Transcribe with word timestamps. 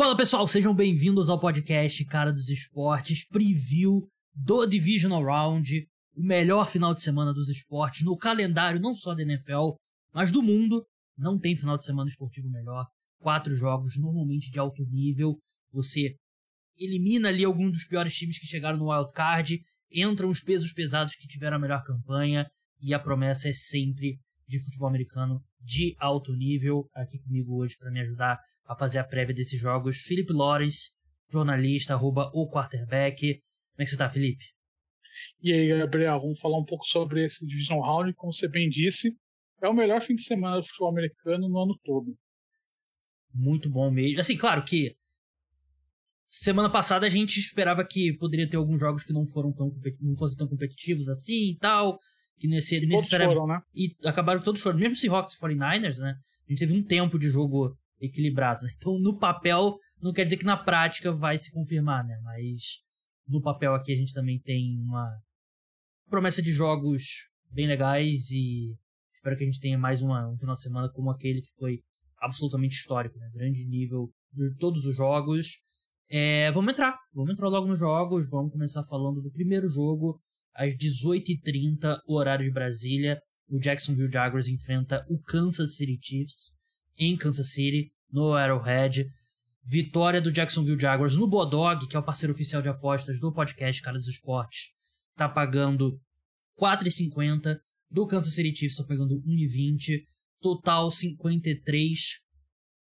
Fala 0.00 0.16
pessoal, 0.16 0.48
sejam 0.48 0.74
bem-vindos 0.74 1.28
ao 1.28 1.38
podcast 1.38 2.02
Cara 2.06 2.32
dos 2.32 2.48
Esportes, 2.48 3.22
preview 3.28 4.08
do 4.34 4.64
Divisional 4.64 5.22
Round, 5.22 5.86
o 6.16 6.22
melhor 6.22 6.66
final 6.70 6.94
de 6.94 7.02
semana 7.02 7.34
dos 7.34 7.50
esportes 7.50 8.02
no 8.02 8.16
calendário 8.16 8.80
não 8.80 8.94
só 8.94 9.14
da 9.14 9.20
NFL, 9.20 9.74
mas 10.10 10.32
do 10.32 10.42
mundo. 10.42 10.86
Não 11.18 11.38
tem 11.38 11.54
final 11.54 11.76
de 11.76 11.84
semana 11.84 12.08
esportivo 12.08 12.48
melhor. 12.48 12.86
Quatro 13.18 13.54
jogos, 13.54 13.98
normalmente 13.98 14.50
de 14.50 14.58
alto 14.58 14.82
nível. 14.86 15.38
Você 15.70 16.14
elimina 16.78 17.28
ali 17.28 17.44
alguns 17.44 17.72
dos 17.72 17.84
piores 17.84 18.16
times 18.16 18.38
que 18.38 18.46
chegaram 18.46 18.78
no 18.78 18.90
wild 18.90 19.12
card, 19.12 19.60
entram 19.92 20.30
os 20.30 20.40
pesos 20.40 20.72
pesados 20.72 21.14
que 21.14 21.28
tiveram 21.28 21.58
a 21.58 21.60
melhor 21.60 21.84
campanha 21.84 22.46
e 22.80 22.94
a 22.94 22.98
promessa 22.98 23.50
é 23.50 23.52
sempre 23.52 24.18
de 24.50 24.62
futebol 24.62 24.88
americano 24.88 25.42
de 25.60 25.94
alto 25.98 26.34
nível. 26.34 26.90
Aqui 26.92 27.18
comigo 27.20 27.62
hoje 27.62 27.76
para 27.78 27.90
me 27.90 28.00
ajudar 28.00 28.38
a 28.66 28.76
fazer 28.76 28.98
a 28.98 29.04
prévia 29.04 29.34
desses 29.34 29.58
jogos, 29.58 30.02
Felipe 30.02 30.32
Lawrence, 30.32 30.90
jornalista, 31.30 31.94
arroba 31.94 32.30
o 32.34 32.50
quarterback. 32.50 33.20
Como 33.20 33.82
é 33.82 33.84
que 33.84 33.90
você 33.90 33.96
tá, 33.96 34.10
Felipe? 34.10 34.44
E 35.42 35.52
aí, 35.52 35.68
Gabriel, 35.68 36.20
vamos 36.20 36.40
falar 36.40 36.58
um 36.58 36.64
pouco 36.64 36.84
sobre 36.84 37.24
esse 37.24 37.46
Division 37.46 37.80
Round, 37.80 38.12
como 38.14 38.32
você 38.32 38.48
bem 38.48 38.68
disse, 38.68 39.16
é 39.62 39.68
o 39.68 39.74
melhor 39.74 40.00
fim 40.00 40.14
de 40.14 40.22
semana 40.22 40.56
do 40.56 40.62
futebol 40.62 40.90
americano 40.90 41.48
no 41.48 41.58
ano 41.58 41.78
todo. 41.84 42.16
Muito 43.32 43.70
bom 43.70 43.90
mesmo. 43.90 44.20
Assim, 44.20 44.36
claro 44.36 44.64
que 44.64 44.96
semana 46.28 46.70
passada 46.70 47.06
a 47.06 47.10
gente 47.10 47.38
esperava 47.38 47.84
que 47.84 48.16
poderia 48.16 48.48
ter 48.48 48.56
alguns 48.56 48.80
jogos 48.80 49.04
que 49.04 49.12
não 49.12 49.26
foram 49.26 49.52
tão 49.52 49.70
não 50.00 50.16
fossem 50.16 50.38
tão 50.38 50.48
competitivos 50.48 51.08
assim 51.08 51.50
e 51.50 51.58
tal, 51.58 51.98
que 52.40 52.48
ia 52.48 52.62
ser 52.62 52.86
necessariamente 52.86 53.38
foram, 53.38 53.46
né? 53.46 53.60
e 53.74 53.94
acabaram 54.06 54.40
todos 54.40 54.62
foram, 54.62 54.78
mesmo 54.78 54.96
Seahawks 54.96 55.34
e 55.34 55.38
49ers, 55.38 55.98
né? 55.98 56.14
A 56.48 56.50
gente 56.50 56.58
teve 56.58 56.72
um 56.72 56.82
tempo 56.82 57.18
de 57.18 57.28
jogo 57.28 57.76
equilibrado, 58.00 58.64
né? 58.64 58.72
Então, 58.78 58.98
no 58.98 59.18
papel 59.18 59.76
não 60.00 60.12
quer 60.12 60.24
dizer 60.24 60.38
que 60.38 60.46
na 60.46 60.56
prática 60.56 61.12
vai 61.12 61.36
se 61.36 61.52
confirmar, 61.52 62.02
né? 62.04 62.18
Mas 62.24 62.80
no 63.28 63.42
papel 63.42 63.74
aqui 63.74 63.92
a 63.92 63.96
gente 63.96 64.14
também 64.14 64.40
tem 64.40 64.80
uma 64.80 65.06
promessa 66.08 66.40
de 66.42 66.50
jogos 66.50 67.28
bem 67.50 67.66
legais 67.66 68.30
e 68.30 68.74
espero 69.12 69.36
que 69.36 69.42
a 69.42 69.46
gente 69.46 69.60
tenha 69.60 69.78
mais 69.78 70.00
uma, 70.00 70.26
um 70.28 70.38
final 70.38 70.54
de 70.54 70.62
semana 70.62 70.90
como 70.92 71.10
aquele 71.10 71.42
que 71.42 71.52
foi 71.58 71.80
absolutamente 72.18 72.74
histórico, 72.74 73.18
né? 73.18 73.28
Grande 73.34 73.66
nível 73.66 74.10
de 74.32 74.56
todos 74.56 74.86
os 74.86 74.96
jogos. 74.96 75.58
É, 76.08 76.50
vamos 76.52 76.72
entrar, 76.72 76.98
vamos 77.12 77.32
entrar 77.32 77.48
logo 77.48 77.68
nos 77.68 77.78
jogos, 77.78 78.30
vamos 78.30 78.50
começar 78.50 78.82
falando 78.84 79.20
do 79.20 79.30
primeiro 79.30 79.68
jogo, 79.68 80.18
às 80.54 80.74
18h30, 80.74 82.00
horário 82.06 82.44
de 82.44 82.52
Brasília. 82.52 83.20
O 83.48 83.58
Jacksonville 83.58 84.12
Jaguars 84.12 84.48
enfrenta 84.48 85.04
o 85.08 85.18
Kansas 85.20 85.76
City 85.76 85.98
Chiefs 86.00 86.52
em 86.98 87.16
Kansas 87.16 87.50
City, 87.50 87.90
no 88.10 88.34
Arrowhead. 88.34 89.06
Vitória 89.64 90.20
do 90.20 90.32
Jacksonville 90.32 90.80
Jaguars 90.80 91.16
no 91.16 91.28
Bodog, 91.28 91.86
que 91.86 91.96
é 91.96 91.98
o 91.98 92.02
parceiro 92.02 92.32
oficial 92.32 92.62
de 92.62 92.68
apostas 92.68 93.20
do 93.20 93.32
podcast 93.32 93.82
Caras 93.82 94.04
dos 94.04 94.14
Esportes. 94.14 94.70
Tá 95.16 95.28
pagando 95.28 96.00
4,50. 96.58 97.58
Do 97.90 98.06
Kansas 98.06 98.34
City 98.34 98.54
Chiefs 98.54 98.76
tá 98.76 98.84
pagando 98.84 99.20
1,20. 99.22 100.04
Total 100.40 100.90
53 100.90 101.98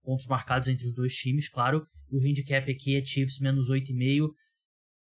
pontos 0.02 0.26
marcados 0.26 0.68
entre 0.68 0.86
os 0.86 0.94
dois 0.94 1.14
times, 1.14 1.48
claro. 1.48 1.86
O 2.10 2.18
handicap 2.18 2.70
aqui 2.70 2.96
é 2.96 3.04
Chiefs 3.04 3.38
menos 3.40 3.68
8,5. 3.70 4.28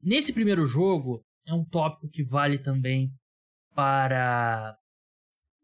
Nesse 0.03 0.33
primeiro 0.33 0.67
jogo, 0.67 1.25
é 1.49 1.55
um 1.55 1.65
tópico 1.65 2.09
que 2.09 2.23
vale 2.23 2.59
também 2.59 3.11
para 3.75 4.77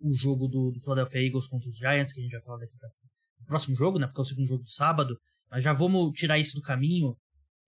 o 0.01 0.15
jogo 0.15 0.49
do, 0.49 0.71
do 0.71 0.81
Philadelphia 0.81 1.27
Eagles 1.27 1.47
contra 1.47 1.69
os 1.69 1.77
Giants, 1.77 2.13
que 2.13 2.21
a 2.21 2.23
gente 2.23 2.33
vai 2.33 2.43
falar 2.43 2.59
daqui 2.59 2.77
para 2.79 2.89
o 2.89 3.47
próximo 3.47 3.77
jogo, 3.77 3.99
né? 3.99 4.07
Porque 4.07 4.21
é 4.21 4.23
o 4.23 4.25
segundo 4.25 4.49
jogo 4.49 4.63
do 4.63 4.71
sábado. 4.71 5.17
Mas 5.51 5.63
já 5.63 5.73
vamos 5.73 6.13
tirar 6.19 6.39
isso 6.39 6.55
do 6.55 6.63
caminho. 6.63 7.17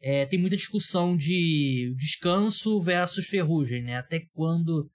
É, 0.01 0.25
tem 0.27 0.39
muita 0.39 0.57
discussão 0.57 1.17
de 1.17 1.95
descanso 1.97 2.81
versus 2.83 3.27
ferrugem, 3.27 3.83
né? 3.83 3.97
Até 3.97 4.21
quando 4.33 4.91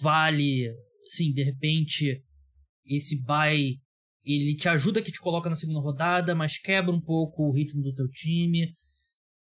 vale, 0.00 0.72
sim, 1.06 1.32
de 1.32 1.42
repente 1.42 2.22
esse 2.86 3.20
bye 3.22 3.76
ele 4.24 4.54
te 4.54 4.68
ajuda 4.68 5.02
que 5.02 5.10
te 5.10 5.20
coloca 5.20 5.48
na 5.48 5.56
segunda 5.56 5.80
rodada, 5.80 6.34
mas 6.34 6.58
quebra 6.58 6.92
um 6.92 7.00
pouco 7.00 7.44
o 7.44 7.52
ritmo 7.52 7.82
do 7.82 7.94
teu 7.94 8.08
time. 8.08 8.72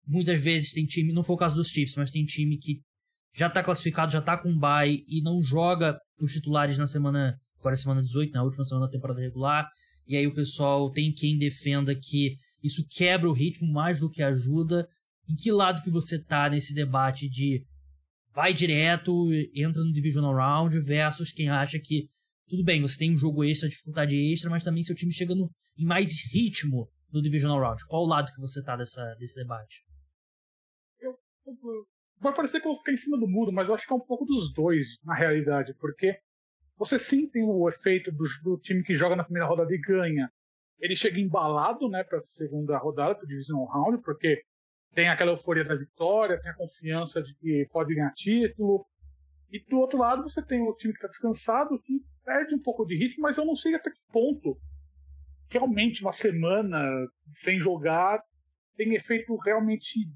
Muitas 0.09 0.43
vezes 0.43 0.73
tem 0.73 0.87
time, 0.87 1.13
não 1.13 1.23
foi 1.23 1.37
o 1.37 1.39
caso 1.39 1.55
dos 1.55 1.69
Chiefs, 1.69 1.95
mas 1.97 2.11
tem 2.11 2.25
time 2.25 2.57
que 2.57 2.81
já 3.35 3.51
tá 3.51 3.63
classificado, 3.63 4.13
já 4.13 4.23
tá 4.23 4.39
com 4.39 4.59
bye 4.59 5.05
e 5.07 5.21
não 5.23 5.43
joga 5.43 5.99
os 6.21 6.33
titulares 6.33 6.79
na 6.79 6.87
semana, 6.87 7.39
agora 7.59 7.75
é 7.75 7.77
semana 7.77 8.01
18, 8.01 8.33
na 8.33 8.43
última 8.43 8.65
semana 8.65 8.87
da 8.87 8.93
temporada 8.93 9.21
regular. 9.21 9.69
E 10.07 10.17
aí 10.17 10.27
o 10.27 10.35
pessoal 10.35 10.91
tem 10.91 11.13
quem 11.13 11.37
defenda 11.37 11.95
que 11.95 12.37
isso 12.63 12.87
quebra 12.91 13.29
o 13.29 13.35
ritmo 13.35 13.71
mais 13.71 14.01
do 14.01 14.11
que 14.11 14.23
ajuda. 14.23 14.89
Em 15.29 15.37
que 15.37 15.53
lado 15.53 15.83
que 15.83 15.91
você 15.91 16.19
tá 16.19 16.49
nesse 16.49 16.75
debate 16.75 17.29
de 17.29 17.63
vai 18.35 18.55
direto, 18.55 19.29
entra 19.55 19.85
no 19.85 19.93
Divisional 19.93 20.35
Round 20.35 20.81
versus 20.81 21.31
quem 21.31 21.51
acha 21.51 21.79
que 21.79 22.09
tudo 22.49 22.65
bem, 22.65 22.81
você 22.81 22.97
tem 22.97 23.13
um 23.13 23.17
jogo 23.17 23.45
extra, 23.45 23.69
dificuldade 23.69 24.17
extra, 24.17 24.49
mas 24.49 24.65
também 24.65 24.83
seu 24.83 24.97
time 24.97 25.13
chega 25.13 25.35
no, 25.35 25.51
em 25.77 25.85
mais 25.85 26.25
ritmo 26.33 26.89
no 27.13 27.21
Divisional 27.21 27.61
Round. 27.61 27.85
Qual 27.87 28.05
o 28.05 28.09
lado 28.09 28.33
que 28.33 28.41
você 28.41 28.63
tá 28.63 28.75
dessa, 28.75 29.15
desse 29.19 29.35
debate? 29.35 29.83
Vai 32.21 32.35
parecer 32.35 32.61
que 32.61 32.67
eu 32.67 32.73
vou 32.73 32.79
ficar 32.79 32.93
em 32.93 32.97
cima 32.97 33.17
do 33.17 33.29
muro, 33.29 33.53
mas 33.53 33.69
eu 33.69 33.75
acho 33.75 33.87
que 33.87 33.93
é 33.93 33.97
um 33.97 34.01
pouco 34.01 34.25
dos 34.25 34.53
dois, 34.53 34.99
na 35.05 35.15
realidade, 35.15 35.75
porque 35.75 36.19
você 36.77 36.99
sim 36.99 37.29
tem 37.29 37.45
o 37.45 37.69
efeito 37.69 38.11
do, 38.11 38.25
do 38.43 38.59
time 38.59 38.83
que 38.83 38.95
joga 38.95 39.17
na 39.17 39.25
primeira 39.25 39.49
rodada 39.49 39.73
e 39.73 39.79
ganha. 39.79 40.31
Ele 40.81 40.97
chega 40.97 41.21
embalado 41.21 41.89
né, 41.89 42.05
para 42.05 42.19
a 42.19 42.21
segunda 42.21 42.77
rodada, 42.79 43.15
para 43.15 43.25
o 43.25 43.29
Divisional 43.29 43.67
Round, 43.67 44.03
porque 44.03 44.43
tem 44.95 45.09
aquela 45.09 45.33
euforia 45.33 45.65
da 45.65 45.75
vitória, 45.75 46.41
tem 46.41 46.51
a 46.51 46.57
confiança 46.57 47.23
de 47.23 47.35
que 47.35 47.69
pode 47.71 47.95
ganhar 47.95 48.13
título. 48.13 48.87
E 49.51 49.59
do 49.65 49.79
outro 49.79 49.99
lado 49.99 50.23
você 50.23 50.43
tem 50.43 50.61
o 50.61 50.75
time 50.75 50.93
que 50.93 50.99
está 50.99 51.09
descansado, 51.09 51.81
que 51.81 52.01
perde 52.25 52.55
um 52.55 52.63
pouco 52.63 52.85
de 52.85 52.97
ritmo, 52.97 53.23
mas 53.23 53.39
eu 53.39 53.45
não 53.45 53.57
sei 53.57 53.75
até 53.75 53.91
que 53.91 54.01
ponto 54.13 54.59
realmente 55.49 56.03
uma 56.03 56.13
semana 56.13 56.79
sem 57.31 57.59
jogar 57.59 58.23
tem 58.77 58.95
efeito 58.95 59.35
realmente 59.37 60.09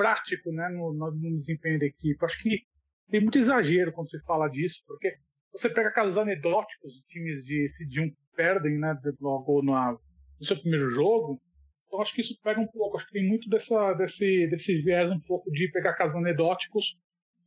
prático 0.00 0.50
né, 0.50 0.66
no, 0.70 0.94
no, 0.94 1.36
desempenho 1.36 1.78
da 1.78 1.84
equipe. 1.84 2.24
Acho 2.24 2.42
que 2.42 2.62
tem 3.10 3.20
muito 3.20 3.36
exagero 3.36 3.92
quando 3.92 4.08
se 4.08 4.18
fala 4.24 4.48
disso, 4.48 4.82
porque 4.86 5.14
você 5.52 5.68
pega 5.68 5.92
casos 5.92 6.16
anedóticos 6.16 7.02
times 7.06 7.44
de 7.44 7.66
CD1 7.66 8.08
que 8.08 8.16
perdem 8.34 8.78
né, 8.78 8.98
logo 9.20 9.60
no 9.60 9.98
seu 10.40 10.58
primeiro 10.58 10.88
jogo. 10.88 11.38
Então 11.86 12.00
acho 12.00 12.14
que 12.14 12.22
isso 12.22 12.34
pega 12.42 12.58
um 12.58 12.66
pouco. 12.66 12.96
Acho 12.96 13.06
que 13.08 13.12
tem 13.12 13.28
muito 13.28 13.46
dessa, 13.50 13.92
desse, 13.92 14.46
desse 14.46 14.74
viés 14.76 15.10
um 15.10 15.20
pouco 15.20 15.50
de 15.50 15.70
pegar 15.70 15.92
casos 15.92 16.16
anedóticos 16.16 16.96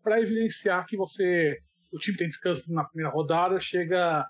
para 0.04 0.22
evidenciar 0.22 0.86
que 0.86 0.96
você 0.96 1.58
o 1.92 1.98
time 1.98 2.18
tem 2.18 2.28
descanso 2.28 2.72
na 2.72 2.84
primeira 2.84 3.12
rodada, 3.12 3.60
chega 3.60 4.28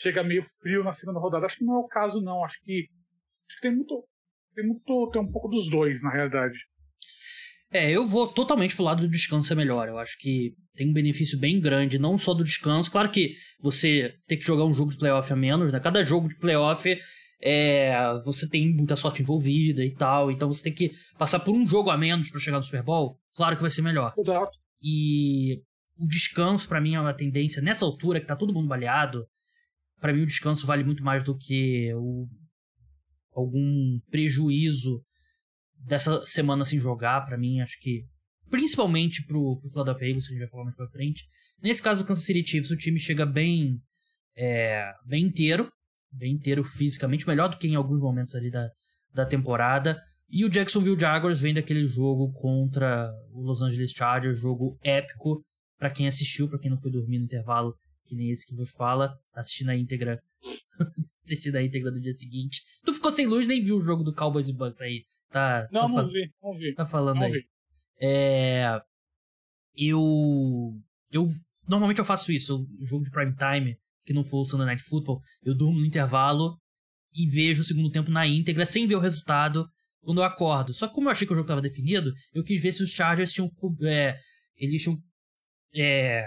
chega 0.00 0.24
meio 0.24 0.42
frio 0.42 0.82
na 0.82 0.92
segunda 0.92 1.20
rodada. 1.20 1.46
Acho 1.46 1.58
que 1.58 1.64
não 1.64 1.74
é 1.74 1.78
o 1.78 1.86
caso 1.86 2.20
não. 2.20 2.44
Acho 2.44 2.60
que, 2.62 2.88
acho 3.48 3.56
que 3.56 3.60
tem 3.60 3.76
muito 3.76 4.04
tem 4.56 4.66
muito 4.66 5.10
tem 5.12 5.22
um 5.22 5.30
pouco 5.30 5.46
dos 5.46 5.70
dois 5.70 6.02
na 6.02 6.10
realidade. 6.10 6.58
É, 7.72 7.90
eu 7.90 8.04
vou 8.04 8.26
totalmente 8.26 8.74
pro 8.74 8.84
lado 8.84 9.02
do 9.02 9.08
descanso 9.08 9.52
é 9.52 9.56
melhor. 9.56 9.88
Eu 9.88 9.98
acho 9.98 10.18
que 10.18 10.54
tem 10.74 10.88
um 10.88 10.92
benefício 10.92 11.38
bem 11.38 11.60
grande, 11.60 11.98
não 11.98 12.18
só 12.18 12.34
do 12.34 12.42
descanso. 12.42 12.90
Claro 12.90 13.10
que 13.10 13.34
você 13.60 14.14
tem 14.26 14.36
que 14.36 14.44
jogar 14.44 14.64
um 14.64 14.74
jogo 14.74 14.90
de 14.90 14.98
playoff 14.98 15.32
a 15.32 15.36
menos, 15.36 15.72
né? 15.72 15.78
Cada 15.78 16.02
jogo 16.02 16.28
de 16.28 16.36
playoff 16.36 16.98
é, 17.40 17.94
você 18.24 18.48
tem 18.48 18.74
muita 18.74 18.96
sorte 18.96 19.22
envolvida 19.22 19.84
e 19.84 19.94
tal. 19.94 20.32
Então 20.32 20.48
você 20.48 20.64
tem 20.64 20.74
que 20.74 20.92
passar 21.16 21.40
por 21.40 21.54
um 21.54 21.68
jogo 21.68 21.90
a 21.90 21.96
menos 21.96 22.28
para 22.28 22.40
chegar 22.40 22.56
no 22.56 22.62
Super 22.62 22.82
Bowl. 22.82 23.18
Claro 23.34 23.54
que 23.54 23.62
vai 23.62 23.70
ser 23.70 23.82
melhor. 23.82 24.12
Exato. 24.18 24.58
E 24.82 25.62
o 25.96 26.08
descanso, 26.08 26.66
para 26.68 26.80
mim, 26.80 26.94
é 26.94 27.00
uma 27.00 27.14
tendência. 27.14 27.62
Nessa 27.62 27.84
altura 27.84 28.20
que 28.20 28.26
tá 28.26 28.34
todo 28.34 28.52
mundo 28.52 28.66
baleado, 28.66 29.26
para 30.00 30.12
mim 30.12 30.22
o 30.22 30.26
descanso 30.26 30.66
vale 30.66 30.82
muito 30.82 31.04
mais 31.04 31.22
do 31.22 31.36
que 31.36 31.92
o, 31.94 32.26
algum 33.32 34.00
prejuízo 34.10 35.04
dessa 35.86 36.24
semana 36.24 36.64
sem 36.64 36.78
jogar, 36.78 37.24
para 37.26 37.38
mim, 37.38 37.60
acho 37.60 37.78
que. 37.80 38.04
Principalmente 38.48 39.24
pro, 39.26 39.58
pro 39.60 39.70
Philadelphia 39.70 40.08
Eagles, 40.08 40.26
que 40.26 40.32
a 40.32 40.36
gente 40.36 40.44
vai 40.44 40.50
falar 40.50 40.64
mais 40.64 40.76
pra 40.76 40.88
frente. 40.88 41.24
Nesse 41.62 41.80
caso 41.80 42.02
do 42.02 42.06
Kansas 42.06 42.24
City 42.24 42.44
Chiefs, 42.44 42.70
o 42.70 42.76
time 42.76 42.98
chega 42.98 43.24
bem. 43.24 43.78
É, 44.36 44.92
bem 45.06 45.26
inteiro. 45.26 45.70
Bem 46.12 46.32
inteiro 46.32 46.64
fisicamente, 46.64 47.26
melhor 47.26 47.48
do 47.48 47.56
que 47.56 47.68
em 47.68 47.76
alguns 47.76 48.00
momentos 48.00 48.34
ali 48.34 48.50
da, 48.50 48.68
da 49.14 49.24
temporada. 49.24 50.00
E 50.28 50.44
o 50.44 50.48
Jacksonville 50.48 50.98
Jaguars 50.98 51.40
vem 51.40 51.54
daquele 51.54 51.86
jogo 51.86 52.32
contra 52.32 53.10
o 53.32 53.42
Los 53.42 53.62
Angeles 53.62 53.90
Chargers, 53.90 54.40
jogo 54.40 54.78
épico 54.82 55.44
para 55.76 55.90
quem 55.90 56.06
assistiu, 56.06 56.48
para 56.48 56.58
quem 56.58 56.70
não 56.70 56.76
foi 56.76 56.90
dormir 56.90 57.18
no 57.18 57.24
intervalo, 57.24 57.74
que 58.04 58.14
nem 58.14 58.30
esse 58.30 58.46
que 58.46 58.54
vos 58.54 58.70
fala, 58.70 59.16
assistindo 59.32 59.70
a 59.70 59.76
íntegra, 59.76 60.20
assistindo 61.24 61.56
a 61.56 61.62
íntegra 61.62 61.90
do 61.90 62.00
dia 62.00 62.12
seguinte. 62.12 62.62
Tu 62.84 62.92
ficou 62.92 63.10
sem 63.10 63.26
luz, 63.26 63.46
nem 63.46 63.62
viu 63.62 63.76
o 63.76 63.80
jogo 63.80 64.04
do 64.04 64.14
Cowboys 64.14 64.48
e 64.48 64.52
Bucks 64.52 64.80
aí. 64.82 65.04
Tá, 65.30 65.68
não, 65.70 65.82
tá 65.82 65.88
não 65.88 66.08
vi, 66.08 66.32
não 66.42 66.52
vi. 66.52 66.74
Tá 66.74 66.84
falando 66.84 67.18
não 67.18 67.26
aí. 67.26 67.32
Vi. 67.32 67.48
É, 68.00 68.80
eu, 69.76 69.98
eu 71.10 71.26
normalmente 71.68 71.98
eu 71.98 72.04
faço 72.04 72.32
isso, 72.32 72.66
o 72.78 72.84
jogo 72.84 73.04
de 73.04 73.10
prime 73.10 73.34
time 73.36 73.78
que 74.04 74.12
não 74.12 74.24
for 74.24 74.40
o 74.40 74.44
Sunday 74.44 74.66
Night 74.66 74.82
Football, 74.82 75.20
eu 75.42 75.54
durmo 75.54 75.78
no 75.78 75.86
intervalo 75.86 76.58
e 77.14 77.28
vejo 77.28 77.62
o 77.62 77.64
segundo 77.64 77.90
tempo 77.90 78.10
na 78.10 78.26
íntegra 78.26 78.64
sem 78.64 78.86
ver 78.86 78.96
o 78.96 79.00
resultado 79.00 79.68
quando 80.00 80.18
eu 80.18 80.24
acordo. 80.24 80.72
Só 80.72 80.88
que 80.88 80.94
como 80.94 81.08
eu 81.08 81.12
achei 81.12 81.26
que 81.26 81.32
o 81.32 81.36
jogo 81.36 81.44
estava 81.44 81.60
definido, 81.60 82.12
eu 82.32 82.42
quis 82.42 82.62
ver 82.62 82.72
se 82.72 82.82
os 82.82 82.90
Chargers 82.90 83.32
tinham. 83.32 83.50
É, 83.82 84.16
eles 84.56 84.82
tinham. 84.82 84.98
É, 85.74 86.24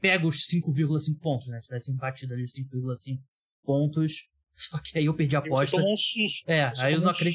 pego 0.00 0.28
os 0.28 0.46
5,5 0.46 1.18
pontos, 1.20 1.48
né? 1.48 1.60
Tivessem 1.60 1.96
batido 1.96 2.34
ali 2.34 2.42
os 2.42 2.52
5,5 2.52 3.18
pontos. 3.62 4.28
Só 4.54 4.78
que 4.78 4.98
aí 4.98 5.06
eu 5.06 5.14
perdi 5.14 5.36
a 5.36 5.40
aposta. 5.40 5.76
Um 5.76 5.96
susto. 5.96 6.48
É, 6.48 6.70
você 6.70 6.84
aí 6.84 6.94
eu 6.94 7.00
não, 7.00 7.10
um 7.10 7.14
susto. 7.14 7.32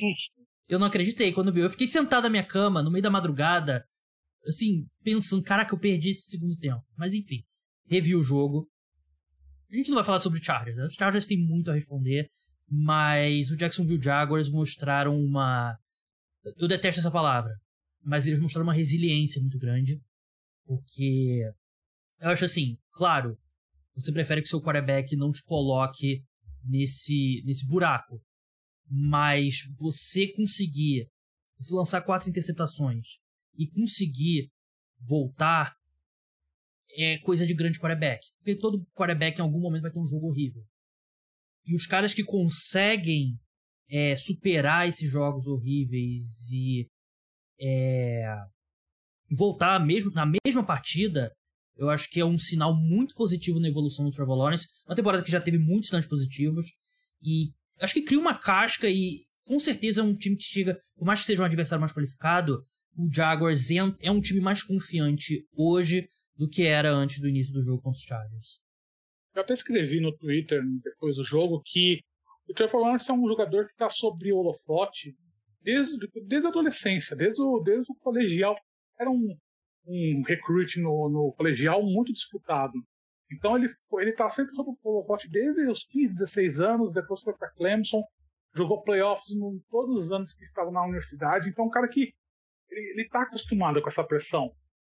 eu 0.67 0.79
não 0.79 0.87
acreditei 0.87 1.31
quando 1.31 1.51
vi. 1.51 1.61
Eu 1.61 1.69
fiquei 1.69 1.87
sentado 1.87 2.23
na 2.23 2.29
minha 2.29 2.43
cama, 2.43 2.81
no 2.81 2.89
meio 2.89 3.03
da 3.03 3.09
madrugada, 3.09 3.85
assim, 4.47 4.87
pensando, 5.03 5.43
caraca, 5.43 5.73
eu 5.73 5.79
perdi 5.79 6.09
esse 6.09 6.29
segundo 6.29 6.55
tempo. 6.57 6.81
Mas 6.97 7.13
enfim, 7.13 7.43
revi 7.87 8.15
o 8.15 8.23
jogo. 8.23 8.69
A 9.71 9.75
gente 9.75 9.89
não 9.89 9.95
vai 9.95 10.03
falar 10.03 10.19
sobre 10.19 10.43
Chargers, 10.43 10.77
né? 10.77 10.85
Os 10.85 10.93
Chargers 10.93 11.25
têm 11.25 11.37
muito 11.37 11.69
a 11.69 11.73
responder, 11.73 12.27
mas 12.67 13.51
o 13.51 13.57
Jacksonville 13.57 14.01
Jaguars 14.01 14.49
mostraram 14.49 15.19
uma. 15.19 15.77
Eu 16.57 16.67
detesto 16.67 17.01
essa 17.01 17.11
palavra, 17.11 17.51
mas 18.01 18.25
eles 18.25 18.39
mostraram 18.39 18.65
uma 18.65 18.73
resiliência 18.73 19.41
muito 19.41 19.59
grande. 19.59 19.99
Porque 20.65 21.41
eu 22.19 22.29
acho 22.29 22.45
assim, 22.45 22.77
claro, 22.91 23.37
você 23.95 24.11
prefere 24.11 24.41
que 24.41 24.49
seu 24.49 24.61
quarterback 24.61 25.15
não 25.15 25.31
te 25.31 25.43
coloque 25.43 26.23
nesse, 26.63 27.43
nesse 27.45 27.67
buraco. 27.67 28.21
Mas 28.89 29.61
você 29.79 30.31
conseguir, 30.33 31.07
você 31.57 31.73
lançar 31.73 32.01
quatro 32.01 32.29
interceptações 32.29 33.17
e 33.57 33.67
conseguir 33.67 34.51
voltar 34.99 35.75
é 36.97 37.19
coisa 37.19 37.45
de 37.45 37.53
grande 37.53 37.79
quarterback. 37.79 38.25
Porque 38.37 38.55
todo 38.55 38.85
quarterback 38.95 39.37
em 39.37 39.43
algum 39.43 39.59
momento 39.59 39.83
vai 39.83 39.91
ter 39.91 39.99
um 39.99 40.07
jogo 40.07 40.27
horrível. 40.27 40.63
E 41.65 41.75
os 41.75 41.85
caras 41.85 42.13
que 42.13 42.23
conseguem 42.23 43.37
é, 43.89 44.15
superar 44.15 44.87
esses 44.87 45.09
jogos 45.09 45.45
horríveis 45.45 46.49
e 46.51 46.89
é, 47.61 48.23
voltar 49.37 49.83
mesmo 49.85 50.11
na 50.11 50.25
mesma 50.25 50.65
partida, 50.65 51.31
eu 51.79 51.89
acho 51.89 52.09
que 52.09 52.19
é 52.19 52.25
um 52.25 52.37
sinal 52.37 52.75
muito 52.75 53.15
positivo 53.15 53.59
na 53.59 53.69
evolução 53.69 54.03
do 54.03 54.11
Trevor 54.11 54.35
Lawrence. 54.35 54.67
Uma 54.85 54.95
temporada 54.95 55.23
que 55.23 55.31
já 55.31 55.39
teve 55.39 55.57
muitos 55.57 55.87
sinais 55.87 56.05
positivos 56.05 56.65
e 57.23 57.53
acho 57.79 57.93
que 57.93 58.01
cria 58.01 58.19
uma 58.19 58.37
casca 58.37 58.89
e 58.89 59.21
com 59.45 59.57
certeza 59.57 60.01
é 60.01 60.03
um 60.03 60.15
time 60.15 60.35
que 60.35 60.43
chega, 60.43 60.77
por 60.97 61.05
mais 61.05 61.21
que 61.21 61.25
seja 61.25 61.41
um 61.41 61.45
adversário 61.45 61.79
mais 61.79 61.93
qualificado, 61.93 62.65
o 62.97 63.09
Jaguars 63.11 63.71
é 63.71 64.11
um 64.11 64.19
time 64.19 64.41
mais 64.41 64.61
confiante 64.61 65.47
hoje 65.53 66.07
do 66.35 66.49
que 66.49 66.63
era 66.63 66.91
antes 66.91 67.21
do 67.21 67.29
início 67.29 67.53
do 67.53 67.63
jogo 67.63 67.81
contra 67.81 67.97
os 67.97 68.03
Chargers. 68.03 68.59
Eu 69.33 69.41
até 69.41 69.53
escrevi 69.53 70.01
no 70.01 70.15
Twitter 70.17 70.61
depois 70.83 71.15
do 71.15 71.23
jogo 71.23 71.61
que 71.65 72.01
o 72.47 72.53
Trevor 72.53 72.81
Lawrence 72.81 73.09
é 73.09 73.13
um 73.13 73.27
jogador 73.27 73.67
que 73.67 73.71
está 73.71 73.89
sobre 73.89 74.33
o 74.33 74.37
holofote 74.37 75.15
desde, 75.61 75.97
desde 76.25 76.47
a 76.47 76.49
adolescência, 76.49 77.15
desde 77.15 77.41
o, 77.41 77.59
desde 77.59 77.91
o 77.91 77.95
colegial. 77.95 78.55
Era 78.99 79.09
um, 79.09 79.37
um 79.85 80.21
recruit 80.25 80.79
no, 80.79 81.09
no 81.09 81.33
colegial 81.33 81.81
muito 81.83 82.13
disputado. 82.13 82.73
Então 83.31 83.55
ele 83.55 83.67
foi, 83.89 84.03
ele 84.03 84.11
está 84.11 84.29
sempre 84.29 84.55
sob 84.55 84.71
o 84.71 84.89
holofote 84.89 85.29
desde 85.29 85.65
os 85.67 85.83
15, 85.85 86.19
16 86.19 86.59
anos, 86.59 86.93
depois 86.93 87.21
foi 87.21 87.33
para 87.35 87.51
Clemson, 87.51 88.03
jogou 88.55 88.83
playoffs 88.83 89.27
todos 89.69 90.05
os 90.05 90.11
anos 90.11 90.33
que 90.33 90.43
estava 90.43 90.71
na 90.71 90.83
universidade. 90.83 91.49
Então 91.49 91.65
é 91.65 91.67
um 91.67 91.71
cara 91.71 91.87
que 91.87 92.13
ele 92.69 93.03
está 93.03 93.23
acostumado 93.23 93.81
com 93.81 93.89
essa 93.89 94.03
pressão. 94.03 94.51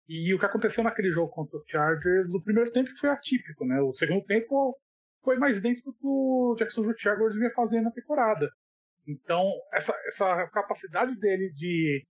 E 0.08 0.34
o 0.34 0.40
que 0.40 0.46
aconteceu 0.46 0.84
naquele 0.84 1.12
jogo 1.12 1.32
contra 1.32 1.58
o 1.58 1.64
Chargers, 1.68 2.34
o 2.34 2.42
primeiro 2.42 2.72
tempo 2.72 2.90
foi 2.98 3.10
atípico, 3.10 3.64
né? 3.64 3.80
O 3.80 3.92
segundo 3.92 4.26
tempo 4.26 4.76
foi 5.24 5.38
mais 5.38 5.62
dentro 5.62 5.84
do 5.84 5.94
que 5.94 6.00
o 6.04 6.56
Jacksonville 6.58 6.96
Jaguars 6.98 7.36
vinha 7.36 7.52
fazendo 7.52 7.84
na 7.84 7.92
temporada. 7.92 8.50
Então, 9.08 9.52
essa, 9.72 9.94
essa 10.06 10.48
capacidade 10.48 11.16
dele 11.20 11.52
de, 11.54 12.06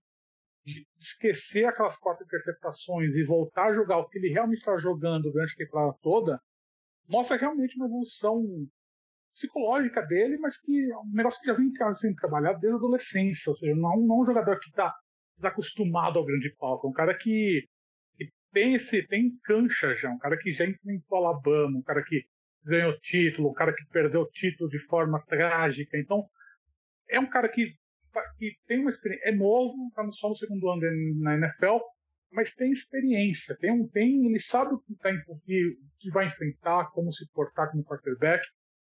de 0.64 0.86
esquecer 0.98 1.66
aquelas 1.66 1.96
quatro 1.96 2.24
interceptações 2.24 3.14
e 3.14 3.24
voltar 3.24 3.66
a 3.66 3.74
jogar 3.74 3.98
o 3.98 4.08
que 4.08 4.18
ele 4.18 4.28
realmente 4.28 4.58
está 4.58 4.76
jogando 4.76 5.30
durante 5.30 5.54
a 5.54 5.64
temporada 5.64 5.96
toda, 6.02 6.40
mostra 7.08 7.36
realmente 7.36 7.76
uma 7.76 7.86
evolução 7.86 8.44
psicológica 9.34 10.02
dele, 10.02 10.36
mas 10.38 10.58
que 10.58 10.90
é 10.90 10.98
um 10.98 11.12
negócio 11.12 11.40
que 11.40 11.46
já 11.46 11.54
vem 11.54 11.72
sendo 11.94 12.14
trabalhado 12.16 12.60
desde 12.60 12.76
a 12.76 12.78
adolescência. 12.78 13.50
Ou 13.50 13.56
seja, 13.56 13.74
não, 13.74 13.96
não 14.00 14.16
é 14.16 14.20
um 14.20 14.24
jogador 14.24 14.58
que 14.58 14.68
está 14.68 14.94
desacostumado 15.36 16.18
ao 16.18 16.24
grande 16.24 16.54
palco, 16.56 16.86
é 16.86 16.90
um 16.90 16.92
cara 16.92 17.16
que 17.16 17.66
tem 18.52 18.74
esse 18.74 19.06
tem 19.06 19.30
cancha 19.44 19.94
já, 19.94 20.10
um 20.10 20.18
cara 20.18 20.36
que 20.36 20.50
já 20.50 20.66
enfrentou 20.66 21.18
Alabama, 21.18 21.78
um 21.78 21.82
cara 21.82 22.02
que 22.02 22.24
ganhou 22.64 22.98
título, 23.00 23.50
um 23.50 23.54
cara 23.54 23.74
que 23.74 23.84
perdeu 23.86 24.22
o 24.22 24.30
título 24.30 24.68
de 24.68 24.78
forma 24.78 25.22
trágica. 25.26 25.96
Então, 25.96 26.28
é 27.08 27.18
um 27.18 27.28
cara 27.28 27.48
que, 27.48 27.74
que 28.38 28.56
tem 28.66 28.80
uma 28.80 28.90
experiência, 28.90 29.28
é 29.28 29.32
novo, 29.32 29.74
está 29.88 30.10
só 30.12 30.28
no 30.28 30.36
segundo 30.36 30.68
ano 30.68 30.82
na 31.20 31.36
NFL, 31.36 31.78
mas 32.32 32.52
tem 32.52 32.70
experiência, 32.70 33.56
tem 33.58 33.72
um 33.72 33.88
tem, 33.88 34.26
ele 34.26 34.38
sabe 34.38 34.74
o 34.74 34.78
que, 34.78 34.94
tá, 34.96 35.10
que, 35.44 35.76
que 35.98 36.10
vai 36.10 36.26
enfrentar, 36.26 36.90
como 36.92 37.12
se 37.12 37.28
portar 37.32 37.70
como 37.70 37.84
quarterback. 37.84 38.40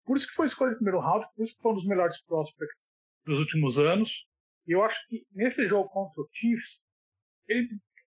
Por 0.06 0.18
isso 0.18 0.28
que 0.28 0.34
foi 0.34 0.48
escolha 0.48 0.72
de 0.72 0.78
primeiro 0.78 1.00
round, 1.00 1.26
por 1.36 1.44
isso 1.44 1.56
que 1.56 1.62
foi 1.62 1.72
um 1.72 1.76
dos 1.76 1.86
melhores 1.86 2.22
prospects 2.24 2.88
dos 3.26 3.40
últimos 3.40 3.78
anos. 3.78 4.26
E 4.68 4.74
eu 4.74 4.84
acho 4.84 4.98
que 5.08 5.24
nesse 5.34 5.66
jogo 5.68 5.90
contra 5.90 6.22
o 6.22 6.30
Chiefs, 6.32 6.84
ele 7.48 7.70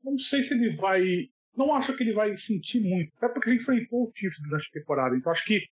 não 0.03 0.17
sei 0.17 0.43
se 0.43 0.53
ele 0.53 0.75
vai. 0.75 1.01
Não 1.55 1.73
acho 1.73 1.95
que 1.95 2.03
ele 2.03 2.13
vai 2.13 2.35
sentir 2.35 2.81
muito, 2.81 3.13
até 3.15 3.29
porque 3.29 3.49
gente 3.49 3.61
enfrentou 3.61 4.03
o 4.03 4.11
Chiefs 4.13 4.41
durante 4.41 4.67
a 4.67 4.79
temporada. 4.79 5.15
Então 5.15 5.31
acho 5.31 5.45
que 5.45 5.65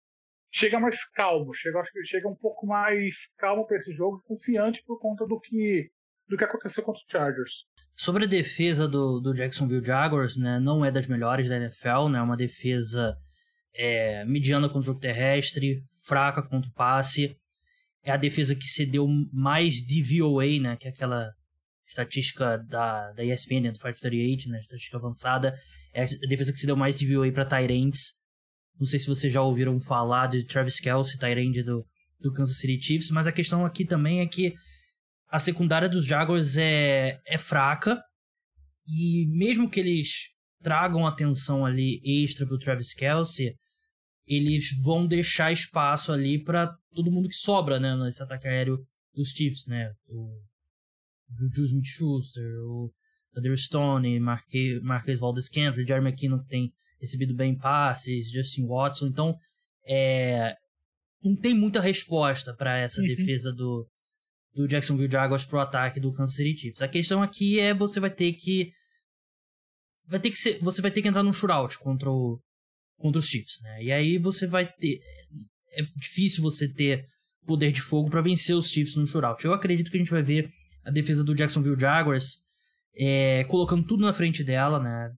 chega 0.52 0.78
mais 0.78 1.04
calmo, 1.10 1.54
chega, 1.54 1.80
acho 1.80 1.90
que 1.90 2.04
chega 2.04 2.28
um 2.28 2.36
pouco 2.36 2.66
mais 2.66 3.26
calmo 3.38 3.66
para 3.66 3.78
esse 3.78 3.90
jogo, 3.92 4.22
confiante 4.26 4.82
por 4.84 5.00
conta 5.00 5.26
do 5.26 5.40
que 5.40 5.90
do 6.28 6.36
que 6.36 6.44
aconteceu 6.44 6.82
contra 6.82 7.00
os 7.00 7.06
Chargers. 7.10 7.64
Sobre 7.94 8.24
a 8.24 8.28
defesa 8.28 8.88
do, 8.88 9.20
do 9.20 9.34
Jacksonville 9.34 9.84
Jaguars, 9.84 10.36
né, 10.36 10.58
não 10.58 10.84
é 10.84 10.90
das 10.90 11.06
melhores 11.06 11.48
da 11.48 11.56
NFL, 11.56 12.08
né, 12.10 12.18
é 12.18 12.22
uma 12.22 12.36
defesa 12.36 13.16
é, 13.74 14.24
mediana 14.24 14.68
contra 14.68 14.80
o 14.80 14.84
jogo 14.84 15.00
terrestre, 15.00 15.82
fraca 16.06 16.42
contra 16.42 16.70
o 16.70 16.72
passe. 16.72 17.36
É 18.02 18.12
a 18.12 18.16
defesa 18.16 18.54
que 18.54 18.64
cedeu 18.64 19.06
mais 19.32 19.84
DVOA, 19.84 20.60
né, 20.60 20.76
que 20.76 20.86
é 20.86 20.90
aquela 20.90 21.32
estatística 21.86 22.56
da, 22.56 23.12
da 23.12 23.24
ESPN, 23.24 23.60
né, 23.60 23.72
do 23.72 23.78
538, 23.78 24.48
né, 24.48 24.58
estatística 24.58 24.96
avançada, 24.96 25.54
é 25.92 26.04
a 26.04 26.28
defesa 26.28 26.52
que 26.52 26.58
se 26.58 26.66
deu 26.66 26.76
mais 26.76 26.98
aí 27.00 27.32
para 27.32 27.44
Tyrants. 27.44 28.21
Não 28.78 28.86
sei 28.86 28.98
se 28.98 29.06
vocês 29.06 29.32
já 29.32 29.42
ouviram 29.42 29.78
falar 29.78 30.28
de 30.28 30.44
Travis 30.44 30.80
Kelce, 30.80 31.18
Tyrande 31.18 31.62
do, 31.62 31.84
do 32.20 32.32
Kansas 32.32 32.58
City 32.58 32.82
Chiefs, 32.82 33.10
mas 33.10 33.26
a 33.26 33.32
questão 33.32 33.64
aqui 33.64 33.84
também 33.84 34.20
é 34.20 34.26
que 34.26 34.54
a 35.28 35.38
secundária 35.38 35.88
dos 35.88 36.04
Jaguars 36.04 36.56
é, 36.56 37.20
é 37.26 37.38
fraca 37.38 38.02
e 38.86 39.26
mesmo 39.28 39.70
que 39.70 39.80
eles 39.80 40.30
tragam 40.62 41.06
atenção 41.06 41.64
ali 41.64 42.00
extra 42.04 42.46
pro 42.46 42.58
Travis 42.58 42.94
Kelce, 42.94 43.54
eles 44.26 44.70
vão 44.82 45.06
deixar 45.06 45.52
espaço 45.52 46.12
ali 46.12 46.42
para 46.42 46.72
todo 46.94 47.10
mundo 47.10 47.28
que 47.28 47.34
sobra, 47.34 47.80
né, 47.80 47.96
nesse 47.96 48.22
ataque 48.22 48.46
aéreo 48.46 48.78
dos 49.14 49.30
Chiefs, 49.30 49.66
né? 49.66 49.92
O 50.06 50.40
Juju 51.36 51.64
Smith-Schuster, 51.64 52.44
o 52.64 52.92
Adder 53.36 53.56
Stone, 53.56 54.20
Marque, 54.20 54.80
Marquez 54.82 55.18
Valdez-Scantling, 55.18 55.86
Jeremy 55.86 56.10
McKinnon 56.10 56.38
que 56.40 56.48
tem 56.48 56.72
recebido 57.02 57.34
bem 57.34 57.54
passes, 57.54 58.30
Justin 58.30 58.66
Watson. 58.66 59.08
Então, 59.08 59.36
é, 59.84 60.54
não 61.22 61.36
tem 61.36 61.52
muita 61.52 61.80
resposta 61.80 62.54
para 62.54 62.78
essa 62.78 63.00
uhum. 63.00 63.06
defesa 63.08 63.52
do, 63.52 63.86
do 64.54 64.68
Jacksonville 64.68 65.10
Jaguars 65.10 65.44
pro 65.44 65.58
ataque 65.58 66.00
do 66.00 66.12
Kansas 66.12 66.36
City 66.36 66.56
Chiefs. 66.56 66.80
A 66.80 66.88
questão 66.88 67.22
aqui 67.22 67.58
é 67.58 67.74
você 67.74 68.00
vai 68.00 68.10
ter 68.10 68.32
que 68.34 68.70
vai 70.06 70.20
ter 70.20 70.30
que 70.30 70.38
ser, 70.38 70.58
você 70.60 70.80
vai 70.80 70.90
ter 70.90 71.02
que 71.02 71.08
entrar 71.08 71.22
num 71.22 71.32
shootout 71.32 71.78
contra 71.78 72.10
o 72.10 72.40
contra 72.96 73.18
os 73.18 73.26
Chiefs, 73.26 73.60
né? 73.62 73.82
E 73.82 73.92
aí 73.92 74.16
você 74.16 74.46
vai 74.46 74.66
ter 74.66 75.00
é 75.72 75.82
difícil 75.96 76.42
você 76.42 76.72
ter 76.72 77.04
poder 77.44 77.72
de 77.72 77.82
fogo 77.82 78.08
para 78.08 78.22
vencer 78.22 78.54
os 78.54 78.68
Chiefs 78.68 78.96
no 78.96 79.06
shootout. 79.06 79.44
Eu 79.44 79.52
acredito 79.52 79.90
que 79.90 79.96
a 79.96 80.00
gente 80.00 80.10
vai 80.10 80.22
ver 80.22 80.48
a 80.84 80.90
defesa 80.90 81.24
do 81.24 81.34
Jacksonville 81.34 81.78
Jaguars, 81.78 82.38
é, 82.96 83.44
colocando 83.44 83.86
tudo 83.86 84.04
na 84.04 84.12
frente 84.12 84.44
dela, 84.44 84.80
né? 84.80 85.10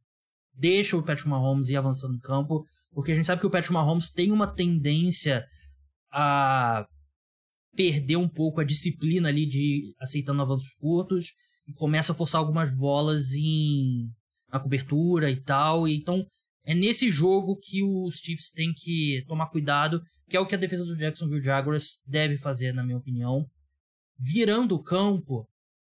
Deixa 0.56 0.96
o 0.96 1.02
Patrick 1.02 1.28
Mahomes 1.28 1.68
ir 1.68 1.76
avançando 1.76 2.14
no 2.14 2.20
campo, 2.20 2.64
porque 2.92 3.12
a 3.12 3.14
gente 3.14 3.26
sabe 3.26 3.40
que 3.40 3.46
o 3.46 3.50
Patrick 3.50 3.73
Mahomes 3.73 4.11
tem 4.11 4.30
uma 4.30 4.46
tendência 4.46 5.44
a 6.12 6.87
perder 7.75 8.16
um 8.16 8.28
pouco 8.28 8.61
a 8.61 8.64
disciplina 8.64 9.28
ali 9.28 9.46
de 9.46 9.94
aceitando 10.00 10.42
avanços 10.42 10.75
curtos 10.75 11.32
e 11.66 11.73
começa 11.73 12.12
a 12.12 12.14
forçar 12.14 12.40
algumas 12.40 12.75
bolas 12.75 13.32
em 13.32 14.08
na 14.52 14.61
cobertura 14.61 15.30
e 15.30 15.40
tal. 15.40 15.88
E 15.88 15.96
então 15.96 16.25
é 16.64 16.75
nesse 16.75 17.11
jogo 17.11 17.58
que 17.61 17.82
os 17.82 18.16
Chiefs 18.16 18.50
têm 18.50 18.73
que 18.73 19.25
tomar 19.26 19.50
cuidado, 19.50 20.00
que 20.28 20.37
é 20.37 20.40
o 20.40 20.46
que 20.46 20.54
a 20.54 20.58
defesa 20.58 20.84
do 20.84 20.96
Jacksonville 20.96 21.42
Jaguars 21.42 21.99
deve 22.06 22.38
fazer, 22.38 22.73
na 22.73 22.84
minha 22.84 22.99
opinião. 22.99 23.44
Virando 24.18 24.76
o 24.76 24.82
campo, 24.82 25.46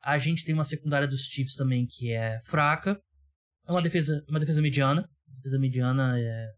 a 0.02 0.18
gente 0.18 0.44
tem 0.46 0.56
uma 0.56 0.64
secundária 0.64 1.08
dos 1.08 1.26
Chiefs 1.26 1.56
também 1.56 1.86
que 1.86 2.12
é 2.12 2.40
fraca. 2.44 3.00
É 3.68 3.72
uma 3.72 3.82
defesa, 3.82 4.24
uma 4.28 4.40
defesa 4.40 4.62
mediana. 4.62 5.08
Defesa 5.38 5.60
mediana 5.60 6.20
é, 6.20 6.52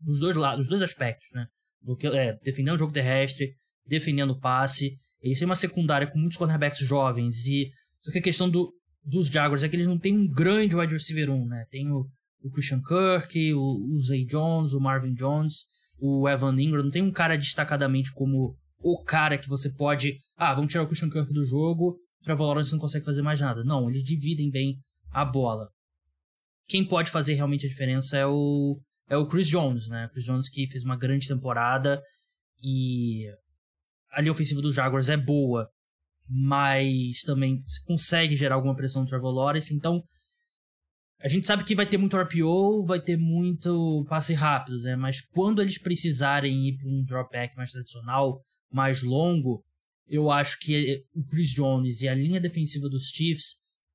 dos 0.00 0.20
dois 0.20 0.36
lados, 0.36 0.60
dos 0.60 0.68
dois 0.68 0.82
aspectos, 0.82 1.30
né? 1.32 1.46
Do 1.82 1.96
que, 1.96 2.06
é, 2.06 2.38
defendendo 2.42 2.74
o 2.74 2.78
jogo 2.78 2.92
terrestre, 2.92 3.54
defendendo 3.86 4.30
o 4.30 4.40
passe. 4.40 4.96
Eles 5.20 5.38
têm 5.38 5.46
uma 5.46 5.56
secundária 5.56 6.06
com 6.06 6.18
muitos 6.18 6.36
cornerbacks 6.36 6.80
jovens 6.80 7.46
e 7.46 7.70
só 8.00 8.12
que 8.12 8.18
a 8.18 8.22
questão 8.22 8.50
do, 8.50 8.72
dos 9.02 9.28
Jaguars 9.28 9.62
é 9.62 9.68
que 9.68 9.76
eles 9.76 9.86
não 9.86 9.98
têm 9.98 10.16
um 10.16 10.28
grande 10.28 10.76
wide 10.76 10.92
receiver 10.92 11.30
1, 11.30 11.46
né? 11.46 11.64
Tem 11.70 11.90
o, 11.90 12.06
o 12.42 12.50
Christian 12.50 12.82
Kirk, 12.82 13.54
o, 13.54 13.92
o 13.92 13.98
Zay 13.98 14.26
Jones, 14.26 14.74
o 14.74 14.80
Marvin 14.80 15.14
Jones, 15.14 15.64
o 15.98 16.28
Evan 16.28 16.60
Ingram, 16.60 16.82
não 16.82 16.90
tem 16.90 17.02
um 17.02 17.12
cara 17.12 17.36
destacadamente 17.36 18.12
como 18.12 18.54
o 18.78 19.02
cara 19.02 19.38
que 19.38 19.48
você 19.48 19.72
pode, 19.72 20.18
ah, 20.36 20.52
vamos 20.52 20.70
tirar 20.70 20.84
o 20.84 20.86
Christian 20.86 21.08
Kirk 21.08 21.32
do 21.32 21.42
jogo, 21.42 21.98
Trevor 22.22 22.46
Lawrence 22.46 22.72
não 22.72 22.78
consegue 22.78 23.04
fazer 23.04 23.22
mais 23.22 23.40
nada. 23.40 23.64
Não, 23.64 23.88
eles 23.88 24.02
dividem 24.02 24.50
bem 24.50 24.78
a 25.10 25.24
bola. 25.24 25.70
Quem 26.66 26.86
pode 26.86 27.10
fazer 27.10 27.34
realmente 27.34 27.66
a 27.66 27.68
diferença 27.68 28.16
é 28.16 28.26
o 28.26 28.80
é 29.08 29.16
o 29.16 29.26
Chris 29.26 29.48
Jones, 29.48 29.88
né? 29.88 30.08
Chris 30.12 30.24
Jones 30.24 30.48
que 30.48 30.66
fez 30.66 30.82
uma 30.84 30.96
grande 30.96 31.28
temporada 31.28 32.02
e 32.62 33.26
a 34.10 34.20
linha 34.20 34.32
ofensiva 34.32 34.62
dos 34.62 34.74
Jaguars 34.74 35.08
é 35.08 35.16
boa, 35.16 35.68
mas 36.28 37.20
também 37.20 37.58
consegue 37.84 38.34
gerar 38.34 38.54
alguma 38.54 38.74
pressão 38.74 39.02
no 39.02 39.08
Trevor 39.08 39.32
Lawrence, 39.32 39.74
então 39.74 40.02
a 41.20 41.28
gente 41.28 41.46
sabe 41.46 41.64
que 41.64 41.74
vai 41.74 41.86
ter 41.86 41.96
muito 41.96 42.18
RPO, 42.18 42.84
vai 42.84 43.00
ter 43.00 43.16
muito 43.16 44.04
passe 44.08 44.34
rápido, 44.34 44.80
né? 44.82 44.94
Mas 44.94 45.20
quando 45.20 45.62
eles 45.62 45.78
precisarem 45.78 46.68
ir 46.68 46.76
para 46.76 46.88
um 46.88 47.02
drop 47.04 47.30
back 47.30 47.56
mais 47.56 47.70
tradicional, 47.72 48.42
mais 48.70 49.02
longo, 49.02 49.62
eu 50.06 50.30
acho 50.30 50.58
que 50.60 51.02
o 51.14 51.24
Chris 51.24 51.50
Jones 51.50 52.02
e 52.02 52.08
a 52.08 52.14
linha 52.14 52.40
defensiva 52.40 52.88
dos 52.88 53.08
Chiefs 53.08 53.54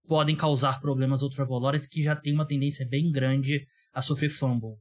podem 0.09 0.35
causar 0.35 0.81
problemas 0.81 1.21
ao 1.21 1.29
Trevor 1.29 1.61
Lawrence, 1.61 1.87
que 1.87 2.01
já 2.01 2.15
tem 2.15 2.33
uma 2.33 2.47
tendência 2.47 2.85
bem 2.89 3.11
grande 3.11 3.63
a 3.93 4.01
sofrer 4.01 4.29
fumble. 4.29 4.75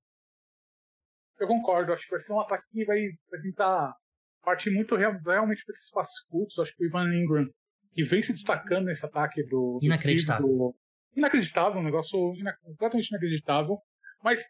Eu 1.39 1.47
concordo, 1.47 1.93
acho 1.93 2.05
que 2.05 2.11
vai 2.11 2.19
ser 2.19 2.33
um 2.33 2.41
ataque 2.41 2.65
que 2.73 2.85
vai, 2.87 2.99
vai 3.31 3.41
tentar 3.43 3.95
partir 4.43 4.71
muito 4.71 4.97
realmente 4.97 5.63
para 5.65 5.73
esses 5.75 5.91
passos 5.91 6.19
curtos. 6.29 6.59
Acho 6.59 6.75
que 6.75 6.83
o 6.83 6.87
Ivan 6.89 7.15
Ingram, 7.15 7.47
que 7.93 8.03
vem 8.03 8.23
se 8.23 8.33
destacando 8.33 8.87
nesse 8.87 9.05
ataque 9.05 9.45
do. 9.45 9.79
Inacreditável. 9.83 10.49
Do, 10.49 10.75
inacreditável, 11.15 11.81
um 11.81 11.85
negócio 11.85 12.33
completamente 12.63 13.11
inacreditável. 13.11 13.77
Mas, 14.25 14.47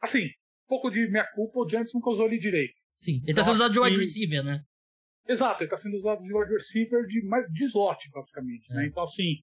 assim, 0.00 0.24
um 0.24 0.68
pouco 0.68 0.88
de 0.88 1.10
minha 1.10 1.26
culpa, 1.34 1.58
o 1.58 1.68
Giants 1.68 1.92
nunca 1.92 2.10
usou 2.10 2.26
ele 2.26 2.38
direito. 2.38 2.74
Sim, 2.94 3.20
ele 3.24 3.32
está 3.32 3.42
sendo 3.42 3.54
usado 3.54 3.72
de 3.72 3.80
wide 3.80 3.98
receiver, 3.98 4.42
né? 4.42 4.62
Exato, 5.28 5.62
ele 5.62 5.66
está 5.66 5.76
sendo 5.76 5.96
usado 5.96 6.22
de 6.22 6.32
wide 6.32 6.52
receiver 6.52 7.04
de, 7.06 7.22
mais, 7.26 7.44
de 7.52 7.64
slot, 7.64 8.08
basicamente. 8.10 8.70
Né? 8.70 8.76
É. 8.76 8.78
Né? 8.82 8.86
Então, 8.86 9.02
assim, 9.02 9.42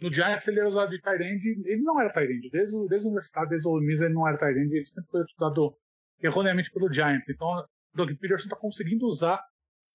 no 0.00 0.12
Giants 0.12 0.46
ele 0.46 0.60
era 0.60 0.68
usado 0.68 0.90
de 0.90 0.96
end, 0.96 1.62
ele 1.64 1.82
não 1.82 2.00
era 2.00 2.10
end, 2.24 2.48
desde, 2.50 2.88
desde 2.88 3.06
o 3.06 3.10
universidade, 3.10 3.50
desde 3.50 3.68
o 3.68 3.80
Miss 3.80 4.00
ele 4.00 4.14
não 4.14 4.28
era 4.28 4.50
end, 4.50 4.74
ele 4.74 4.86
sempre 4.86 5.10
foi 5.10 5.22
usado 5.36 5.76
erroneamente 6.22 6.70
pelo 6.70 6.92
Giants. 6.92 7.28
Então, 7.28 7.66
Doug 7.94 8.10
Peterson 8.12 8.46
está 8.46 8.56
conseguindo 8.56 9.06
usar 9.06 9.40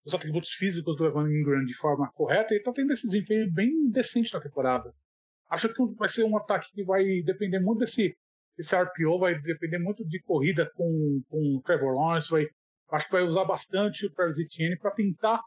os 0.05 0.13
atributos 0.13 0.51
físicos 0.51 0.97
do 0.97 1.05
Evan 1.05 1.29
Ingram 1.29 1.63
de 1.63 1.73
forma 1.73 2.11
correta 2.11 2.53
e 2.53 2.57
está 2.57 2.73
tendo 2.73 2.91
esse 2.91 3.07
desempenho 3.07 3.51
bem 3.51 3.89
decente 3.89 4.33
na 4.33 4.41
temporada. 4.41 4.93
Acho 5.49 5.73
que 5.73 5.85
vai 5.95 6.09
ser 6.09 6.23
um 6.25 6.35
ataque 6.35 6.71
que 6.73 6.83
vai 6.83 7.03
depender 7.21 7.59
muito 7.59 7.79
desse, 7.79 8.15
desse 8.57 8.75
RPO, 8.75 9.19
vai 9.19 9.39
depender 9.39 9.79
muito 9.79 10.05
de 10.05 10.21
corrida 10.21 10.69
com, 10.75 11.21
com 11.29 11.57
o 11.57 11.61
Trevor 11.61 11.93
Lawrence, 11.93 12.29
vai, 12.29 12.45
acho 12.91 13.05
que 13.05 13.11
vai 13.11 13.21
usar 13.21 13.45
bastante 13.45 14.05
o 14.05 14.11
Travis 14.11 14.39
Etienne 14.39 14.77
para 14.77 14.91
tentar 14.91 15.39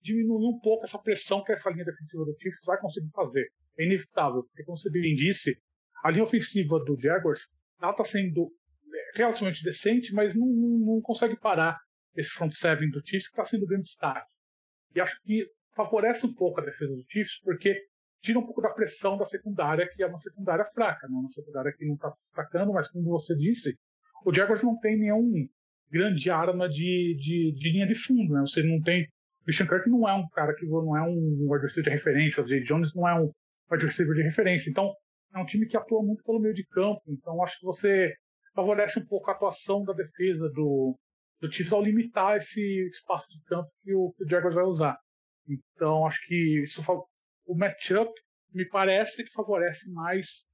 diminuir 0.00 0.46
um 0.46 0.60
pouco 0.60 0.84
essa 0.84 0.98
pressão 0.98 1.42
que 1.42 1.52
essa 1.52 1.70
linha 1.70 1.84
defensiva 1.84 2.24
do 2.24 2.36
Chiefs 2.38 2.64
vai 2.64 2.78
conseguir 2.78 3.10
fazer. 3.10 3.50
É 3.78 3.84
inevitável, 3.84 4.44
porque 4.44 4.64
como 4.64 4.76
você 4.76 4.90
bem 4.90 5.14
disse, 5.14 5.56
a 6.02 6.10
linha 6.10 6.24
ofensiva 6.24 6.78
do 6.84 6.96
Jaguars 6.98 7.50
está 7.82 8.04
sendo 8.04 8.50
relativamente 9.14 9.62
decente, 9.62 10.12
mas 10.12 10.34
não, 10.34 10.46
não, 10.46 10.78
não 10.78 11.00
consegue 11.00 11.36
parar 11.36 11.78
esse 12.16 12.30
front 12.30 12.52
seven 12.52 12.90
do 12.90 13.00
Chiefs 13.04 13.28
que 13.28 13.34
está 13.34 13.44
sendo 13.44 13.66
grande 13.66 13.84
destaque. 13.84 14.32
E 14.94 15.00
acho 15.00 15.20
que 15.22 15.46
favorece 15.74 16.26
um 16.26 16.34
pouco 16.34 16.60
a 16.60 16.64
defesa 16.64 16.94
do 16.94 17.04
Chiefs, 17.08 17.40
porque 17.42 17.76
tira 18.20 18.38
um 18.38 18.44
pouco 18.44 18.62
da 18.62 18.70
pressão 18.70 19.18
da 19.18 19.24
secundária, 19.24 19.88
que 19.90 20.02
é 20.02 20.06
uma 20.06 20.18
secundária 20.18 20.64
fraca, 20.64 21.06
né? 21.08 21.14
uma 21.14 21.28
secundária 21.28 21.72
que 21.76 21.84
não 21.84 21.94
está 21.94 22.10
se 22.10 22.22
destacando, 22.22 22.72
mas 22.72 22.88
como 22.88 23.04
você 23.04 23.36
disse, 23.36 23.76
o 24.24 24.32
Jaguars 24.32 24.62
não 24.62 24.78
tem 24.78 24.98
nenhum 24.98 25.48
grande 25.90 26.30
arma 26.30 26.68
de, 26.68 27.16
de, 27.20 27.52
de 27.52 27.70
linha 27.70 27.86
de 27.86 27.94
fundo, 27.94 28.32
né? 28.32 28.40
Você 28.40 28.62
não 28.62 28.80
tem. 28.80 29.06
Christian 29.44 29.66
Kirk 29.66 29.88
não 29.90 30.08
é 30.08 30.14
um 30.14 30.26
cara 30.30 30.54
que 30.54 30.64
não 30.64 30.96
é 30.96 31.02
um 31.02 31.46
wide 31.50 31.82
de 31.82 31.90
referência, 31.90 32.42
o 32.42 32.46
Jay 32.46 32.62
Jones 32.62 32.94
não 32.94 33.06
é 33.06 33.14
um 33.20 33.30
wide 33.70 33.86
receiver 33.86 34.14
de 34.14 34.22
referência. 34.22 34.70
Então, 34.70 34.92
é 35.34 35.38
um 35.38 35.44
time 35.44 35.66
que 35.66 35.76
atua 35.76 36.02
muito 36.02 36.22
pelo 36.22 36.40
meio 36.40 36.54
de 36.54 36.64
campo. 36.66 37.02
Então, 37.08 37.42
acho 37.42 37.58
que 37.58 37.66
você 37.66 38.14
favorece 38.54 38.98
um 39.00 39.06
pouco 39.06 39.30
a 39.30 39.34
atuação 39.34 39.84
da 39.84 39.92
defesa 39.92 40.48
do, 40.50 40.96
do 41.40 41.52
Chiefs 41.52 41.72
ao 41.72 41.82
limitar 41.82 42.36
esse 42.36 42.84
espaço 42.86 43.28
de 43.30 43.42
campo 43.44 43.68
que 43.82 43.94
o, 43.94 44.12
que 44.12 44.24
o 44.24 44.28
Jaguars 44.28 44.54
vai 44.54 44.64
usar. 44.64 44.96
Então, 45.48 46.06
acho 46.06 46.24
que 46.26 46.62
isso 46.62 46.80
o 47.46 47.54
matchup 47.54 48.10
me 48.52 48.66
parece 48.68 49.24
que 49.24 49.32
favorece 49.32 49.90
mais 49.92 50.46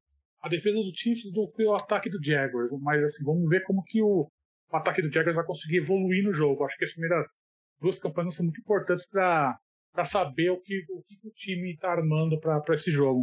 a 0.43 0.49
defesa 0.49 0.79
do 0.79 0.93
Chiefs 0.95 1.31
do 1.33 1.51
que 1.53 1.65
o 1.65 1.75
ataque 1.75 2.09
do 2.09 2.23
Jaguars. 2.23 2.71
Mas 2.81 3.03
assim, 3.03 3.25
vamos 3.25 3.49
ver 3.49 3.63
como 3.65 3.85
que 3.85 4.03
o, 4.03 4.29
o 4.73 4.77
ataque 4.77 5.03
do 5.03 5.13
Jaguars 5.13 5.37
vai 5.37 5.45
conseguir 5.45 5.79
evoluir 5.79 6.25
no 6.25 6.33
jogo. 6.33 6.65
Acho 6.65 6.77
que 6.77 6.85
as 6.85 6.93
primeiras 6.93 7.37
duas 7.81 7.99
campanhas 7.99 8.35
são 8.35 8.47
muito 8.47 8.61
importantes 8.61 9.07
para 9.07 9.59
saber 10.05 10.51
o 10.51 10.61
que, 10.61 10.85
o 10.91 11.03
que 11.03 11.29
o 11.29 11.31
time 11.33 11.73
está 11.73 11.91
armando 11.91 12.39
para 12.39 12.75
esse 12.75 12.91
jogo. 12.91 13.23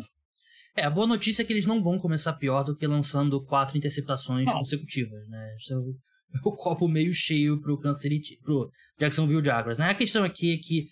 É, 0.76 0.86
a 0.86 0.90
boa 0.90 1.08
notícia 1.08 1.42
é 1.42 1.46
que 1.46 1.52
eles 1.52 1.66
não 1.66 1.82
vão 1.82 1.98
começar 1.98 2.34
pior 2.34 2.64
do 2.64 2.76
que 2.76 2.86
lançando 2.86 3.44
quatro 3.44 3.78
interceptações 3.78 4.46
não. 4.46 4.60
consecutivas, 4.60 5.28
né? 5.28 5.56
Isso 5.58 5.74
é 5.74 5.78
o, 6.46 6.52
copo 6.52 6.88
meio 6.88 7.14
cheio 7.14 7.60
pro 7.60 7.80
Kansas 7.80 8.02
City, 8.02 8.38
pro 8.44 8.70
Jacksonville 9.00 9.44
Jaguars, 9.44 9.78
né? 9.78 9.90
A 9.90 9.96
questão 9.96 10.24
aqui 10.24 10.54
é 10.54 10.58
que 10.58 10.88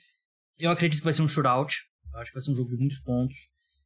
eu 0.58 0.72
acredito 0.72 1.00
que 1.00 1.06
vai 1.06 1.14
ser 1.14 1.22
um 1.22 1.28
shootout, 1.28 1.76
eu 2.12 2.20
acho 2.20 2.32
que 2.32 2.36
vai 2.36 2.42
ser 2.42 2.52
um 2.52 2.56
jogo 2.56 2.70
de 2.72 2.78
muitos 2.78 3.00
pontos, 3.00 3.38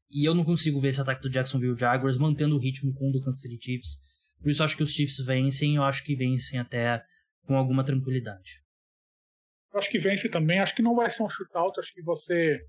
e 0.09 0.27
eu 0.27 0.33
não 0.33 0.45
consigo 0.45 0.79
ver 0.79 0.89
esse 0.89 1.01
ataque 1.01 1.21
do 1.21 1.29
Jacksonville 1.29 1.77
Jaguars 1.77 2.17
mantendo 2.17 2.55
o 2.55 2.59
ritmo 2.59 2.93
com 2.93 3.09
o 3.09 3.11
do 3.11 3.21
Kansas 3.21 3.41
City 3.41 3.59
Chiefs, 3.61 3.97
por 4.41 4.49
isso 4.49 4.61
eu 4.61 4.65
acho 4.65 4.77
que 4.77 4.83
os 4.83 4.93
Chiefs 4.93 5.17
vencem, 5.25 5.75
eu 5.75 5.83
acho 5.83 6.03
que 6.03 6.15
vencem 6.15 6.59
até 6.59 7.03
com 7.45 7.57
alguma 7.57 7.83
tranquilidade. 7.83 8.61
Eu 9.71 9.79
acho 9.79 9.89
que 9.89 9.99
vence 9.99 10.29
também, 10.29 10.59
acho 10.59 10.75
que 10.75 10.81
não 10.81 10.95
vai 10.95 11.09
ser 11.09 11.23
um 11.23 11.29
shootout, 11.29 11.79
acho 11.79 11.93
que 11.93 12.01
você... 12.01 12.59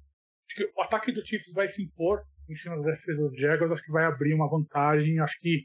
Acho 0.47 0.57
que 0.57 0.73
o 0.77 0.83
ataque 0.83 1.13
do 1.13 1.25
Chiefs 1.25 1.53
vai 1.55 1.69
se 1.69 1.83
impor, 1.83 2.23
em 2.49 2.55
cima 2.55 2.77
da 2.77 2.91
defesa 2.91 3.29
do 3.29 3.39
Jaguars, 3.39 3.73
acho 3.73 3.85
que 3.85 3.93
vai 3.93 4.05
abrir 4.05 4.35
uma 4.35 4.49
vantagem. 4.49 5.21
Acho 5.21 5.39
que, 5.41 5.65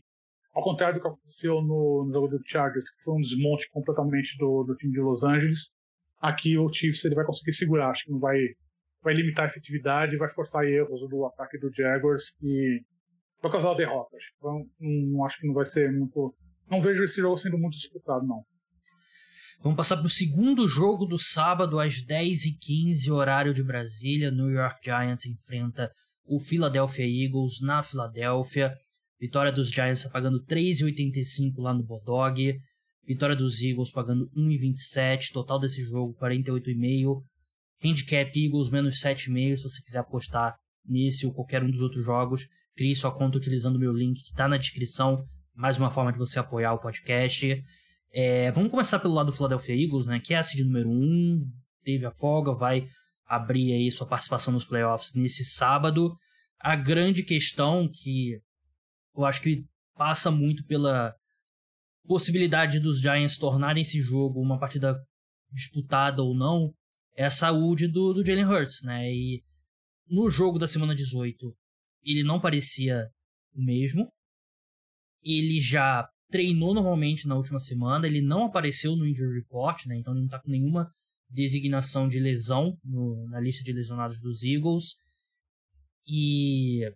ao 0.54 0.62
contrário 0.62 0.96
do 0.96 1.01
que 1.01 1.08
aconteceu 1.08 1.62
no, 1.62 2.06
no 2.06 2.13
jogo 2.13 2.27
do 2.27 2.42
Chargers, 2.46 2.89
que 2.89 3.04
foi 3.04 3.15
um 3.15 3.22
desmonte 3.22 3.70
completamente 3.72 4.38
do, 4.38 4.63
do 4.63 4.75
time 4.75 4.94
de 4.94 5.01
Los 5.01 5.24
Angeles, 5.24 5.72
aqui 6.20 6.58
o 6.58 6.72
Chiefs 6.72 7.04
ele 7.04 7.15
vai 7.15 7.25
conseguir 7.25 7.54
segurar. 7.54 7.89
Acho 7.89 8.06
que 8.06 8.12
não 8.12 8.20
vai, 8.20 8.38
vai 9.01 9.13
limitar 9.13 9.46
a 9.46 9.48
efetividade, 9.48 10.18
vai 10.18 10.30
forçar 10.30 10.63
erros 10.65 11.08
do 11.10 11.25
ataque 11.25 11.58
do 11.58 11.74
Jaguars 11.74 12.34
e 12.42 12.82
vai 13.42 13.51
causar 13.51 13.72
a 13.72 13.75
derrota. 13.75 14.15
Acho, 14.15 14.32
então, 14.38 14.63
não, 14.80 15.25
acho 15.25 15.39
que 15.39 15.48
não 15.48 15.54
vai 15.54 15.65
ser 15.65 15.92
muito. 15.92 16.36
Não 16.70 16.82
vejo 16.82 17.04
esse 17.04 17.20
jogo 17.20 17.38
sendo 17.38 17.58
muito 17.58 17.74
disputado, 17.74 18.25
não. 18.25 18.44
Vamos 19.62 19.78
passar 19.78 19.98
para 19.98 20.06
o 20.06 20.10
segundo 20.10 20.68
jogo 20.68 21.06
do 21.06 21.18
sábado, 21.18 21.80
às 21.80 21.96
10h15, 22.06 23.12
horário 23.12 23.54
de 23.54 23.64
Brasília. 23.64 24.30
New 24.30 24.52
York 24.52 24.80
Giants 24.84 25.26
enfrenta 25.26 25.92
o 26.24 26.40
Philadelphia 26.40 27.06
Eagles 27.06 27.62
na 27.62 27.82
Filadélfia. 27.82 28.74
Vitória 29.20 29.52
dos 29.52 29.70
Giants 29.70 30.04
tá 30.04 30.10
pagando 30.10 30.44
3,85 30.46 31.54
lá 31.58 31.74
no 31.74 31.84
Bodog. 31.84 32.58
Vitória 33.08 33.36
dos 33.36 33.62
Eagles 33.62 33.92
pagando 33.92 34.30
1,27. 34.36 35.32
Total 35.32 35.60
desse 35.60 35.82
jogo 35.82 36.16
48,5. 36.22 37.22
Handicap 37.84 38.32
Eagles 38.40 38.70
menos 38.70 39.00
7,5 39.02 39.56
se 39.56 39.64
você 39.64 39.82
quiser 39.82 40.00
apostar 40.00 40.56
nesse 40.86 41.26
ou 41.26 41.34
qualquer 41.34 41.64
um 41.64 41.72
dos 41.72 41.82
outros 41.82 42.04
jogos. 42.04 42.48
Crie 42.76 42.96
sua 42.96 43.12
conta 43.12 43.38
utilizando 43.38 43.78
o 43.78 43.80
meu 43.80 43.94
link 43.94 44.22
que 44.22 44.30
está 44.30 44.48
na 44.48 44.58
descrição. 44.58 45.24
Mais 45.56 45.78
uma 45.78 45.90
forma 45.90 46.12
de 46.12 46.20
você 46.20 46.40
apoiar 46.40 46.74
o 46.74 46.80
podcast. 46.80 47.64
É, 48.18 48.50
vamos 48.52 48.72
começar 48.72 48.98
pelo 49.00 49.14
lado 49.14 49.26
do 49.26 49.34
Philadelphia 49.34 49.76
Eagles, 49.76 50.06
né? 50.06 50.22
Que 50.22 50.34
é 50.34 50.38
a 50.38 50.44
seed 50.44 50.66
número 50.66 50.90
1. 50.90 51.42
Teve 51.84 52.06
a 52.06 52.12
folga, 52.12 52.54
vai 52.54 52.88
abrir 53.26 53.74
aí 53.74 53.92
sua 53.92 54.08
participação 54.08 54.54
nos 54.54 54.64
playoffs 54.64 55.14
nesse 55.14 55.44
sábado. 55.44 56.16
A 56.58 56.78
grande 56.78 57.24
questão 57.24 57.90
que 57.92 58.40
eu 59.14 59.26
acho 59.26 59.42
que 59.42 59.66
passa 59.98 60.32
muito 60.32 60.66
pela 60.66 61.14
possibilidade 62.08 62.80
dos 62.80 63.02
Giants 63.02 63.36
tornarem 63.36 63.82
esse 63.82 64.02
jogo 64.02 64.40
uma 64.40 64.58
partida 64.58 64.96
disputada 65.52 66.24
ou 66.24 66.34
não 66.34 66.74
é 67.18 67.26
a 67.26 67.30
saúde 67.30 67.86
do, 67.86 68.14
do 68.14 68.26
Jalen 68.26 68.46
Hurts, 68.46 68.82
né? 68.82 69.12
E 69.12 69.44
no 70.08 70.30
jogo 70.30 70.58
da 70.58 70.70
semana 70.70 70.96
18 70.96 71.54
ele 72.02 72.24
não 72.24 72.40
parecia 72.40 73.10
o 73.54 73.62
mesmo. 73.62 74.10
Ele 75.22 75.60
já 75.60 76.08
treinou 76.36 76.74
normalmente 76.74 77.30
na 77.30 77.36
última 77.36 77.62
semana, 77.62 78.06
ele 78.06 78.22
não 78.22 78.44
apareceu 78.44 78.94
no 78.94 79.08
injury 79.08 79.36
report, 79.36 79.86
né? 79.86 79.96
Então 79.96 80.13
ele 80.13 80.24
não 80.24 80.27
tá 80.27 80.38
com 80.38 80.51
nenhuma 80.51 80.92
designação 81.30 82.10
de 82.10 82.20
lesão 82.20 82.77
no, 82.84 83.25
na 83.30 83.39
lista 83.39 83.63
de 83.63 83.72
lesionados 83.72 84.20
dos 84.20 84.44
Eagles. 84.44 84.96
E 86.06 86.92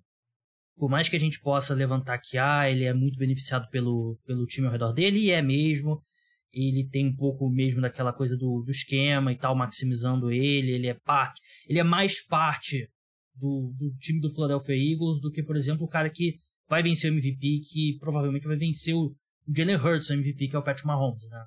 por 0.75 0.89
mais 0.89 1.07
que 1.07 1.15
a 1.15 1.19
gente 1.19 1.39
possa 1.39 1.73
levantar 1.73 2.19
que 2.19 2.37
ah, 2.37 2.69
ele 2.69 2.83
é 2.83 2.93
muito 2.93 3.17
beneficiado 3.17 3.69
pelo, 3.69 4.19
pelo 4.25 4.45
time 4.45 4.67
ao 4.67 4.73
redor 4.73 4.91
dele, 4.91 5.19
e 5.19 5.31
é 5.31 5.41
mesmo. 5.41 6.03
ele 6.51 6.85
tem 6.89 7.07
um 7.07 7.15
pouco 7.15 7.49
mesmo 7.49 7.79
daquela 7.79 8.11
coisa 8.11 8.35
do, 8.35 8.61
do 8.61 8.71
esquema 8.71 9.31
e 9.31 9.37
tal, 9.37 9.55
maximizando 9.55 10.29
ele, 10.29 10.71
ele 10.71 10.87
é 10.87 10.93
parte, 10.93 11.41
ele 11.65 11.79
é 11.79 11.83
mais 11.83 12.25
parte 12.25 12.89
do, 13.33 13.73
do 13.77 13.87
time 13.99 14.19
do 14.19 14.29
Philadelphia 14.29 14.75
Eagles 14.75 15.21
do 15.21 15.31
que, 15.31 15.41
por 15.41 15.55
exemplo, 15.55 15.85
o 15.85 15.89
cara 15.89 16.09
que 16.09 16.35
vai 16.67 16.83
vencer 16.83 17.09
o 17.09 17.15
MVP, 17.15 17.61
que 17.61 17.97
provavelmente 17.99 18.47
vai 18.47 18.57
vencer 18.57 18.93
o 18.93 19.15
Jalen 19.55 19.75
Hurts, 19.75 20.09
o 20.09 20.13
MVP, 20.13 20.47
que 20.49 20.55
é 20.55 20.59
o 20.59 20.63
Patrick 20.63 20.87
Mahomes, 20.87 21.27
né? 21.29 21.45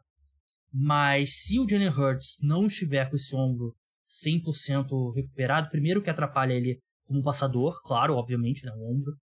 Mas 0.73 1.43
se 1.43 1.59
o 1.59 1.69
Jalen 1.69 1.89
Hurts 1.89 2.39
não 2.43 2.67
estiver 2.67 3.09
com 3.09 3.17
esse 3.17 3.35
ombro 3.35 3.75
100% 4.09 5.15
recuperado, 5.15 5.71
primeiro 5.71 6.03
que 6.03 6.11
atrapalha 6.11 6.53
ele 6.53 6.81
como 7.07 7.23
passador, 7.23 7.81
claro, 7.83 8.15
obviamente, 8.15 8.65
né, 8.65 8.73
o 8.73 8.91
ombro, 8.91 9.13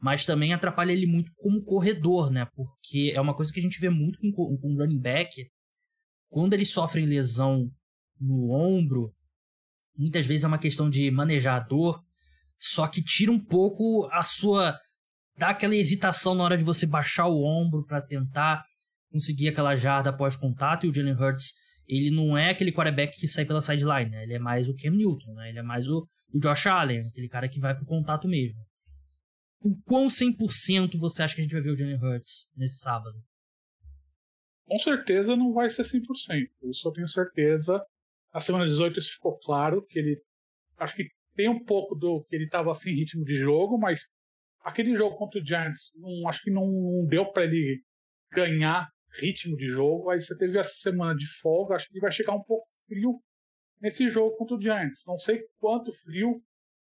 mas 0.00 0.26
também 0.26 0.52
atrapalha 0.52 0.92
ele 0.92 1.06
muito 1.06 1.32
como 1.36 1.62
corredor, 1.62 2.30
né? 2.30 2.46
Porque 2.54 3.12
é 3.14 3.20
uma 3.20 3.34
coisa 3.34 3.52
que 3.52 3.58
a 3.58 3.62
gente 3.62 3.80
vê 3.80 3.88
muito 3.88 4.18
com, 4.18 4.58
o 4.62 4.78
running 4.78 5.00
back. 5.00 5.48
Quando 6.28 6.52
eles 6.52 6.70
sofrem 6.70 7.06
lesão 7.06 7.70
no 8.20 8.50
ombro, 8.50 9.14
muitas 9.96 10.26
vezes 10.26 10.44
é 10.44 10.48
uma 10.48 10.58
questão 10.58 10.90
de 10.90 11.10
manejar 11.10 11.56
a 11.56 11.64
dor, 11.66 12.02
só 12.58 12.86
que 12.86 13.02
tira 13.02 13.32
um 13.32 13.42
pouco 13.42 14.06
a 14.12 14.22
sua. 14.22 14.78
Dá 15.36 15.50
aquela 15.50 15.74
hesitação 15.74 16.34
na 16.34 16.44
hora 16.44 16.56
de 16.56 16.64
você 16.64 16.86
baixar 16.86 17.26
o 17.26 17.42
ombro 17.42 17.84
para 17.84 18.00
tentar 18.00 18.64
conseguir 19.10 19.48
aquela 19.48 19.76
jarda 19.76 20.10
após 20.10 20.36
contato. 20.36 20.86
E 20.86 20.88
o 20.88 20.94
Jalen 20.94 21.14
Hurts, 21.14 21.52
ele 21.86 22.10
não 22.10 22.36
é 22.36 22.50
aquele 22.50 22.72
quarterback 22.72 23.18
que 23.18 23.28
sai 23.28 23.44
pela 23.44 23.60
sideline, 23.60 24.10
né? 24.10 24.22
Ele 24.24 24.34
é 24.34 24.38
mais 24.38 24.68
o 24.68 24.74
Cam 24.74 24.90
Newton, 24.90 25.34
né? 25.34 25.50
Ele 25.50 25.58
é 25.58 25.62
mais 25.62 25.88
o, 25.88 26.06
o 26.32 26.38
Josh 26.38 26.66
Allen, 26.66 27.06
aquele 27.08 27.28
cara 27.28 27.48
que 27.48 27.60
vai 27.60 27.74
pro 27.74 27.84
contato 27.84 28.28
mesmo. 28.28 28.60
O 29.60 29.74
quão 29.82 30.06
100% 30.06 30.98
você 30.98 31.22
acha 31.22 31.34
que 31.34 31.40
a 31.40 31.44
gente 31.44 31.52
vai 31.52 31.62
ver 31.62 31.70
o 31.70 31.76
Jalen 31.76 31.96
Hurts 31.96 32.48
nesse 32.56 32.78
sábado? 32.78 33.16
Com 34.66 34.78
certeza 34.78 35.36
não 35.36 35.52
vai 35.52 35.68
ser 35.70 35.82
100%. 35.82 36.00
Isso 36.64 36.88
eu 36.88 36.92
tenho 36.92 37.08
certeza. 37.08 37.82
Na 38.32 38.40
semana 38.40 38.66
18 38.66 38.98
isso 38.98 39.14
ficou 39.14 39.38
claro, 39.38 39.84
que 39.86 39.98
ele. 39.98 40.20
Acho 40.76 40.96
que 40.96 41.08
tem 41.34 41.48
um 41.48 41.62
pouco 41.62 41.94
do 41.94 42.24
que 42.24 42.34
ele 42.34 42.44
estava 42.44 42.72
sem 42.74 42.94
ritmo 42.94 43.24
de 43.24 43.34
jogo, 43.36 43.78
mas 43.78 44.08
aquele 44.64 44.96
jogo 44.96 45.16
contra 45.16 45.40
o 45.40 45.44
Giants, 45.44 45.92
não, 45.94 46.28
acho 46.28 46.42
que 46.42 46.50
não, 46.50 46.66
não 46.66 47.06
deu 47.06 47.30
para 47.30 47.44
ele 47.44 47.82
ganhar 48.32 48.88
ritmo 49.20 49.56
de 49.56 49.66
jogo. 49.66 50.10
Aí 50.10 50.20
você 50.20 50.36
teve 50.36 50.58
essa 50.58 50.74
semana 50.74 51.14
de 51.14 51.26
folga, 51.40 51.76
acho 51.76 51.86
que 51.86 51.94
ele 51.94 52.00
vai 52.00 52.10
chegar 52.10 52.34
um 52.34 52.42
pouco 52.42 52.66
frio 52.88 53.20
nesse 53.80 54.08
jogo 54.08 54.36
contra 54.36 54.56
o 54.56 54.60
Giants. 54.60 55.04
Não 55.06 55.18
sei 55.18 55.42
quanto 55.58 55.92
frio, 55.92 56.42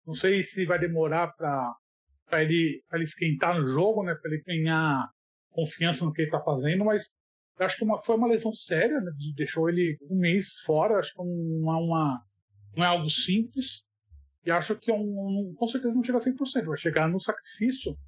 não 0.06 0.14
sei 0.14 0.42
se 0.42 0.64
vai 0.64 0.78
demorar 0.78 1.32
para 1.36 2.42
ele, 2.42 2.82
ele 2.92 3.04
esquentar 3.04 3.58
no 3.58 3.66
jogo, 3.66 4.02
né, 4.02 4.14
para 4.14 4.32
ele 4.32 4.42
ganhar 4.42 5.08
confiança 5.50 6.04
no 6.04 6.12
que 6.12 6.22
ele 6.22 6.28
está 6.28 6.40
fazendo, 6.40 6.84
mas 6.84 7.10
acho 7.58 7.76
que 7.76 7.84
uma, 7.84 8.00
foi 8.02 8.16
uma 8.16 8.28
lesão 8.28 8.52
séria, 8.52 9.00
né, 9.00 9.10
deixou 9.34 9.68
ele 9.68 9.96
um 10.10 10.18
mês 10.18 10.60
fora, 10.64 10.98
acho 10.98 11.12
que 11.12 11.22
não 11.22 11.72
é, 11.72 11.76
uma, 11.76 12.24
não 12.76 12.84
é 12.84 12.88
algo 12.88 13.08
simples. 13.08 13.84
E 14.46 14.50
acho 14.52 14.76
que 14.76 14.92
é 14.92 14.94
um, 14.94 15.52
com 15.58 15.66
certeza 15.66 15.92
não 15.92 16.04
chega 16.04 16.18
a 16.18 16.20
100%, 16.20 16.64
vai 16.66 16.76
chegar 16.76 17.08
no 17.08 17.18
sacrifício, 17.18 17.98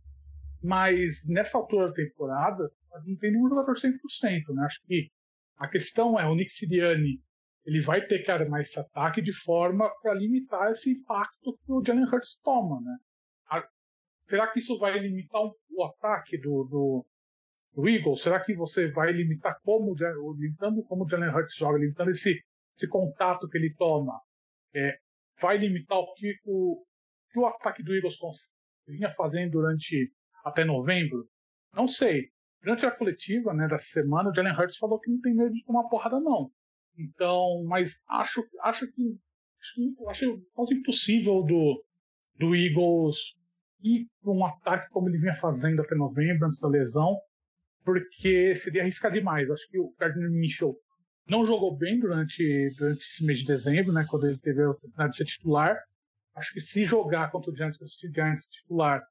mas 0.63 1.27
nessa 1.29 1.59
altura 1.59 1.89
da 1.89 1.93
temporada 1.93 2.71
não 3.05 3.17
tem 3.17 3.33
nenhum 3.33 3.49
jogador 3.49 3.75
100%, 3.75 4.55
né? 4.55 4.65
Acho 4.65 4.81
que 4.87 5.11
a 5.57 5.67
questão 5.67 6.19
é, 6.19 6.25
o 6.29 6.37
Nick 6.37 6.53
Sirianni 6.53 7.21
ele 7.67 7.81
vai 7.83 8.07
ter 8.07 8.21
que 8.21 8.31
armar 8.31 8.61
esse 8.61 8.79
ataque 8.79 9.21
de 9.21 9.33
forma 9.33 9.91
para 10.01 10.15
limitar 10.15 10.71
esse 10.71 10.93
impacto 10.93 11.59
que 11.67 11.73
o 11.73 11.85
Jalen 11.85 12.05
Hurts 12.05 12.41
toma, 12.43 12.81
né? 12.81 12.97
Será 14.29 14.47
que 14.53 14.61
isso 14.61 14.79
vai 14.79 14.97
limitar 14.99 15.41
o 15.43 15.85
ataque 15.85 16.39
do, 16.39 16.65
do, 16.65 17.07
do, 17.75 17.89
Eagles? 17.89 18.21
Será 18.21 18.39
que 18.39 18.55
você 18.55 18.91
vai 18.93 19.11
limitar 19.11 19.59
como, 19.63 19.95
limitando 20.37 20.85
como 20.85 21.05
o 21.05 21.09
Jalen 21.09 21.31
Hurts 21.31 21.57
joga, 21.57 21.79
limitando 21.79 22.11
esse, 22.11 22.39
esse 22.77 22.89
contato 22.89 23.49
que 23.49 23.59
ele 23.59 23.75
toma? 23.75 24.21
É, 24.75 24.99
vai 25.41 25.59
limitar 25.59 25.99
o 25.99 26.13
que 26.15 26.35
o, 26.45 26.85
que 27.33 27.39
o 27.39 27.47
ataque 27.47 27.83
do 27.83 27.95
Eagles 27.95 28.17
vinha 28.87 29.09
fazendo 29.11 29.53
durante 29.53 30.13
até 30.45 30.65
novembro? 30.65 31.29
Não 31.75 31.87
sei. 31.87 32.31
Durante 32.63 32.87
a 32.87 32.91
coletiva 32.91 33.55
né, 33.55 33.69
dessa 33.69 33.87
semana, 33.87 34.31
o 34.31 34.35
Jalen 34.35 34.53
Hurts 34.53 34.77
falou 34.77 34.99
que 34.99 35.11
não 35.11 35.21
tem 35.21 35.35
medo 35.35 35.53
de 35.53 35.65
tomar 35.65 35.89
porrada, 35.89 36.19
não. 36.19 36.51
Então, 36.99 37.65
mas 37.67 38.01
acho, 38.09 38.45
acho 38.63 38.91
que 38.91 39.17
acho, 39.61 40.09
acho 40.09 40.43
quase 40.53 40.75
impossível 40.75 41.43
do, 41.43 41.85
do 42.37 42.55
Eagles 42.55 43.37
ir 43.83 44.07
para 44.21 44.33
um 44.33 44.45
ataque 44.45 44.91
como 44.91 45.09
ele 45.09 45.19
vinha 45.19 45.35
fazendo 45.35 45.81
até 45.81 45.95
novembro, 45.95 46.47
antes 46.47 46.61
da 46.61 46.69
lesão, 46.69 47.17
porque 47.85 48.57
seria 48.57 48.83
arriscar 48.83 49.13
demais. 49.13 49.49
Acho 49.49 49.69
que 49.69 49.79
o 49.79 49.95
Gardner 49.99 50.31
Mitchell 50.31 50.77
não 51.29 51.45
jogou 51.45 51.77
bem 51.77 51.99
durante, 51.99 52.75
durante 52.77 53.01
esse 53.01 53.25
mês 53.25 53.41
de 53.41 53.47
dezembro, 53.47 53.93
né, 53.93 54.05
quando 54.09 54.27
ele 54.27 54.39
teve 54.39 54.63
a 54.63 54.71
oportunidade 54.71 55.11
de 55.11 55.17
ser 55.17 55.25
titular. 55.25 55.77
Acho 56.35 56.53
que 56.53 56.61
se 56.61 56.85
jogar 56.85 57.31
contra 57.31 57.51
o 57.51 57.57
Giants, 57.57 57.79
o 57.81 58.15
Giants 58.15 58.47
titular, 58.47 59.03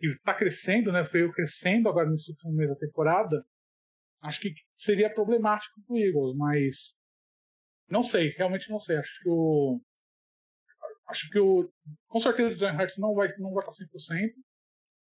e 0.00 0.06
está 0.06 0.32
crescendo, 0.34 0.90
né, 0.90 1.02
veio 1.02 1.32
crescendo 1.32 1.88
agora 1.88 2.08
nesse 2.08 2.30
último 2.30 2.52
mês 2.52 2.70
da 2.70 2.76
temporada, 2.76 3.44
acho 4.22 4.40
que 4.40 4.54
seria 4.76 5.12
problemático 5.12 5.80
para 5.86 5.94
o 5.94 5.98
Eagles, 5.98 6.36
mas 6.36 6.96
não 7.90 8.02
sei, 8.02 8.28
realmente 8.30 8.70
não 8.70 8.78
sei. 8.78 8.96
Acho 8.96 9.20
que 9.20 9.28
o. 9.28 9.80
Acho 11.08 11.28
que 11.28 11.38
o. 11.38 11.68
Com 12.06 12.20
certeza 12.20 12.56
o 12.56 12.58
John 12.58 12.80
Hurts 12.80 12.98
não 12.98 13.14
vai, 13.14 13.28
não 13.38 13.52
vai 13.52 13.64
estar 13.64 13.72
100%, 13.72 14.30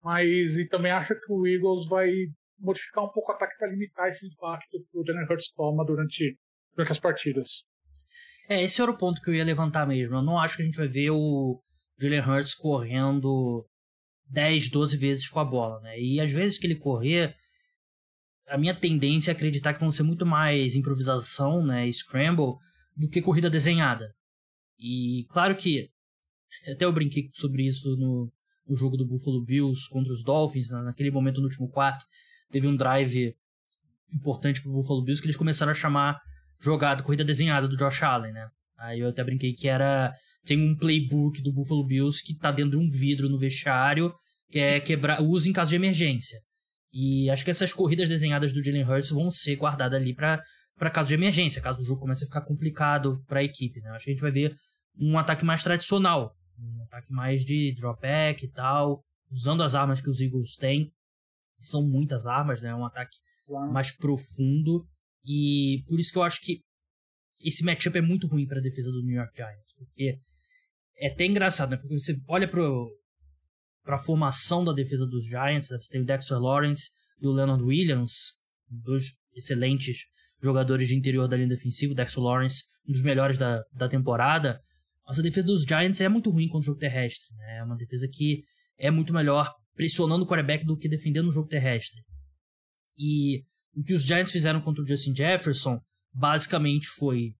mas 0.02 0.56
e 0.56 0.68
também 0.68 0.92
acho 0.92 1.14
que 1.14 1.32
o 1.32 1.46
Eagles 1.46 1.88
vai 1.88 2.10
modificar 2.60 3.04
um 3.04 3.08
pouco 3.08 3.32
o 3.32 3.34
ataque 3.34 3.56
para 3.58 3.68
limitar 3.68 4.08
esse 4.08 4.26
impacto 4.26 4.78
que 4.90 4.98
o 4.98 5.04
Jalen 5.04 5.26
Hurts 5.28 5.52
toma 5.52 5.84
durante, 5.84 6.38
durante 6.74 6.92
as 6.92 7.00
partidas. 7.00 7.64
É, 8.48 8.62
esse 8.62 8.82
era 8.82 8.90
o 8.90 8.96
ponto 8.96 9.20
que 9.22 9.30
eu 9.30 9.34
ia 9.34 9.44
levantar 9.44 9.86
mesmo. 9.86 10.16
Eu 10.16 10.22
não 10.22 10.38
acho 10.38 10.56
que 10.56 10.62
a 10.62 10.64
gente 10.64 10.76
vai 10.76 10.88
ver 10.88 11.10
o 11.10 11.62
Jalen 11.98 12.20
Hurts 12.20 12.54
correndo 12.54 13.66
10, 14.30 14.68
12 14.70 14.96
vezes 14.96 15.28
com 15.28 15.40
a 15.40 15.44
bola, 15.44 15.80
né? 15.80 16.00
E 16.00 16.20
às 16.20 16.30
vezes 16.30 16.58
que 16.58 16.66
ele 16.66 16.76
correr, 16.76 17.34
a 18.48 18.58
minha 18.58 18.74
tendência 18.74 19.30
é 19.30 19.34
acreditar 19.34 19.74
que 19.74 19.80
vão 19.80 19.90
ser 19.90 20.02
muito 20.02 20.26
mais 20.26 20.74
improvisação, 20.74 21.64
né, 21.64 21.90
scramble, 21.92 22.56
do 22.96 23.08
que 23.08 23.22
corrida 23.22 23.48
desenhada. 23.48 24.12
E 24.78 25.24
claro 25.28 25.56
que 25.56 25.88
até 26.66 26.84
eu 26.84 26.92
brinquei 26.92 27.28
sobre 27.32 27.66
isso 27.66 27.96
no, 27.96 28.32
no 28.66 28.76
jogo 28.76 28.96
do 28.96 29.06
Buffalo 29.06 29.44
Bills 29.44 29.88
contra 29.88 30.12
os 30.12 30.24
Dolphins, 30.24 30.70
né, 30.70 30.82
naquele 30.82 31.10
momento 31.10 31.40
no 31.40 31.46
último 31.46 31.68
quarto, 31.68 32.04
teve 32.50 32.66
um 32.66 32.76
drive 32.76 33.34
importante 34.12 34.62
pro 34.62 34.72
Buffalo 34.72 35.04
Bills 35.04 35.20
que 35.20 35.26
eles 35.26 35.36
começaram 35.36 35.70
a 35.70 35.74
chamar 35.74 36.20
jogada, 36.60 37.02
corrida 37.02 37.24
desenhada 37.24 37.68
do 37.68 37.76
Josh 37.76 38.02
Allen, 38.02 38.32
né? 38.32 38.48
Aí 38.78 39.00
eu 39.00 39.08
até 39.08 39.22
brinquei 39.22 39.52
que 39.52 39.68
era 39.68 40.12
tem 40.44 40.58
um 40.58 40.76
playbook 40.76 41.42
do 41.42 41.52
Buffalo 41.52 41.86
Bills 41.86 42.22
que 42.24 42.34
tá 42.34 42.50
dentro 42.50 42.72
de 42.72 42.76
um 42.78 42.88
vidro 42.88 43.28
no 43.28 43.38
vestiário 43.38 44.12
que 44.50 44.58
é 44.58 44.80
quebrar, 44.80 45.22
uso 45.22 45.48
em 45.48 45.52
caso 45.52 45.70
de 45.70 45.76
emergência. 45.76 46.38
E 46.92 47.30
acho 47.30 47.44
que 47.44 47.50
essas 47.50 47.72
corridas 47.72 48.08
desenhadas 48.08 48.52
do 48.52 48.64
Jalen 48.64 48.84
Hurts 48.84 49.10
vão 49.10 49.30
ser 49.30 49.56
guardadas 49.56 50.00
ali 50.00 50.14
para 50.14 50.42
para 50.76 50.90
caso 50.90 51.08
de 51.08 51.14
emergência, 51.14 51.60
caso 51.60 51.82
o 51.82 51.84
jogo 51.84 52.00
comece 52.00 52.24
a 52.24 52.26
ficar 52.26 52.40
complicado 52.40 53.22
para 53.28 53.40
a 53.40 53.44
equipe, 53.44 53.82
né? 53.82 53.90
Acho 53.90 54.06
que 54.06 54.12
a 54.12 54.14
gente 54.14 54.22
vai 54.22 54.30
ver 54.30 54.56
um 54.98 55.18
ataque 55.18 55.44
mais 55.44 55.62
tradicional, 55.62 56.34
um 56.58 56.82
ataque 56.84 57.12
mais 57.12 57.44
de 57.44 57.74
drop 57.74 58.00
back 58.00 58.42
e 58.42 58.48
tal, 58.50 59.04
usando 59.30 59.62
as 59.62 59.74
armas 59.74 60.00
que 60.00 60.08
os 60.08 60.22
Eagles 60.22 60.56
têm, 60.56 60.90
são 61.60 61.86
muitas 61.86 62.26
armas, 62.26 62.60
né? 62.60 62.74
Um 62.74 62.84
ataque 62.84 63.16
mais 63.72 63.90
profundo 63.92 64.86
e 65.24 65.82
por 65.88 65.98
isso 65.98 66.12
que 66.12 66.18
eu 66.18 66.22
acho 66.22 66.40
que 66.40 66.62
esse 67.40 67.64
matchup 67.64 67.96
é 67.96 68.00
muito 68.00 68.26
ruim 68.26 68.46
para 68.46 68.58
a 68.58 68.62
defesa 68.62 68.90
do 68.90 69.02
New 69.02 69.16
York 69.16 69.34
Giants, 69.34 69.74
porque 69.76 70.20
é 71.00 71.08
até 71.08 71.24
engraçado, 71.24 71.70
né? 71.70 71.76
Porque 71.78 71.98
você 71.98 72.14
olha 72.28 72.46
para 72.46 73.94
a 73.94 73.98
formação 73.98 74.62
da 74.62 74.72
defesa 74.72 75.06
dos 75.06 75.24
Giants. 75.24 75.70
Né? 75.70 75.78
Você 75.80 75.90
tem 75.90 76.02
o 76.02 76.04
Dexter 76.04 76.38
Lawrence 76.38 76.90
e 77.20 77.26
o 77.26 77.32
Leonard 77.32 77.64
Williams, 77.64 78.34
dois 78.68 79.14
excelentes 79.34 80.04
jogadores 80.42 80.88
de 80.88 80.94
interior 80.94 81.26
da 81.26 81.36
linha 81.36 81.48
defensiva. 81.48 81.92
O 81.92 81.96
Dexter 81.96 82.22
Lawrence, 82.22 82.64
um 82.86 82.92
dos 82.92 83.02
melhores 83.02 83.38
da, 83.38 83.62
da 83.72 83.88
temporada. 83.88 84.60
Nossa 85.06 85.22
defesa 85.22 85.46
dos 85.46 85.62
Giants 85.62 86.00
é 86.02 86.08
muito 86.08 86.30
ruim 86.30 86.48
contra 86.48 86.64
o 86.64 86.66
jogo 86.66 86.78
terrestre. 86.78 87.34
Né? 87.34 87.58
É 87.58 87.64
uma 87.64 87.76
defesa 87.76 88.06
que 88.06 88.44
é 88.78 88.90
muito 88.90 89.12
melhor 89.14 89.50
pressionando 89.80 90.24
o 90.24 90.26
quarterback 90.26 90.62
do 90.62 90.76
que 90.76 90.86
defendendo 90.86 91.28
o 91.28 91.32
jogo 91.32 91.48
terrestre. 91.48 92.02
E 92.98 93.42
o 93.74 93.82
que 93.82 93.94
os 93.94 94.04
Giants 94.04 94.30
fizeram 94.30 94.60
contra 94.60 94.84
o 94.84 94.86
Justin 94.86 95.16
Jefferson 95.16 95.80
basicamente 96.12 96.86
foi 96.86 97.32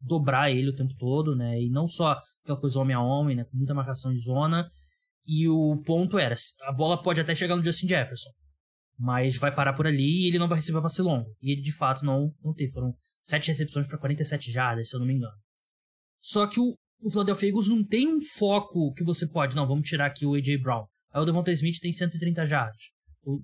dobrar 0.00 0.50
ele 0.50 0.70
o 0.70 0.74
tempo 0.74 0.92
todo, 0.98 1.36
né? 1.36 1.62
E 1.62 1.70
não 1.70 1.86
só 1.86 2.20
aquela 2.42 2.58
coisa 2.58 2.80
homem 2.80 2.96
a 2.96 3.00
homem, 3.00 3.36
né? 3.36 3.44
Com 3.44 3.56
muita 3.56 3.72
marcação 3.72 4.12
em 4.12 4.18
zona, 4.18 4.68
e 5.24 5.48
o 5.48 5.80
ponto 5.86 6.18
era: 6.18 6.34
a 6.62 6.72
bola 6.72 7.00
pode 7.00 7.20
até 7.20 7.36
chegar 7.36 7.54
no 7.54 7.62
Justin 7.64 7.86
Jefferson, 7.86 8.30
mas 8.98 9.38
vai 9.38 9.54
parar 9.54 9.72
por 9.72 9.86
ali 9.86 10.24
e 10.24 10.26
ele 10.26 10.40
não 10.40 10.48
vai 10.48 10.58
receber 10.58 10.82
passe 10.82 11.00
longo. 11.00 11.30
E 11.40 11.52
ele 11.52 11.62
de 11.62 11.72
fato 11.72 12.04
não, 12.04 12.34
não 12.42 12.52
teve. 12.52 12.72
Foram 12.72 12.92
7 13.22 13.46
recepções 13.46 13.86
para 13.86 13.96
47 13.98 14.50
jardas, 14.50 14.90
se 14.90 14.96
eu 14.96 14.98
não 14.98 15.06
me 15.06 15.14
engano. 15.14 15.36
Só 16.20 16.48
que 16.48 16.58
o, 16.58 16.74
o 17.00 17.10
Philadelphia 17.12 17.48
Eagles 17.48 17.68
não 17.68 17.86
tem 17.86 18.08
um 18.08 18.20
foco 18.20 18.92
que 18.92 19.04
você 19.04 19.24
pode, 19.28 19.54
não, 19.54 19.68
vamos 19.68 19.88
tirar 19.88 20.06
aqui 20.06 20.26
o 20.26 20.34
A.J. 20.34 20.58
Brown. 20.58 20.84
Aí 21.16 21.22
o 21.22 21.24
Devonta 21.24 21.50
Smith 21.50 21.80
tem 21.80 21.90
130 21.90 22.44
jardas. 22.44 22.90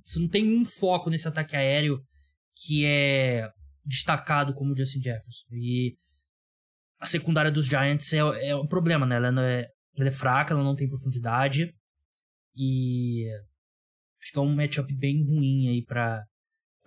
Você 0.04 0.20
não 0.20 0.28
tem 0.28 0.46
um 0.46 0.62
foco 0.62 1.08
nesse 1.08 1.26
ataque 1.26 1.56
aéreo 1.56 1.98
que 2.54 2.85
é 2.85 3.48
destacado 3.82 4.52
como 4.52 4.74
o 4.74 4.76
Justin 4.76 5.00
Jefferson. 5.02 5.46
E 5.52 5.96
a 7.00 7.06
secundária 7.06 7.50
dos 7.50 7.64
Giants 7.64 8.12
é, 8.12 8.18
é 8.18 8.54
um 8.54 8.66
problema, 8.66 9.06
né? 9.06 9.16
Ela, 9.16 9.50
é, 9.50 9.66
ela 9.96 10.08
é 10.08 10.12
fraca, 10.12 10.52
ela 10.52 10.62
não 10.62 10.76
tem 10.76 10.87
profundidade. 10.87 11.72
E 12.54 13.26
acho 14.20 14.32
que 14.32 14.38
é 14.38 14.42
um 14.42 14.54
matchup 14.54 14.94
bem 14.94 15.24
ruim 15.24 15.68
aí 15.68 15.82
para 15.82 16.22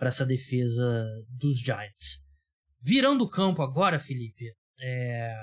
essa 0.02 0.24
defesa 0.24 1.04
dos 1.30 1.58
Giants. 1.58 2.18
Virando 2.80 3.24
o 3.24 3.28
campo 3.28 3.60
agora, 3.60 3.98
Felipe, 3.98 4.52
é... 4.80 5.34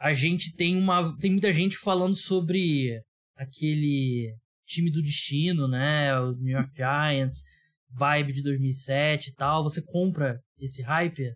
a 0.00 0.14
gente 0.14 0.56
tem 0.56 0.78
uma 0.78 1.14
tem 1.18 1.30
muita 1.30 1.52
gente 1.52 1.76
falando 1.76 2.16
sobre 2.16 3.02
aquele 3.40 4.36
time 4.66 4.90
do 4.90 5.02
destino, 5.02 5.66
né? 5.66 6.16
O 6.20 6.32
New 6.32 6.56
York 6.56 6.72
Giants, 6.76 7.42
vibe 7.90 8.32
de 8.32 8.42
2007 8.42 9.28
e 9.30 9.34
tal. 9.34 9.64
Você 9.64 9.82
compra 9.82 10.40
esse 10.58 10.82
hype? 10.82 11.34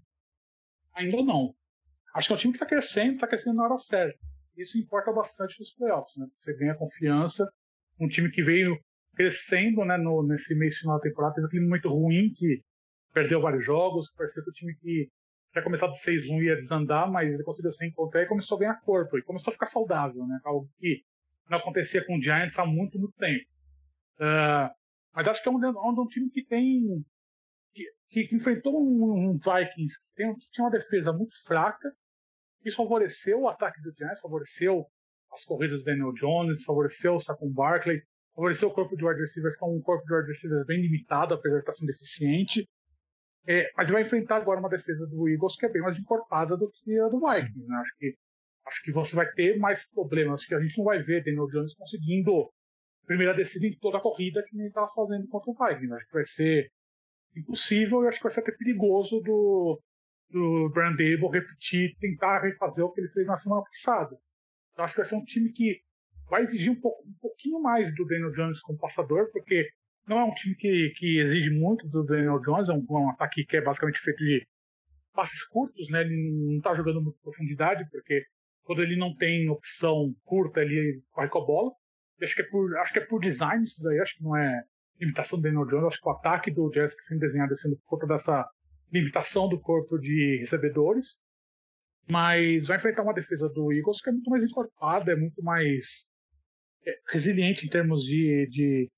Ainda 0.94 1.22
não. 1.22 1.54
Acho 2.14 2.28
que 2.28 2.32
é 2.32 2.36
um 2.36 2.38
time 2.38 2.52
que 2.52 2.58
está 2.58 2.66
crescendo, 2.66 3.14
está 3.14 3.26
crescendo 3.26 3.56
na 3.56 3.64
hora 3.64 3.78
certa. 3.78 4.18
Isso 4.56 4.78
importa 4.78 5.12
bastante 5.12 5.58
nos 5.58 5.72
playoffs, 5.72 6.16
né? 6.16 6.26
Você 6.36 6.56
ganha 6.56 6.76
confiança. 6.76 7.48
Um 7.98 8.06
time 8.06 8.30
que 8.30 8.42
veio 8.42 8.78
crescendo, 9.16 9.84
né, 9.84 9.96
no, 9.96 10.26
nesse 10.26 10.54
mês 10.54 10.76
final 10.76 10.96
da 10.96 11.02
temporada, 11.02 11.34
fez 11.34 11.46
aquele 11.46 11.66
muito 11.66 11.88
ruim 11.88 12.32
que 12.34 12.62
perdeu 13.12 13.40
vários 13.40 13.64
jogos, 13.64 14.10
parecia 14.16 14.42
que 14.42 14.50
o 14.50 14.52
time 14.52 14.74
que 14.74 15.08
tinha 15.52 15.62
começado 15.62 15.92
6-1 15.92 16.42
ia 16.42 16.56
desandar, 16.56 17.10
mas 17.10 17.32
ele 17.32 17.44
conseguiu 17.44 17.70
se 17.70 17.78
reencontrar 17.80 18.24
e 18.24 18.28
começou 18.28 18.56
a 18.56 18.60
ganhar 18.60 18.80
corpo, 18.80 19.16
e 19.16 19.22
começou 19.22 19.50
a 19.50 19.54
ficar 19.54 19.66
saudável, 19.66 20.26
né? 20.26 20.40
Algo 20.44 20.68
que 20.78 21.04
não 21.48 21.58
acontecia 21.58 22.04
com 22.04 22.16
o 22.16 22.22
Giants 22.22 22.58
há 22.58 22.66
muito, 22.66 22.98
muito 22.98 23.14
tempo. 23.16 23.44
Uh, 24.16 24.72
mas 25.14 25.28
acho 25.28 25.42
que 25.42 25.48
é 25.48 25.52
um, 25.52 25.58
um, 25.58 26.00
um 26.00 26.06
time 26.06 26.28
que 26.30 26.44
tem. 26.44 27.04
que, 27.72 28.26
que 28.26 28.34
enfrentou 28.34 28.74
um, 28.74 29.30
um 29.30 29.38
Vikings 29.38 30.00
que, 30.00 30.14
tem, 30.14 30.34
que 30.34 30.50
tinha 30.50 30.64
uma 30.64 30.70
defesa 30.70 31.12
muito 31.12 31.34
fraca. 31.44 31.92
Isso 32.64 32.76
favoreceu 32.76 33.42
o 33.42 33.48
ataque 33.48 33.80
do 33.82 33.92
Giants, 33.96 34.20
favoreceu 34.20 34.86
as 35.32 35.44
corridas 35.44 35.80
do 35.80 35.86
Daniel 35.86 36.12
Jones, 36.12 36.62
favoreceu 36.62 37.16
o 37.16 37.20
Saquon 37.20 37.50
Barkley, 37.50 38.00
favoreceu 38.34 38.68
o 38.68 38.72
corpo 38.72 38.96
de 38.96 39.04
wide 39.04 39.20
receivers, 39.20 39.56
que 39.56 39.64
é 39.64 39.68
um 39.68 39.80
corpo 39.80 40.04
de 40.06 40.14
wide 40.14 40.28
receivers 40.28 40.64
bem 40.64 40.80
limitado, 40.80 41.34
apesar 41.34 41.56
de 41.56 41.62
estar 41.62 41.72
sendo 41.72 41.88
deficiente. 41.88 42.68
É, 43.46 43.70
mas 43.76 43.90
vai 43.90 44.02
enfrentar 44.02 44.36
agora 44.36 44.58
uma 44.58 44.70
defesa 44.70 45.06
do 45.06 45.28
Eagles 45.28 45.56
que 45.56 45.66
é 45.66 45.68
bem 45.68 45.82
mais 45.82 45.98
encorpada 45.98 46.56
do 46.56 46.70
que 46.70 46.98
a 46.98 47.08
do 47.08 47.20
Vikings. 47.20 47.68
Né? 47.68 47.76
Acho, 47.76 47.96
que, 47.98 48.16
acho 48.66 48.82
que 48.82 48.92
você 48.92 49.14
vai 49.14 49.30
ter 49.32 49.58
mais 49.58 49.88
problemas. 49.88 50.40
Acho 50.40 50.48
que 50.48 50.54
a 50.54 50.60
gente 50.60 50.78
não 50.78 50.84
vai 50.84 51.00
ver 51.00 51.24
Daniel 51.24 51.46
Jones 51.48 51.74
conseguindo 51.74 52.50
primeira 53.06 53.34
descida 53.34 53.66
em 53.66 53.78
toda 53.78 53.98
a 53.98 54.00
corrida 54.00 54.42
que 54.46 54.56
nem 54.56 54.66
estava 54.66 54.88
fazendo 54.88 55.28
contra 55.28 55.50
o 55.50 55.54
Vikings. 55.54 55.94
Acho 55.94 56.06
que 56.06 56.14
vai 56.14 56.24
ser 56.24 56.70
impossível 57.36 58.04
e 58.04 58.08
acho 58.08 58.18
que 58.18 58.24
vai 58.24 58.32
ser 58.32 58.40
até 58.40 58.52
perigoso 58.52 59.20
do, 59.20 59.80
do 60.30 60.70
Brian 60.72 60.90
Dable 60.90 61.30
repetir, 61.30 61.96
tentar 61.98 62.40
refazer 62.40 62.84
o 62.84 62.92
que 62.92 63.00
ele 63.00 63.08
fez 63.08 63.26
na 63.26 63.36
semana 63.36 63.62
passada. 63.62 64.16
Então 64.72 64.84
acho 64.84 64.94
que 64.94 65.00
vai 65.00 65.06
ser 65.06 65.16
um 65.16 65.24
time 65.24 65.52
que 65.52 65.80
vai 66.28 66.42
exigir 66.42 66.72
um, 66.72 66.80
pouco, 66.80 67.06
um 67.06 67.14
pouquinho 67.20 67.60
mais 67.60 67.94
do 67.94 68.04
Daniel 68.06 68.32
Jones 68.32 68.60
como 68.60 68.78
passador, 68.78 69.30
porque 69.32 69.68
não 70.06 70.20
é 70.20 70.24
um 70.24 70.34
time 70.34 70.54
que, 70.54 70.90
que 70.96 71.18
exige 71.18 71.50
muito 71.50 71.88
do 71.88 72.04
Daniel 72.04 72.40
Jones, 72.40 72.68
é 72.68 72.72
um, 72.72 72.84
um 72.88 73.10
ataque 73.10 73.44
que 73.44 73.56
é 73.56 73.60
basicamente 73.60 74.00
feito 74.00 74.18
de 74.18 74.46
passes 75.12 75.42
curtos, 75.44 75.88
né? 75.90 76.00
Ele 76.00 76.32
não 76.50 76.58
está 76.58 76.74
jogando 76.74 77.00
muito 77.00 77.18
profundidade, 77.20 77.88
porque 77.90 78.24
quando 78.64 78.82
ele 78.82 78.96
não 78.96 79.14
tem 79.14 79.48
opção 79.48 80.14
curta, 80.24 80.60
ele 80.60 81.00
corre 81.12 81.28
com 81.28 81.38
a 81.38 81.46
bola. 81.46 81.70
acho 82.22 82.34
que 82.34 82.42
é 82.42 82.48
por, 82.48 82.76
acho 82.78 82.92
que 82.92 82.98
é 82.98 83.06
por 83.06 83.20
design 83.20 83.62
isso 83.62 83.82
daí, 83.82 84.00
acho 84.00 84.16
que 84.16 84.24
não 84.24 84.36
é 84.36 84.62
limitação 84.98 85.38
do 85.38 85.42
Daniel 85.42 85.66
Jones, 85.66 85.86
acho 85.86 86.00
que 86.00 86.08
o 86.08 86.12
ataque 86.12 86.50
do 86.50 86.70
Jazz 86.70 86.92
está 86.92 87.02
sendo 87.04 87.20
desenhado 87.20 87.56
sendo 87.56 87.76
por 87.76 87.86
conta 87.86 88.06
dessa 88.06 88.48
limitação 88.92 89.48
do 89.48 89.60
corpo 89.60 89.98
de 89.98 90.38
recebedores. 90.38 91.18
Mas 92.08 92.66
vai 92.66 92.76
enfrentar 92.76 93.02
uma 93.02 93.14
defesa 93.14 93.48
do 93.48 93.72
Eagles 93.72 94.00
que 94.00 94.10
é 94.10 94.12
muito 94.12 94.30
mais 94.30 94.44
encorpada, 94.44 95.12
é 95.12 95.16
muito 95.16 95.42
mais 95.42 96.06
é, 96.86 96.92
resiliente 97.08 97.66
em 97.66 97.68
termos 97.68 98.02
de, 98.02 98.46
de 98.50 98.90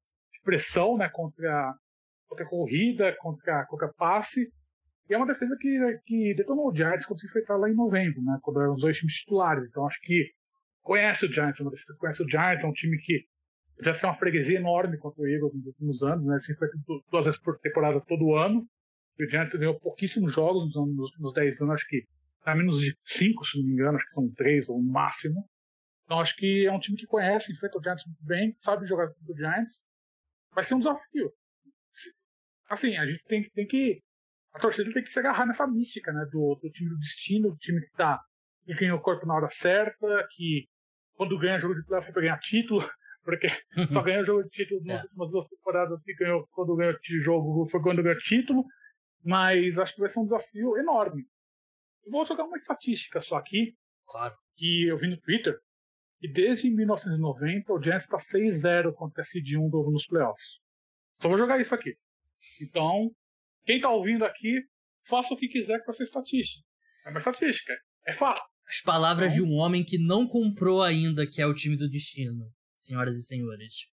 pressão 0.42 0.96
né, 0.96 1.08
contra, 1.12 1.74
contra 2.26 2.44
a 2.44 2.48
corrida, 2.48 3.14
contra, 3.18 3.66
contra 3.66 3.92
passe. 3.94 4.50
E 5.08 5.14
é 5.14 5.16
uma 5.16 5.26
defesa 5.26 5.56
que, 5.58 6.00
que 6.04 6.34
detonou 6.34 6.68
o 6.68 6.74
Giants 6.74 7.06
quando 7.06 7.20
se 7.20 7.26
enfrentar 7.26 7.56
lá 7.56 7.70
em 7.70 7.74
novembro, 7.74 8.22
né, 8.22 8.38
quando 8.42 8.60
eram 8.60 8.72
os 8.72 8.80
dois 8.80 8.98
times 8.98 9.14
titulares. 9.14 9.66
Então 9.68 9.86
acho 9.86 10.00
que 10.00 10.32
conhece 10.82 11.26
o 11.26 11.32
Giants, 11.32 11.60
é 11.60 11.62
uma 11.62 11.70
defesa 11.70 11.92
que 11.92 11.98
conhece 11.98 12.22
o 12.22 12.28
Giants, 12.28 12.64
é 12.64 12.66
um 12.66 12.72
time 12.72 12.98
que 12.98 13.24
já 13.82 13.92
tem 13.92 14.08
uma 14.08 14.14
freguesia 14.14 14.58
enorme 14.58 14.96
contra 14.98 15.22
o 15.22 15.28
Eagles 15.28 15.54
nos 15.54 15.66
últimos 15.66 16.02
anos, 16.02 16.24
né, 16.24 16.38
se 16.38 16.52
enfrenta 16.52 16.74
duas 17.10 17.24
vezes 17.24 17.40
por 17.40 17.58
temporada 17.58 18.00
todo 18.00 18.34
ano. 18.34 18.66
E 19.18 19.24
o 19.24 19.28
Giants 19.28 19.54
ganhou 19.54 19.78
pouquíssimos 19.78 20.32
jogos 20.32 20.64
nos, 20.64 20.76
últimos 20.76 21.32
10 21.32 21.60
anos, 21.62 21.74
acho 21.74 21.88
que 21.88 22.04
tá 22.44 22.54
menos 22.54 22.78
de 22.80 22.94
5, 23.04 23.44
se 23.44 23.58
não 23.58 23.66
me 23.66 23.72
engano, 23.72 23.96
acho 23.96 24.06
que 24.06 24.12
são 24.12 24.30
3 24.32 24.68
ou 24.68 24.82
no 24.82 24.90
máximo. 24.90 25.48
Então 26.04 26.20
acho 26.20 26.36
que 26.36 26.66
é 26.66 26.72
um 26.72 26.78
time 26.78 26.96
que 26.96 27.06
conhece, 27.06 27.52
enfrenta 27.52 27.78
o 27.78 27.82
Giants 27.82 28.04
muito 28.06 28.24
bem, 28.24 28.52
sabe 28.56 28.86
jogar 28.86 29.08
contra 29.08 29.32
o 29.32 29.36
Giants 29.36 29.82
vai 30.56 30.64
ser 30.64 30.74
um 30.74 30.78
desafio. 30.78 31.30
Assim, 32.68 32.96
a 32.96 33.06
gente 33.06 33.22
tem, 33.24 33.48
tem 33.50 33.66
que. 33.66 34.02
A 34.56 34.58
torcida 34.58 34.90
tem 34.90 35.04
que 35.04 35.12
se 35.12 35.18
agarrar 35.18 35.44
nessa 35.44 35.66
mística, 35.66 36.10
né? 36.10 36.24
Do, 36.32 36.54
do 36.54 36.70
time 36.70 36.88
do 36.88 36.98
destino, 36.98 37.50
do 37.50 37.58
time 37.58 37.78
que 37.78 37.92
tá. 37.92 38.18
que 38.64 38.72
ganha 38.72 38.94
o 38.94 39.00
corpo 39.00 39.26
na 39.26 39.34
hora 39.34 39.50
certa, 39.50 40.26
que 40.30 40.66
quando 41.14 41.38
ganha 41.38 41.60
jogo 41.60 41.74
de 41.74 41.84
playoff 41.84 42.08
é 42.08 42.12
pra 42.12 42.22
ganhar 42.22 42.38
título, 42.38 42.80
porque 43.22 43.48
só 43.90 44.00
ganha 44.00 44.24
jogo 44.24 44.44
de 44.44 44.48
título 44.48 44.80
nas 44.82 45.00
é. 45.00 45.02
últimas 45.02 45.30
duas 45.30 45.48
temporadas 45.48 46.02
que 46.02 46.14
ganhou 46.14 46.48
quando 46.52 46.74
ganhou 46.74 46.96
jogo 47.22 47.68
foi 47.68 47.82
quando 47.82 48.02
ganhou 48.02 48.18
título. 48.18 48.64
Mas 49.22 49.76
acho 49.78 49.94
que 49.94 50.00
vai 50.00 50.08
ser 50.08 50.20
um 50.20 50.24
desafio 50.24 50.78
enorme. 50.78 51.26
vou 52.10 52.24
jogar 52.24 52.44
uma 52.44 52.56
estatística 52.56 53.20
só 53.20 53.36
aqui. 53.36 53.76
Claro. 54.06 54.34
Que 54.56 54.86
eu 54.88 54.96
vi 54.96 55.08
no 55.08 55.20
Twitter. 55.20 55.58
E 56.22 56.32
desde 56.32 56.70
1990 56.70 57.72
o 57.74 57.82
Giants 57.82 58.04
está 58.04 58.16
6-0 58.16 58.94
contra 58.94 59.20
a 59.20 59.24
Seed 59.24 59.54
1 59.54 59.68
nos 59.68 60.06
playoffs. 60.06 60.60
Só 61.20 61.28
vou 61.28 61.36
jogar 61.36 61.60
isso 61.60 61.74
aqui. 61.74 61.94
Então, 62.62 63.10
quem 63.66 63.76
está 63.76 63.90
ouvindo 63.90 64.24
aqui, 64.24 64.62
faça 65.06 65.34
o 65.34 65.36
que 65.36 65.48
quiser 65.48 65.84
com 65.84 65.90
essa 65.90 66.04
estatística. 66.04 66.64
É 67.04 67.10
uma 67.10 67.18
estatística, 67.18 67.72
é 68.06 68.12
fato. 68.12 68.40
As 68.68 68.80
palavras 68.80 69.34
então, 69.34 69.44
de 69.44 69.52
um 69.52 69.56
homem 69.56 69.84
que 69.84 69.98
não 69.98 70.26
comprou 70.26 70.82
ainda, 70.82 71.26
que 71.26 71.42
é 71.42 71.46
o 71.46 71.54
time 71.54 71.76
do 71.76 71.88
destino, 71.88 72.50
senhoras 72.78 73.16
e 73.16 73.22
senhores. 73.22 73.88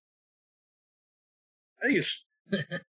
É 1.84 1.92
isso. 1.92 2.24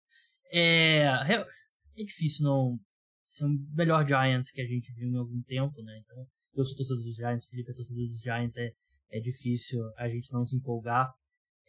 é, 0.53 1.05
é 1.05 2.05
difícil 2.05 2.45
não 2.45 2.79
ser 3.29 3.45
o 3.45 3.49
melhor 3.75 4.07
Giants 4.07 4.51
que 4.51 4.61
a 4.61 4.67
gente 4.67 4.93
viu 4.93 5.09
em 5.09 5.17
algum 5.17 5.43
tempo, 5.43 5.83
né? 5.83 6.01
Então, 6.05 6.27
eu 6.55 6.65
sou 6.65 6.77
torcedor 6.77 7.05
dos 7.05 7.15
Giants, 7.15 7.47
Felipe 7.47 7.71
é 7.71 7.75
torcedor 7.75 8.09
dos 8.09 8.21
Giants, 8.21 8.57
é, 8.57 8.73
é 9.11 9.21
difícil 9.21 9.81
a 9.97 10.09
gente 10.09 10.33
não 10.33 10.45
se 10.45 10.57
empolgar. 10.57 11.11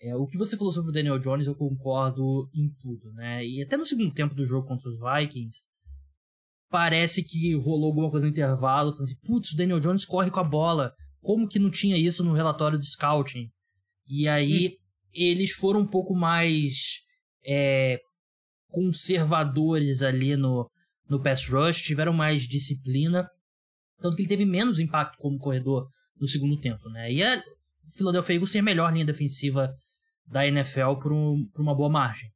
É, 0.02 0.16
o 0.16 0.26
que 0.26 0.38
você 0.38 0.58
falou 0.58 0.74
sobre 0.74 0.90
o 0.90 0.94
Daniel 0.94 1.20
Jones, 1.20 1.46
eu 1.46 1.56
concordo 1.56 2.50
em 2.56 2.70
tudo, 2.82 3.14
né? 3.14 3.46
E 3.46 3.62
até 3.62 3.78
no 3.78 3.86
segundo 3.86 4.12
tempo 4.12 4.34
do 4.34 4.44
jogo 4.44 4.68
contra 4.68 4.90
os 4.90 4.98
Vikings, 5.00 5.68
parece 6.70 7.24
que 7.24 7.54
rolou 7.56 7.88
alguma 7.88 8.10
coisa 8.10 8.26
no 8.26 8.32
intervalo, 8.32 8.92
falando 8.92 9.04
assim, 9.04 9.20
putz, 9.24 9.52
o 9.52 9.56
Daniel 9.56 9.80
Jones 9.80 10.04
corre 10.04 10.32
com 10.32 10.40
a 10.40 10.44
bola. 10.44 10.92
Como 11.22 11.48
que 11.48 11.60
não 11.60 11.70
tinha 11.70 11.98
isso 11.98 12.24
no 12.24 12.34
relatório 12.34 12.80
de 12.80 12.90
scouting? 12.90 13.48
E 14.08 14.28
aí 14.28 14.70
hum. 14.70 14.72
eles 15.14 15.52
foram 15.52 15.82
um 15.82 15.88
pouco 15.88 16.16
mais 16.16 17.02
é, 17.46 18.00
conservadores 18.70 20.02
ali 20.02 20.36
no, 20.36 20.68
no 21.08 21.22
pass 21.22 21.48
rush, 21.48 21.82
tiveram 21.82 22.12
mais 22.12 22.48
disciplina, 22.48 23.30
tanto 24.00 24.16
que 24.16 24.24
ele 24.24 24.30
teve 24.30 24.46
menos 24.46 24.80
impacto 24.80 25.16
como 25.20 25.38
corredor 25.38 25.88
no 26.20 26.28
segundo 26.28 26.60
tempo, 26.60 26.90
né? 26.90 27.14
E 27.14 27.22
a 27.22 27.44
Philadelphia 27.96 28.34
Eagles 28.34 28.52
tem 28.52 28.62
a 28.62 28.64
melhor 28.64 28.92
linha 28.92 29.06
defensiva 29.06 29.72
da 30.32 30.48
NFL 30.48 30.96
por, 31.02 31.12
um, 31.12 31.46
por 31.54 31.62
uma 31.62 31.76
boa 31.76 31.90
margem. 31.90 32.30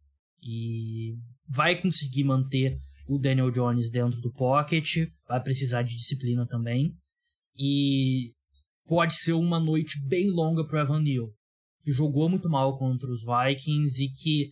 E 0.43 1.15
vai 1.47 1.79
conseguir 1.79 2.23
manter 2.23 2.77
o 3.07 3.17
Daniel 3.17 3.51
Jones 3.51 3.89
dentro 3.89 4.19
do 4.19 4.31
pocket, 4.31 5.07
vai 5.27 5.41
precisar 5.41 5.83
de 5.83 5.95
disciplina 5.95 6.45
também. 6.45 6.93
E 7.57 8.33
pode 8.85 9.15
ser 9.15 9.33
uma 9.33 9.59
noite 9.59 9.97
bem 10.07 10.29
longa 10.29 10.67
para 10.67 10.81
Evan 10.81 11.01
Neal, 11.01 11.29
que 11.81 11.91
jogou 11.91 12.29
muito 12.29 12.49
mal 12.49 12.77
contra 12.77 13.09
os 13.09 13.21
Vikings 13.23 14.03
e 14.03 14.11
que 14.11 14.49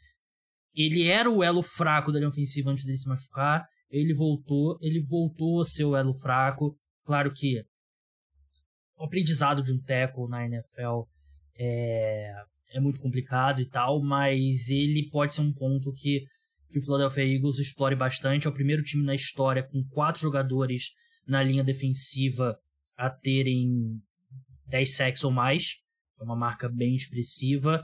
ele 0.76 1.08
era 1.08 1.30
o 1.30 1.44
elo 1.44 1.62
fraco 1.62 2.12
da 2.12 2.20
linha 2.20 2.30
ofensiva 2.30 2.72
antes 2.72 2.86
dele 2.86 2.98
se 2.98 3.08
machucar. 3.08 3.68
Ele 3.90 4.14
voltou, 4.14 4.78
ele 4.82 5.02
voltou 5.02 5.62
a 5.62 5.66
ser 5.66 5.84
o 5.84 5.96
elo 5.96 6.14
fraco. 6.16 6.76
Claro 7.04 7.32
que 7.32 7.64
o 8.98 9.04
aprendizado 9.04 9.62
de 9.62 9.74
um 9.74 9.82
tackle 9.82 10.30
na 10.30 10.46
NFL 10.46 11.04
é, 11.56 12.34
é 12.74 12.80
muito 12.80 13.00
complicado 13.00 13.62
e 13.62 13.66
tal, 13.66 14.02
mas 14.02 14.70
ele 14.70 15.10
pode 15.10 15.36
ser 15.36 15.42
um 15.42 15.54
ponto 15.54 15.94
que, 15.94 16.26
que 16.72 16.80
o 16.80 16.82
Philadelphia 16.82 17.24
Eagles 17.24 17.60
explore 17.60 17.96
bastante. 17.96 18.48
É 18.48 18.50
o 18.50 18.54
primeiro 18.54 18.84
time 18.84 19.04
na 19.04 19.16
história 19.16 19.64
com 19.64 19.84
quatro 19.90 20.22
jogadores 20.22 20.92
na 21.26 21.42
linha 21.42 21.64
defensiva 21.64 22.58
a 22.98 23.10
terem 23.10 24.02
10 24.68 24.96
sacks 24.96 25.24
ou 25.24 25.32
mais, 25.32 25.82
é 26.20 26.24
uma 26.24 26.36
marca 26.36 26.68
bem 26.68 26.96
expressiva. 26.96 27.84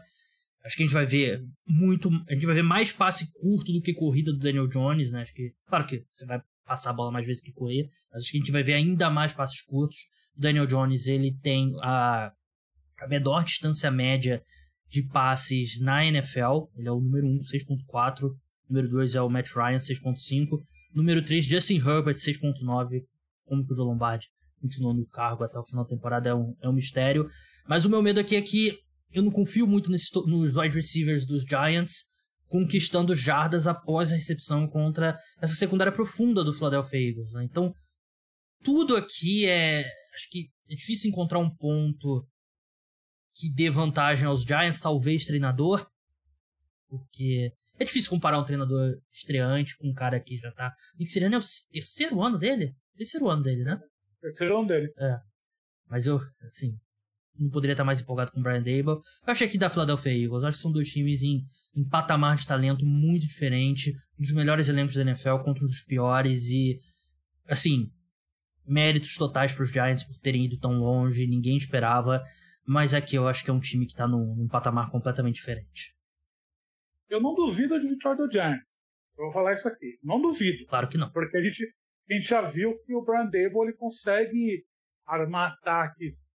Acho 0.63 0.75
que 0.75 0.83
a 0.83 0.85
gente 0.85 0.93
vai 0.93 1.05
ver 1.05 1.45
muito. 1.65 2.09
A 2.27 2.33
gente 2.33 2.45
vai 2.45 2.55
ver 2.55 2.63
mais 2.63 2.91
passe 2.91 3.31
curto 3.31 3.71
do 3.71 3.81
que 3.81 3.93
corrida 3.93 4.33
do 4.33 4.39
Daniel 4.39 4.67
Jones, 4.67 5.11
né? 5.11 5.21
Acho 5.21 5.33
que. 5.33 5.53
Claro 5.67 5.85
que 5.85 6.03
você 6.11 6.25
vai 6.25 6.41
passar 6.65 6.89
a 6.89 6.93
bola 6.93 7.11
mais 7.11 7.25
vezes 7.25 7.41
que 7.41 7.51
correr, 7.51 7.87
mas 8.11 8.23
acho 8.23 8.31
que 8.31 8.37
a 8.37 8.41
gente 8.41 8.51
vai 8.51 8.61
ver 8.61 8.73
ainda 8.73 9.09
mais 9.09 9.33
passes 9.33 9.61
curtos. 9.61 9.97
O 10.37 10.41
Daniel 10.41 10.65
Jones, 10.65 11.07
ele 11.07 11.35
tem 11.41 11.73
a, 11.81 12.31
a 12.99 13.07
menor 13.07 13.43
distância 13.43 13.89
média 13.89 14.43
de 14.89 15.03
passes 15.03 15.79
na 15.79 16.05
NFL. 16.05 16.67
Ele 16.75 16.87
é 16.87 16.91
o 16.91 16.99
número 16.99 17.27
1, 17.27 17.39
6.4. 17.39 18.29
Número 18.69 18.89
2 18.89 19.15
é 19.15 19.21
o 19.21 19.29
Matt 19.29 19.51
Ryan, 19.51 19.77
6.5. 19.77 20.59
Número 20.93 21.23
3, 21.23 21.45
Justin 21.45 21.77
Herbert, 21.77 22.15
6.9. 22.15 23.01
Como 23.45 23.65
que 23.65 23.73
o 23.73 23.75
Joe 23.75 23.85
Lombardi 23.85 24.27
continuou 24.59 24.93
no 24.93 25.05
cargo 25.07 25.43
até 25.43 25.57
o 25.57 25.63
final 25.63 25.83
da 25.83 25.89
temporada 25.89 26.29
é 26.29 26.35
um, 26.35 26.55
é 26.61 26.69
um 26.69 26.73
mistério. 26.73 27.27
Mas 27.67 27.85
o 27.85 27.89
meu 27.89 28.01
medo 28.01 28.19
aqui 28.19 28.35
é 28.35 28.41
que 28.41 28.77
eu 29.11 29.23
não 29.23 29.31
confio 29.31 29.65
muito 29.65 29.89
nesse, 29.89 30.09
nos 30.27 30.55
wide 30.55 30.75
receivers 30.75 31.25
dos 31.25 31.43
Giants 31.43 32.05
conquistando 32.47 33.13
jardas 33.13 33.67
após 33.67 34.11
a 34.11 34.15
recepção 34.15 34.67
contra 34.67 35.17
essa 35.39 35.55
secundária 35.55 35.93
profunda 35.93 36.43
do 36.43 36.53
Philadelphia 36.53 37.09
Eagles. 37.09 37.31
Né? 37.31 37.43
Então, 37.43 37.73
tudo 38.63 38.95
aqui 38.95 39.45
é. 39.45 39.85
Acho 40.15 40.29
que 40.31 40.49
é 40.69 40.75
difícil 40.75 41.09
encontrar 41.09 41.39
um 41.39 41.49
ponto 41.49 42.25
que 43.39 43.49
dê 43.49 43.69
vantagem 43.69 44.27
aos 44.27 44.43
Giants, 44.43 44.81
talvez 44.81 45.25
treinador, 45.25 45.89
porque 46.89 47.53
é 47.79 47.85
difícil 47.85 48.09
comparar 48.09 48.37
um 48.37 48.43
treinador 48.43 48.99
estreante 49.13 49.77
com 49.77 49.87
um 49.87 49.93
cara 49.93 50.19
que 50.19 50.37
já 50.37 50.51
tá. 50.51 50.75
Nick 50.97 51.09
Sirianni 51.09 51.35
é 51.35 51.37
o 51.37 51.43
terceiro 51.71 52.21
ano 52.21 52.37
dele? 52.37 52.75
Terceiro 52.97 53.29
ano 53.29 53.41
dele, 53.41 53.63
né? 53.63 53.79
Terceiro 54.19 54.57
ano 54.57 54.67
dele. 54.67 54.93
É. 54.97 55.17
Mas 55.89 56.05
eu, 56.05 56.19
assim, 56.43 56.77
não 57.39 57.49
poderia 57.49 57.71
estar 57.73 57.85
mais 57.85 58.01
empolgado 58.01 58.31
com 58.31 58.41
o 58.41 58.43
Brian 58.43 58.61
Dable. 58.61 59.01
Eu 59.01 59.01
achei 59.27 59.47
que 59.47 59.57
da 59.57 59.69
Philadelphia 59.69 60.11
Eagles. 60.11 60.43
Eu 60.43 60.49
acho 60.49 60.57
que 60.57 60.61
são 60.61 60.71
dois 60.73 60.91
times 60.91 61.23
em, 61.23 61.45
em 61.73 61.87
patamar 61.87 62.35
de 62.35 62.45
talento 62.45 62.85
muito 62.85 63.25
diferente. 63.25 63.91
Um 64.19 64.21
dos 64.21 64.33
melhores 64.33 64.67
elencos 64.67 64.95
da 64.95 65.01
NFL 65.01 65.37
contra 65.45 65.63
um 65.63 65.67
dos 65.67 65.81
piores. 65.81 66.49
E, 66.49 66.77
assim, 67.47 67.89
méritos 68.67 69.15
totais 69.15 69.53
para 69.53 69.63
os 69.63 69.71
Giants 69.71 70.03
por 70.03 70.17
terem 70.17 70.43
ido 70.43 70.59
tão 70.59 70.73
longe. 70.73 71.25
Ninguém 71.25 71.55
esperava. 71.55 72.21
Mas 72.71 72.93
aqui 72.93 73.15
eu 73.15 73.27
acho 73.27 73.43
que 73.43 73.49
é 73.49 73.53
um 73.53 73.59
time 73.59 73.87
que 73.87 73.93
está 73.93 74.07
num, 74.07 74.35
num 74.35 74.47
patamar 74.47 74.91
completamente 74.91 75.37
diferente. 75.37 75.95
Eu 77.09 77.19
não 77.19 77.33
duvido 77.33 77.79
de 77.79 77.87
vitória 77.87 78.23
do 78.23 78.31
Giants. 78.31 78.79
Eu 79.17 79.23
vou 79.23 79.31
falar 79.31 79.55
isso 79.55 79.67
aqui. 79.67 79.97
Não 80.03 80.21
duvido. 80.21 80.67
Claro 80.67 80.87
que 80.87 80.95
não. 80.95 81.11
Porque 81.11 81.35
a 81.35 81.41
gente, 81.41 81.63
a 82.07 82.13
gente 82.13 82.27
já 82.27 82.43
viu 82.43 82.77
que 82.85 82.93
o 82.93 83.03
Brian 83.03 83.23
Dable 83.23 83.63
ele 83.63 83.73
consegue 83.73 84.63
armar 85.03 85.53
ataques 85.53 86.29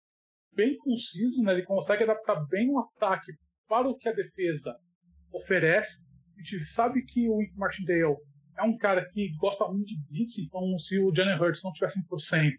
bem 0.54 0.74
concisos, 0.78 1.44
né? 1.44 1.52
ele 1.52 1.66
consegue 1.66 2.04
adaptar 2.04 2.42
bem 2.46 2.70
o 2.70 2.78
ataque 2.78 3.30
para 3.68 3.86
o 3.86 3.94
que 3.94 4.08
a 4.08 4.14
defesa 4.14 4.74
oferece. 5.34 6.02
A 6.34 6.38
gente 6.38 6.60
sabe 6.60 7.04
que 7.04 7.28
o 7.28 7.36
Wink 7.36 7.54
Martindale 7.58 8.16
é 8.56 8.62
um 8.62 8.78
cara 8.78 9.06
que 9.06 9.36
gosta 9.36 9.68
muito 9.68 9.88
de 9.88 10.02
blitz, 10.08 10.38
então 10.38 10.78
se 10.78 10.98
o 10.98 11.14
Jalen 11.14 11.38
Hurts 11.38 11.62
não 11.62 11.74
tiver 11.74 11.88
100%, 11.88 12.52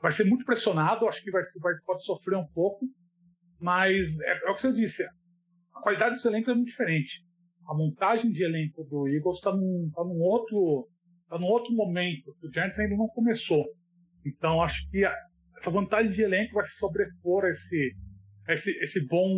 vai 0.00 0.12
ser 0.12 0.24
muito 0.24 0.44
pressionado, 0.44 1.08
acho 1.08 1.22
que 1.22 1.30
vai, 1.30 1.42
vai, 1.60 1.74
pode 1.84 2.04
sofrer 2.04 2.36
um 2.36 2.46
pouco, 2.46 2.86
mas 3.60 4.20
é, 4.20 4.48
é 4.48 4.50
o 4.50 4.54
que 4.54 4.60
você 4.60 4.72
disse, 4.72 5.04
a 5.04 5.80
qualidade 5.82 6.14
dos 6.14 6.24
elencos 6.24 6.52
é 6.52 6.54
muito 6.54 6.68
diferente. 6.68 7.26
A 7.68 7.74
montagem 7.74 8.30
de 8.30 8.44
elenco 8.44 8.84
do 8.84 9.08
Eagles 9.08 9.38
está 9.38 9.52
num, 9.52 9.90
tá 9.94 10.02
num, 10.02 10.18
outro, 10.20 10.88
tá 11.28 11.38
num 11.38 11.46
outro 11.46 11.72
momento, 11.74 12.34
o 12.42 12.52
Giants 12.52 12.78
ainda 12.78 12.96
não 12.96 13.08
começou. 13.08 13.64
Então 14.24 14.62
acho 14.62 14.88
que 14.90 15.04
essa 15.56 15.70
vantagem 15.70 16.10
de 16.10 16.22
elenco 16.22 16.54
vai 16.54 16.64
se 16.64 16.76
sobrepor 16.76 17.44
a 17.44 17.50
esse, 17.50 17.94
a 18.46 18.52
esse, 18.52 18.70
esse 18.80 19.06
bom 19.06 19.28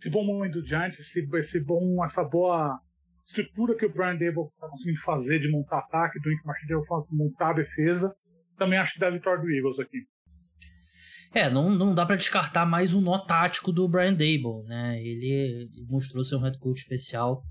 esse 0.00 0.10
bom 0.10 0.24
momento 0.24 0.60
do 0.60 0.66
Giants, 0.66 0.98
esse, 1.00 1.28
esse 1.36 1.60
bom, 1.60 2.02
essa 2.04 2.22
boa 2.22 2.80
estrutura 3.24 3.74
que 3.74 3.84
o 3.84 3.92
Brian 3.92 4.16
Dable 4.16 4.46
está 4.46 4.68
conseguindo 4.68 5.00
fazer 5.00 5.40
de 5.40 5.50
montar 5.50 5.78
ataque, 5.78 6.20
do 6.20 6.32
Ink 6.32 6.46
Martindale 6.46 6.80
montar 7.10 7.50
a 7.50 7.54
defesa, 7.54 8.14
também 8.58 8.78
acho 8.78 8.94
que 8.94 9.00
dá 9.00 9.08
a 9.08 9.12
vitória 9.12 9.40
do 9.40 9.50
Eagles 9.50 9.78
aqui. 9.78 9.98
É, 11.32 11.50
não, 11.50 11.70
não 11.70 11.94
dá 11.94 12.06
para 12.06 12.16
descartar 12.16 12.64
mais 12.64 12.94
um 12.94 13.00
nó 13.00 13.18
tático 13.18 13.70
do 13.70 13.86
Brian 13.86 14.12
Dable, 14.12 14.64
né? 14.66 15.00
Ele, 15.00 15.26
ele 15.26 15.86
mostrou 15.86 16.24
ser 16.24 16.36
um 16.36 16.40
head 16.40 16.58
coach 16.58 16.78
especial, 16.78 17.42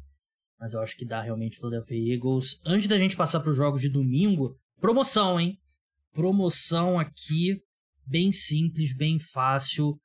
mas 0.60 0.74
eu 0.74 0.82
acho 0.82 0.96
que 0.98 1.06
dá 1.06 1.22
realmente 1.22 1.58
Philadelphia 1.58 2.16
Eagles. 2.16 2.60
Antes 2.66 2.88
da 2.88 2.98
gente 2.98 3.16
passar 3.16 3.40
para 3.40 3.52
os 3.52 3.56
jogos 3.56 3.82
de 3.82 3.90
domingo, 3.90 4.58
promoção, 4.82 5.40
hein? 5.40 5.58
Promoção 6.12 7.00
aqui, 7.00 7.62
bem 8.06 8.32
simples, 8.32 8.96
bem 8.96 9.20
fácil. 9.20 10.00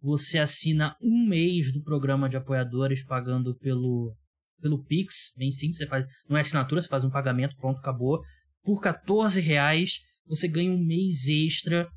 Você 0.00 0.40
assina 0.40 0.96
um 1.00 1.24
mês 1.28 1.72
do 1.72 1.80
programa 1.80 2.28
de 2.28 2.36
apoiadores 2.36 3.04
pagando 3.04 3.56
pelo 3.56 4.16
pelo 4.60 4.84
Pix, 4.84 5.32
bem 5.36 5.50
simples, 5.50 5.78
você 5.78 5.86
faz, 5.88 6.06
não 6.28 6.36
é 6.36 6.40
assinatura, 6.40 6.80
você 6.80 6.86
faz 6.86 7.04
um 7.04 7.10
pagamento, 7.10 7.56
pronto, 7.56 7.78
acabou. 7.78 8.22
Por 8.62 8.80
14 8.80 9.40
reais 9.40 9.98
você 10.26 10.48
ganha 10.48 10.70
um 10.70 10.82
mês 10.82 11.26
extra, 11.28 11.88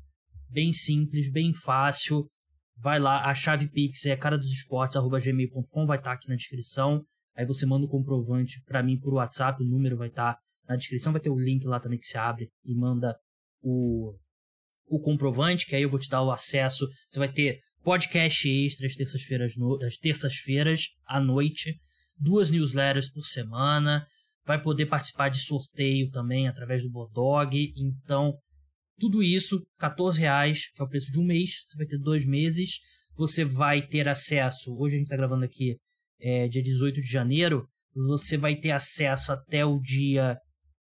bem 0.48 0.72
simples, 0.72 1.30
bem 1.30 1.52
fácil. 1.54 2.28
Vai 2.78 2.98
lá, 2.98 3.24
a 3.28 3.34
chave 3.34 3.68
Pix 3.68 4.04
é 4.06 4.16
cara 4.16 4.36
dos 4.36 4.50
esportes, 4.50 4.96
arroba 4.96 5.18
gmail.com, 5.18 5.86
vai 5.86 5.98
estar 5.98 6.10
tá 6.10 6.16
aqui 6.16 6.28
na 6.28 6.36
descrição. 6.36 7.04
Aí 7.34 7.46
você 7.46 7.66
manda 7.66 7.86
o 7.86 7.88
comprovante 7.88 8.62
para 8.64 8.82
mim 8.82 8.98
por 8.98 9.14
WhatsApp, 9.14 9.62
o 9.62 9.66
número 9.66 9.96
vai 9.96 10.08
estar 10.08 10.34
tá 10.34 10.40
na 10.68 10.76
descrição, 10.76 11.12
vai 11.12 11.20
ter 11.20 11.30
o 11.30 11.38
link 11.38 11.64
lá 11.64 11.80
também 11.80 11.98
que 11.98 12.06
se 12.06 12.18
abre 12.18 12.50
e 12.64 12.74
manda 12.74 13.16
o, 13.62 14.14
o 14.86 15.00
comprovante, 15.00 15.66
que 15.66 15.74
aí 15.74 15.82
eu 15.82 15.90
vou 15.90 16.00
te 16.00 16.08
dar 16.08 16.22
o 16.22 16.30
acesso. 16.30 16.86
Você 17.08 17.18
vai 17.18 17.30
ter 17.30 17.60
podcast 17.82 18.48
extra 18.48 18.86
às 18.86 18.94
terças-feiras 18.94 19.52
terças-feiras 20.00 20.88
à 21.06 21.20
noite, 21.20 21.78
duas 22.18 22.50
newsletters 22.50 23.10
por 23.10 23.22
semana, 23.22 24.06
vai 24.46 24.62
poder 24.62 24.86
participar 24.86 25.28
de 25.28 25.40
sorteio 25.40 26.08
também 26.10 26.46
através 26.46 26.82
do 26.82 26.90
Bodog. 26.90 27.72
Então, 27.76 28.32
tudo 28.98 29.22
isso, 29.22 29.60
14 29.78 30.20
reais, 30.20 30.70
que 30.70 30.80
é 30.80 30.84
o 30.84 30.88
preço 30.88 31.10
de 31.10 31.18
um 31.18 31.24
mês. 31.24 31.64
Você 31.66 31.76
vai 31.76 31.86
ter 31.86 31.98
dois 31.98 32.24
meses. 32.24 32.78
Você 33.16 33.44
vai 33.44 33.82
ter 33.82 34.08
acesso. 34.08 34.76
Hoje 34.78 34.94
a 34.94 34.98
gente 34.98 35.06
está 35.06 35.16
gravando 35.16 35.44
aqui, 35.44 35.76
é, 36.20 36.46
dia 36.48 36.62
18 36.62 37.00
de 37.00 37.06
janeiro. 37.06 37.68
Você 37.94 38.36
vai 38.36 38.54
ter 38.54 38.70
acesso 38.70 39.32
até 39.32 39.64
o 39.64 39.80
dia 39.80 40.38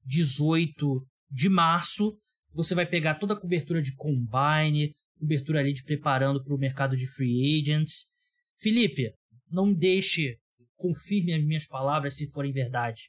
18 0.04 1.06
de 1.30 1.48
março. 1.48 2.18
Você 2.54 2.74
vai 2.74 2.86
pegar 2.86 3.14
toda 3.14 3.34
a 3.34 3.40
cobertura 3.40 3.80
de 3.80 3.94
combine, 3.94 4.92
cobertura 5.18 5.60
ali 5.60 5.72
de 5.72 5.84
preparando 5.84 6.42
para 6.42 6.54
o 6.54 6.58
mercado 6.58 6.96
de 6.96 7.06
free 7.06 7.60
agents. 7.60 8.06
Felipe, 8.58 9.12
não 9.50 9.72
deixe, 9.72 10.36
confirme 10.76 11.34
as 11.34 11.44
minhas 11.44 11.66
palavras 11.66 12.16
se 12.16 12.30
forem 12.30 12.52
verdade. 12.52 13.02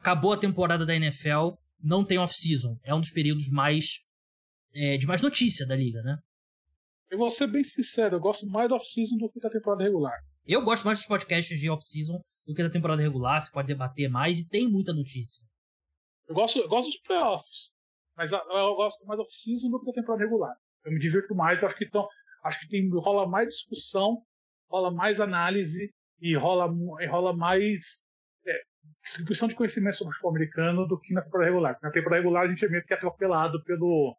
Acabou 0.00 0.32
a 0.32 0.38
temporada 0.38 0.86
da 0.86 0.94
NFL, 0.94 1.56
não 1.82 2.04
tem 2.04 2.18
off-season. 2.18 2.78
É 2.82 2.94
um 2.94 3.00
dos 3.00 3.10
períodos 3.10 3.48
mais 3.48 4.00
é, 4.74 4.96
de 4.96 5.06
mais 5.06 5.20
notícia 5.20 5.66
da 5.66 5.76
liga, 5.76 6.02
né? 6.02 6.18
Eu 7.10 7.18
vou 7.18 7.30
ser 7.30 7.46
bem 7.46 7.64
sincero, 7.64 8.16
eu 8.16 8.20
gosto 8.20 8.46
mais 8.46 8.68
da 8.68 8.76
off-season 8.76 9.16
do 9.16 9.30
que 9.30 9.40
da 9.40 9.50
temporada 9.50 9.82
regular. 9.82 10.18
Eu 10.46 10.62
gosto 10.62 10.84
mais 10.84 10.98
dos 10.98 11.06
podcasts 11.06 11.58
de 11.58 11.70
off-season 11.70 12.20
do 12.46 12.54
que 12.54 12.62
da 12.62 12.70
temporada 12.70 13.02
regular, 13.02 13.40
você 13.40 13.50
pode 13.50 13.68
debater 13.68 14.08
mais 14.08 14.38
e 14.38 14.48
tem 14.48 14.68
muita 14.68 14.92
notícia. 14.92 15.42
Eu 16.26 16.34
gosto, 16.34 16.58
eu 16.58 16.68
gosto 16.68 16.90
dos 16.90 17.00
playoffs, 17.00 17.70
mas 18.16 18.32
eu 18.32 18.74
gosto 18.74 19.04
mais 19.06 19.18
da 19.18 19.22
off-season 19.22 19.70
do 19.70 19.80
que 19.80 19.86
da 19.86 19.92
temporada 19.92 20.24
regular. 20.24 20.54
Eu 20.84 20.92
me 20.92 20.98
divirto 20.98 21.34
mais, 21.34 21.64
acho 21.64 21.76
que 21.76 21.84
então, 21.84 22.06
acho 22.44 22.60
que 22.60 22.68
tem, 22.68 22.88
rola 22.92 23.26
mais 23.26 23.48
discussão, 23.48 24.22
rola 24.70 24.90
mais 24.90 25.20
análise 25.20 25.92
e 26.20 26.34
rola, 26.36 26.70
e 27.00 27.06
rola 27.06 27.34
mais 27.34 28.00
é, 28.46 28.62
distribuição 29.02 29.48
de 29.48 29.54
conhecimento 29.54 29.96
sobre 29.96 30.10
o 30.10 30.14
futebol 30.14 30.36
americano 30.36 30.86
do 30.86 30.98
que 30.98 31.14
na 31.14 31.22
temporada 31.22 31.50
regular. 31.50 31.78
Na 31.82 31.90
temporada 31.90 32.22
regular 32.22 32.44
a 32.44 32.48
gente 32.48 32.64
é 32.64 32.68
meio 32.68 32.84
que 32.84 32.94
atropelado 32.94 33.62
pelo, 33.64 34.16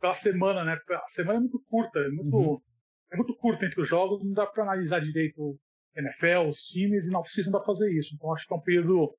pela 0.00 0.14
semana, 0.14 0.64
né? 0.64 0.78
A 0.90 1.08
semana 1.08 1.38
é 1.38 1.40
muito 1.40 1.60
curta, 1.68 1.98
é 2.00 2.08
muito, 2.08 2.36
uhum. 2.36 2.60
é 3.12 3.16
muito 3.16 3.36
curta 3.36 3.66
entre 3.66 3.80
os 3.80 3.88
jogos, 3.88 4.22
não 4.24 4.32
dá 4.32 4.46
para 4.46 4.64
analisar 4.64 5.00
direito 5.00 5.38
o 5.38 5.58
NFL, 5.96 6.48
os 6.48 6.62
times, 6.62 7.06
e 7.06 7.10
na 7.10 7.18
off-season 7.18 7.50
dá 7.50 7.58
pra 7.58 7.66
fazer 7.66 7.90
isso. 7.92 8.14
Então 8.14 8.32
acho 8.32 8.46
que 8.46 8.54
é 8.54 8.56
um 8.56 8.62
período 8.62 9.14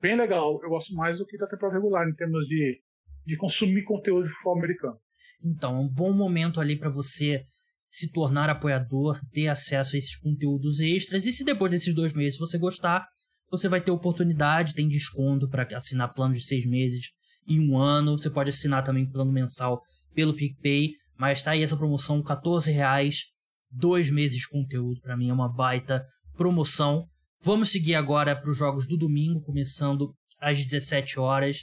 bem 0.00 0.16
legal. 0.16 0.60
Eu 0.62 0.70
gosto 0.70 0.94
mais 0.94 1.18
do 1.18 1.26
que 1.26 1.36
da 1.36 1.46
temporada 1.46 1.78
regular 1.78 2.08
em 2.08 2.14
termos 2.14 2.46
de, 2.46 2.80
de 3.26 3.36
consumir 3.36 3.84
conteúdo 3.84 4.24
de 4.24 4.30
futebol 4.30 4.58
americano. 4.58 4.98
Então, 5.42 5.76
é 5.76 5.80
um 5.80 5.88
bom 5.88 6.12
momento 6.12 6.60
ali 6.60 6.78
para 6.78 6.90
você 6.90 7.44
se 7.90 8.10
tornar 8.10 8.48
apoiador, 8.48 9.20
ter 9.32 9.48
acesso 9.48 9.96
a 9.96 9.98
esses 9.98 10.16
conteúdos 10.16 10.80
extras. 10.80 11.26
E 11.26 11.32
se 11.32 11.44
depois 11.44 11.72
desses 11.72 11.94
dois 11.94 12.14
meses 12.14 12.38
você 12.38 12.58
gostar, 12.58 13.06
você 13.50 13.68
vai 13.68 13.80
ter 13.80 13.90
oportunidade, 13.90 14.74
tem 14.74 14.88
desconto 14.88 15.48
para 15.48 15.66
assinar 15.76 16.14
plano 16.14 16.34
de 16.34 16.40
seis 16.40 16.66
meses 16.66 17.10
e 17.46 17.58
um 17.58 17.76
ano. 17.76 18.16
Você 18.16 18.30
pode 18.30 18.50
assinar 18.50 18.84
também 18.84 19.10
plano 19.10 19.32
mensal 19.32 19.82
pelo 20.14 20.34
PicPay, 20.34 20.92
mas 21.18 21.42
tá 21.42 21.52
aí 21.52 21.62
essa 21.62 21.76
promoção, 21.76 22.22
14 22.22 22.70
reais, 22.70 23.24
dois 23.70 24.10
meses 24.10 24.38
de 24.38 24.48
conteúdo, 24.48 25.00
para 25.00 25.16
mim 25.16 25.28
é 25.28 25.32
uma 25.32 25.52
baita 25.52 26.04
promoção. 26.36 27.06
Vamos 27.42 27.70
seguir 27.70 27.94
agora 27.94 28.36
para 28.36 28.50
os 28.50 28.56
jogos 28.56 28.86
do 28.86 28.96
domingo, 28.96 29.40
começando 29.42 30.14
às 30.38 30.64
17 30.64 31.18
horas. 31.18 31.62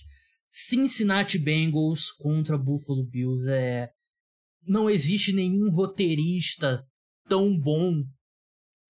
Cincinnati 0.49 1.37
Bengals 1.37 2.11
contra 2.11 2.57
Buffalo 2.57 3.05
Bills 3.05 3.49
é 3.49 3.89
não 4.65 4.89
existe 4.89 5.31
nenhum 5.31 5.71
roteirista 5.71 6.83
tão 7.29 7.57
bom 7.57 8.03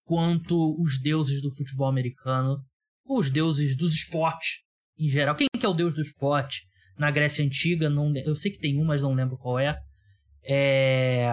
quanto 0.04 0.76
os 0.82 1.00
deuses 1.00 1.42
do 1.42 1.54
futebol 1.54 1.88
americano, 1.88 2.58
os 3.08 3.30
deuses 3.30 3.76
dos 3.76 3.94
esportes 3.94 4.62
em 4.98 5.08
geral. 5.08 5.36
Quem 5.36 5.48
que 5.58 5.66
é 5.66 5.70
o 5.70 5.74
deus 5.74 5.94
do 5.94 6.02
esporte 6.02 6.64
na 6.98 7.12
Grécia 7.12 7.46
Antiga? 7.46 7.90
Não, 7.90 8.16
eu 8.18 8.36
sei 8.36 8.52
que 8.52 8.60
tem 8.60 8.80
um, 8.80 8.86
mas 8.86 9.02
não 9.02 9.14
lembro 9.14 9.38
qual 9.38 9.60
é. 9.60 9.78
É... 10.44 11.30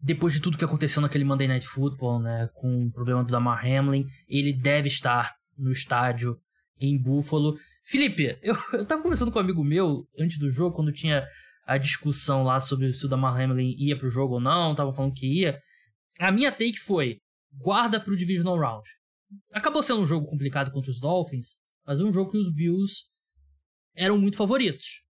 Depois 0.00 0.32
de 0.32 0.40
tudo 0.40 0.58
que 0.58 0.64
aconteceu 0.64 1.00
naquele 1.00 1.24
Monday 1.24 1.48
Night 1.48 1.66
Football, 1.66 2.20
né, 2.20 2.48
com 2.54 2.86
o 2.86 2.92
problema 2.92 3.24
do 3.24 3.30
Damar 3.30 3.64
Hamlin, 3.64 4.04
ele 4.28 4.52
deve 4.52 4.88
estar 4.88 5.34
no 5.56 5.70
estádio 5.70 6.38
em 6.78 7.00
Buffalo. 7.00 7.56
Felipe, 7.84 8.38
eu, 8.42 8.56
eu 8.72 8.84
tava 8.84 9.02
conversando 9.02 9.32
com 9.32 9.38
um 9.38 9.42
amigo 9.42 9.64
meu 9.64 10.06
antes 10.18 10.38
do 10.38 10.50
jogo, 10.50 10.76
quando 10.76 10.92
tinha 10.92 11.26
a 11.66 11.78
discussão 11.78 12.42
lá 12.42 12.60
sobre 12.60 12.92
se 12.92 13.04
o 13.06 13.08
Damar 13.08 13.40
Hamlin 13.40 13.74
ia 13.78 13.96
pro 13.96 14.10
jogo 14.10 14.34
ou 14.34 14.40
não, 14.40 14.74
tava 14.74 14.92
falando 14.92 15.14
que 15.14 15.26
ia. 15.26 15.58
A 16.18 16.30
minha 16.30 16.52
take 16.52 16.78
foi: 16.78 17.18
guarda 17.52 17.98
pro 17.98 18.16
Divisional 18.16 18.58
Round. 18.58 18.88
Acabou 19.52 19.82
sendo 19.82 20.00
um 20.00 20.06
jogo 20.06 20.26
complicado 20.26 20.70
contra 20.70 20.90
os 20.90 21.00
Dolphins, 21.00 21.56
mas 21.84 22.00
um 22.00 22.12
jogo 22.12 22.30
que 22.30 22.38
os 22.38 22.52
Bills 22.52 23.04
eram 23.94 24.18
muito 24.18 24.36
favoritos. 24.36 25.04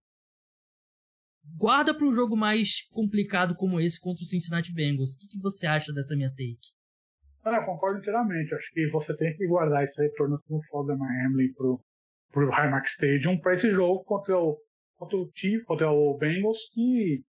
Guarda 1.55 1.93
para 1.95 2.05
um 2.05 2.11
jogo 2.11 2.35
mais 2.35 2.81
complicado 2.89 3.55
como 3.55 3.79
esse 3.79 3.99
contra 3.99 4.23
o 4.23 4.27
Cincinnati 4.27 4.73
Bengals. 4.73 5.15
O 5.15 5.19
que, 5.19 5.27
que 5.27 5.39
você 5.39 5.65
acha 5.65 5.93
dessa 5.93 6.15
minha 6.15 6.29
take? 6.29 6.75
Ah, 7.43 7.55
eu 7.55 7.65
concordo 7.65 7.99
inteiramente. 7.99 8.53
Acho 8.53 8.71
que 8.73 8.87
você 8.89 9.15
tem 9.15 9.33
que 9.33 9.47
guardar 9.47 9.83
esse 9.83 10.01
retorno 10.01 10.41
o 10.49 10.61
Fogler 10.63 10.97
Hamlin 10.97 11.53
pro, 11.53 11.81
pro 12.31 12.49
Highmark 12.49 12.85
Stadium 12.85 13.39
para 13.39 13.53
esse 13.53 13.71
jogo 13.71 14.03
contra 14.03 14.37
o, 14.37 14.59
contra 14.97 15.17
o 15.17 15.31
Chiefs, 15.33 15.65
contra 15.65 15.89
o 15.89 16.17
Bengals, 16.17 16.59
que 16.73 17.23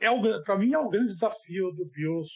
é 0.00 0.10
o, 0.10 0.42
para 0.42 0.58
mim 0.58 0.72
é 0.72 0.78
o 0.78 0.88
grande 0.88 1.12
desafio 1.12 1.70
do 1.72 1.86
Bills 1.86 2.30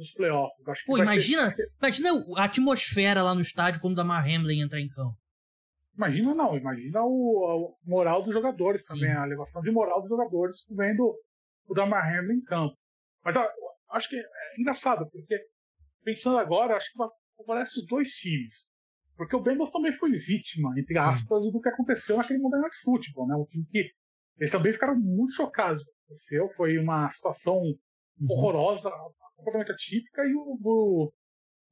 nos 0.00 0.12
playoffs. 0.12 0.68
Acho 0.68 0.84
Pô, 0.86 0.98
imagina, 0.98 1.54
ser... 1.54 1.70
imagina 1.78 2.10
a 2.36 2.44
atmosfera 2.44 3.22
lá 3.22 3.34
no 3.34 3.40
estádio 3.40 3.80
quando 3.80 3.92
o 3.92 3.96
Damar 3.96 4.24
Hamlin 4.24 4.62
entrar 4.62 4.80
em 4.80 4.88
campo. 4.88 5.16
Imagina 5.94 6.34
não, 6.34 6.56
imagina 6.56 7.02
o, 7.02 7.76
a 7.84 7.88
moral 7.88 8.22
dos 8.22 8.32
jogadores 8.32 8.86
Sim. 8.86 8.94
também, 8.94 9.12
a 9.12 9.26
elevação 9.26 9.60
de 9.60 9.70
moral 9.70 10.00
dos 10.00 10.08
jogadores 10.08 10.64
vendo 10.70 11.14
o 11.66 11.74
Damar 11.74 12.08
Hamlin 12.08 12.38
em 12.38 12.42
campo. 12.42 12.74
Mas 13.22 13.36
a, 13.36 13.46
acho 13.90 14.08
que 14.08 14.16
é 14.16 14.60
engraçado, 14.60 15.08
porque 15.10 15.38
pensando 16.02 16.38
agora, 16.38 16.76
acho 16.76 16.90
que 16.90 16.98
favorece 17.36 17.80
os 17.80 17.86
dois 17.86 18.08
times. 18.10 18.66
Porque 19.16 19.36
o 19.36 19.42
Bengals 19.42 19.70
também 19.70 19.92
foi 19.92 20.12
vítima, 20.12 20.72
entre 20.78 20.96
aspas, 20.96 21.44
Sim. 21.44 21.52
do 21.52 21.60
que 21.60 21.68
aconteceu 21.68 22.16
naquele 22.16 22.38
Monday 22.38 22.60
Night 22.60 22.76
Football, 22.82 23.28
né? 23.28 23.36
Um 23.36 23.44
time 23.44 23.66
que 23.66 23.90
eles 24.38 24.50
também 24.50 24.72
ficaram 24.72 24.98
muito 24.98 25.32
chocados 25.32 25.84
com 25.84 25.90
o 25.90 25.92
que 25.92 26.00
aconteceu. 26.04 26.48
Foi 26.48 26.78
uma 26.78 27.10
situação 27.10 27.58
uhum. 27.58 28.26
horrorosa, 28.30 28.90
completamente 29.40 29.72
atípica, 29.72 30.22
e 30.24 30.34
o, 30.34 30.58
o, 30.62 31.12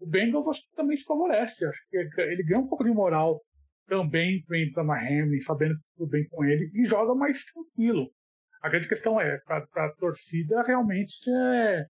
o 0.01 0.07
Bengals 0.07 0.49
acho 0.49 0.63
que 0.63 0.77
também 0.77 0.97
se 0.97 1.05
favorece. 1.05 1.65
Acho 1.67 1.81
que 1.89 1.97
ele 2.21 2.43
ganha 2.45 2.61
um 2.61 2.67
pouco 2.67 2.85
de 2.85 2.91
moral 2.91 3.41
também 3.87 4.45
para 4.73 4.85
Miami, 4.85 5.41
sabendo 5.41 5.75
que 5.75 5.85
tudo 5.97 6.11
bem 6.11 6.29
com 6.29 6.45
ele, 6.45 6.71
e 6.75 6.85
joga 6.85 7.15
mais 7.15 7.45
tranquilo. 7.45 8.11
A 8.61 8.69
grande 8.69 8.89
questão 8.89 9.21
é, 9.21 9.39
para 9.41 9.67
a 9.77 9.93
torcida, 9.95 10.63
realmente 10.63 11.31
é, 11.31 11.87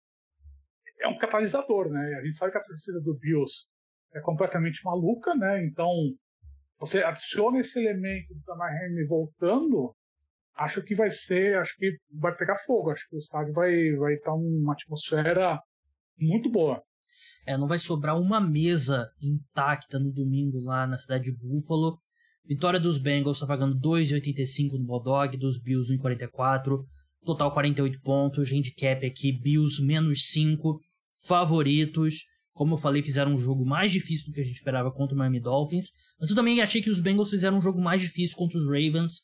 é 1.01 1.07
um 1.07 1.17
catalisador, 1.17 1.89
né? 1.89 2.15
A 2.19 2.23
gente 2.23 2.35
sabe 2.35 2.51
que 2.51 2.57
a 2.57 2.63
torcida 2.63 2.99
do 3.01 3.17
Bills 3.17 3.67
é 4.13 4.21
completamente 4.21 4.83
maluca, 4.83 5.35
né? 5.35 5.63
Então, 5.63 5.89
você 6.79 7.03
adiciona 7.03 7.59
esse 7.59 7.79
elemento 7.79 8.33
da 8.45 8.55
Miami 8.55 9.05
voltando, 9.05 9.95
acho 10.55 10.81
que 10.81 10.95
vai 10.95 11.09
ser, 11.09 11.57
acho 11.57 11.75
que 11.77 11.97
vai 12.13 12.35
pegar 12.35 12.55
fogo, 12.55 12.91
acho 12.91 13.07
que 13.09 13.15
o 13.15 13.19
estádio 13.19 13.53
vai 13.53 13.91
vai 13.95 14.13
estar 14.13 14.31
tá 14.31 14.37
uma 14.37 14.73
atmosfera 14.73 15.59
muito 16.17 16.49
boa. 16.49 16.81
É, 17.45 17.57
não 17.57 17.67
vai 17.67 17.77
sobrar 17.77 18.19
uma 18.19 18.39
mesa 18.39 19.07
intacta 19.21 19.99
no 19.99 20.11
domingo 20.11 20.59
lá 20.61 20.87
na 20.87 20.97
cidade 20.97 21.25
de 21.25 21.37
Buffalo. 21.37 21.99
Vitória 22.47 22.79
dos 22.79 22.97
Bengals 22.97 23.37
está 23.37 23.47
pagando 23.47 23.79
2,85 23.79 24.79
no 24.79 24.85
Bodog, 24.85 25.37
dos 25.37 25.59
Bills 25.59 25.93
1,44. 25.93 26.83
Total 27.23 27.51
48 27.51 28.01
pontos. 28.01 28.51
Handicap 28.51 29.05
aqui, 29.05 29.31
Bills 29.31 29.83
menos 29.83 30.27
5. 30.29 30.79
Favoritos. 31.27 32.23
Como 32.53 32.73
eu 32.73 32.77
falei, 32.77 33.03
fizeram 33.03 33.33
um 33.33 33.39
jogo 33.39 33.65
mais 33.65 33.91
difícil 33.91 34.27
do 34.27 34.33
que 34.33 34.41
a 34.41 34.43
gente 34.43 34.55
esperava 34.55 34.91
contra 34.91 35.13
o 35.13 35.17
Miami 35.17 35.39
Dolphins. 35.39 35.91
Mas 36.19 36.29
eu 36.29 36.35
também 36.35 36.61
achei 36.61 36.81
que 36.81 36.89
os 36.89 36.99
Bengals 36.99 37.29
fizeram 37.29 37.57
um 37.57 37.61
jogo 37.61 37.81
mais 37.81 38.01
difícil 38.01 38.37
contra 38.37 38.57
os 38.57 38.65
Ravens 38.65 39.21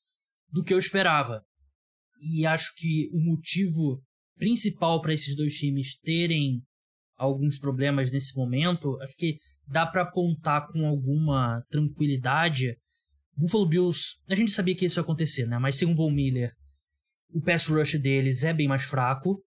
do 0.52 0.64
que 0.64 0.74
eu 0.74 0.78
esperava. 0.78 1.42
E 2.22 2.46
acho 2.46 2.74
que 2.76 3.10
o 3.12 3.20
motivo 3.20 4.02
principal 4.38 5.02
para 5.02 5.14
esses 5.14 5.36
dois 5.36 5.54
times 5.56 5.98
terem 6.00 6.62
alguns 7.16 7.60
problemas 7.60 8.12
nesse 8.12 8.36
momento, 8.36 9.00
acho 9.02 9.16
que 9.16 9.38
dá 9.68 9.86
para 9.86 10.02
apontar 10.02 10.68
com 10.72 10.86
alguma 10.88 11.64
tranquilidade. 11.70 12.76
Buffalo 13.36 13.68
Bills, 13.68 14.16
a 14.28 14.36
gente 14.36 14.52
sabia 14.52 14.76
que 14.76 14.86
isso 14.86 15.00
ia 15.00 15.04
acontecer, 15.04 15.46
né? 15.46 15.58
Mas 15.60 15.76
sem 15.76 15.88
o 15.88 15.96
Von 15.96 16.12
Miller, 16.12 16.52
o 17.30 17.42
pass 17.42 17.68
rush 17.68 18.00
deles 18.00 18.44
é 18.44 18.54
bem 18.54 18.68
mais 18.68 18.84
fraco. 18.84 19.44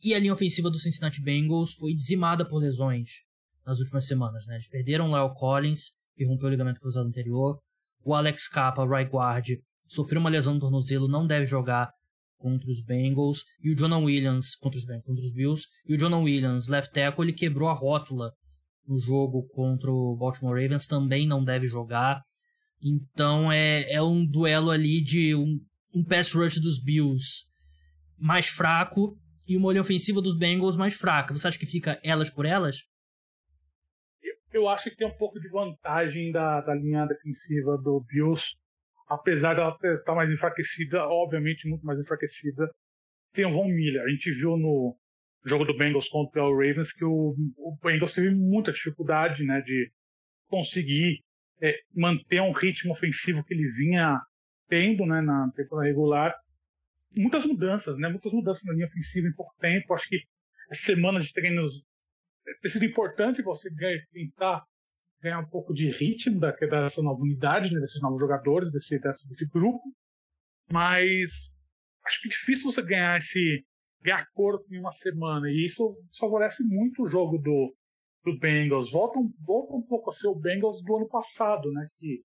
E 0.00 0.14
a 0.14 0.18
linha 0.18 0.32
ofensiva 0.32 0.70
do 0.70 0.78
Cincinnati 0.78 1.20
Bengals 1.20 1.74
foi 1.74 1.92
dizimada 1.92 2.46
por 2.46 2.58
lesões 2.58 3.10
nas 3.66 3.80
últimas 3.80 4.06
semanas, 4.06 4.46
né? 4.46 4.54
Eles 4.54 4.68
perderam 4.68 5.10
o 5.10 5.16
Lyle 5.16 5.34
Collins, 5.34 5.90
que 6.16 6.24
rompeu 6.24 6.46
o 6.46 6.50
ligamento 6.50 6.80
cruzado 6.80 7.08
anterior. 7.08 7.58
O 8.04 8.14
Alex 8.14 8.48
Capa, 8.48 8.86
right 8.86 9.10
guard, 9.10 9.48
sofreu 9.88 10.20
uma 10.20 10.30
lesão 10.30 10.54
no 10.54 10.60
tornozelo, 10.60 11.08
não 11.08 11.26
deve 11.26 11.46
jogar 11.46 11.90
contra 12.36 12.70
os 12.70 12.80
Bengals 12.80 13.44
e 13.60 13.70
o 13.70 13.76
Jonah 13.76 13.98
Williams 13.98 14.54
contra 14.54 14.78
os 14.78 14.84
contra 14.84 15.24
os 15.24 15.32
Bills 15.32 15.66
e 15.86 15.94
o 15.94 15.98
Jonah 15.98 16.18
Williams, 16.18 16.68
left 16.68 16.92
tackle, 16.92 17.24
ele 17.24 17.32
quebrou 17.32 17.68
a 17.68 17.72
rótula 17.72 18.32
no 18.86 18.98
jogo 18.98 19.46
contra 19.48 19.90
o 19.90 20.16
Baltimore 20.16 20.60
Ravens, 20.60 20.86
também 20.86 21.26
não 21.26 21.44
deve 21.44 21.66
jogar. 21.66 22.22
Então 22.80 23.50
é, 23.50 23.90
é 23.92 24.02
um 24.02 24.24
duelo 24.24 24.70
ali 24.70 25.02
de 25.02 25.34
um, 25.34 25.58
um 25.94 26.04
pass 26.04 26.32
rush 26.32 26.58
dos 26.60 26.82
Bills 26.82 27.44
mais 28.16 28.46
fraco 28.46 29.16
e 29.46 29.56
uma 29.56 29.72
linha 29.72 29.82
ofensiva 29.82 30.22
dos 30.22 30.36
Bengals 30.36 30.76
mais 30.76 30.94
fraca. 30.94 31.34
Você 31.34 31.48
acha 31.48 31.58
que 31.58 31.66
fica 31.66 32.00
elas 32.02 32.30
por 32.30 32.46
elas? 32.46 32.84
Eu, 34.22 34.62
eu 34.62 34.68
acho 34.68 34.90
que 34.90 34.96
tem 34.96 35.06
um 35.06 35.16
pouco 35.16 35.40
de 35.40 35.48
vantagem 35.48 36.30
da, 36.30 36.60
da 36.60 36.74
linha 36.74 37.06
defensiva 37.06 37.76
do 37.76 38.04
Bills 38.06 38.56
apesar 39.08 39.54
dela 39.54 39.76
estar 39.82 39.98
tá 40.04 40.14
mais 40.14 40.30
enfraquecida, 40.30 41.02
obviamente 41.06 41.68
muito 41.68 41.84
mais 41.84 41.98
enfraquecida, 41.98 42.70
tem 43.32 43.46
o 43.46 43.52
Von 43.52 43.68
Miller. 43.68 44.02
A 44.02 44.08
gente 44.08 44.30
viu 44.32 44.56
no 44.56 44.96
jogo 45.44 45.64
do 45.64 45.76
Bengals 45.76 46.08
contra 46.08 46.44
o 46.44 46.52
Ravens 46.52 46.92
que 46.92 47.04
o, 47.04 47.34
o 47.56 47.78
Bengals 47.82 48.12
teve 48.12 48.30
muita 48.34 48.72
dificuldade 48.72 49.44
né, 49.44 49.60
de 49.62 49.90
conseguir 50.48 51.22
é, 51.60 51.78
manter 51.94 52.40
um 52.40 52.52
ritmo 52.52 52.92
ofensivo 52.92 53.44
que 53.44 53.54
ele 53.54 53.66
vinha 53.66 54.20
tendo 54.68 55.06
né, 55.06 55.20
na 55.20 55.50
temporada 55.56 55.88
regular. 55.88 56.34
Muitas 57.16 57.44
mudanças, 57.44 57.96
né, 57.96 58.08
muitas 58.08 58.32
mudanças 58.32 58.64
na 58.64 58.74
linha 58.74 58.86
ofensiva 58.86 59.26
em 59.26 59.32
pouco 59.32 59.54
tempo. 59.58 59.94
Acho 59.94 60.08
que 60.08 60.20
a 60.70 60.74
semana 60.74 61.20
de 61.20 61.32
treinos 61.32 61.82
é, 62.46 62.52
tem 62.60 62.70
sido 62.70 62.84
importante 62.84 63.42
você 63.42 63.70
tentar 64.12 64.62
ganhar 65.20 65.40
um 65.40 65.48
pouco 65.48 65.74
de 65.74 65.90
ritmo 65.90 66.38
da, 66.38 66.52
dessa 66.52 67.02
nova 67.02 67.20
unidade, 67.20 67.72
né, 67.72 67.80
desses 67.80 68.00
novos 68.00 68.20
jogadores, 68.20 68.70
desse, 68.70 68.98
desse, 68.98 69.28
desse 69.28 69.46
grupo. 69.48 69.82
Mas 70.70 71.50
acho 72.04 72.20
que 72.22 72.28
é 72.28 72.30
difícil 72.30 72.70
você 72.70 72.82
ganhar 72.82 73.18
esse 73.18 73.64
ganhar 74.00 74.26
corpo 74.32 74.64
em 74.72 74.78
uma 74.78 74.92
semana. 74.92 75.48
E 75.48 75.66
isso 75.66 75.96
favorece 76.18 76.64
muito 76.64 77.02
o 77.02 77.06
jogo 77.06 77.38
do, 77.38 77.74
do 78.24 78.38
Bengals. 78.38 78.92
Volta, 78.92 79.18
volta 79.44 79.74
um 79.74 79.82
pouco 79.82 80.10
a 80.10 80.12
ser 80.12 80.28
o 80.28 80.34
Bengals 80.34 80.82
do 80.82 80.96
ano 80.96 81.08
passado, 81.08 81.70
né? 81.72 81.88
Que 81.98 82.22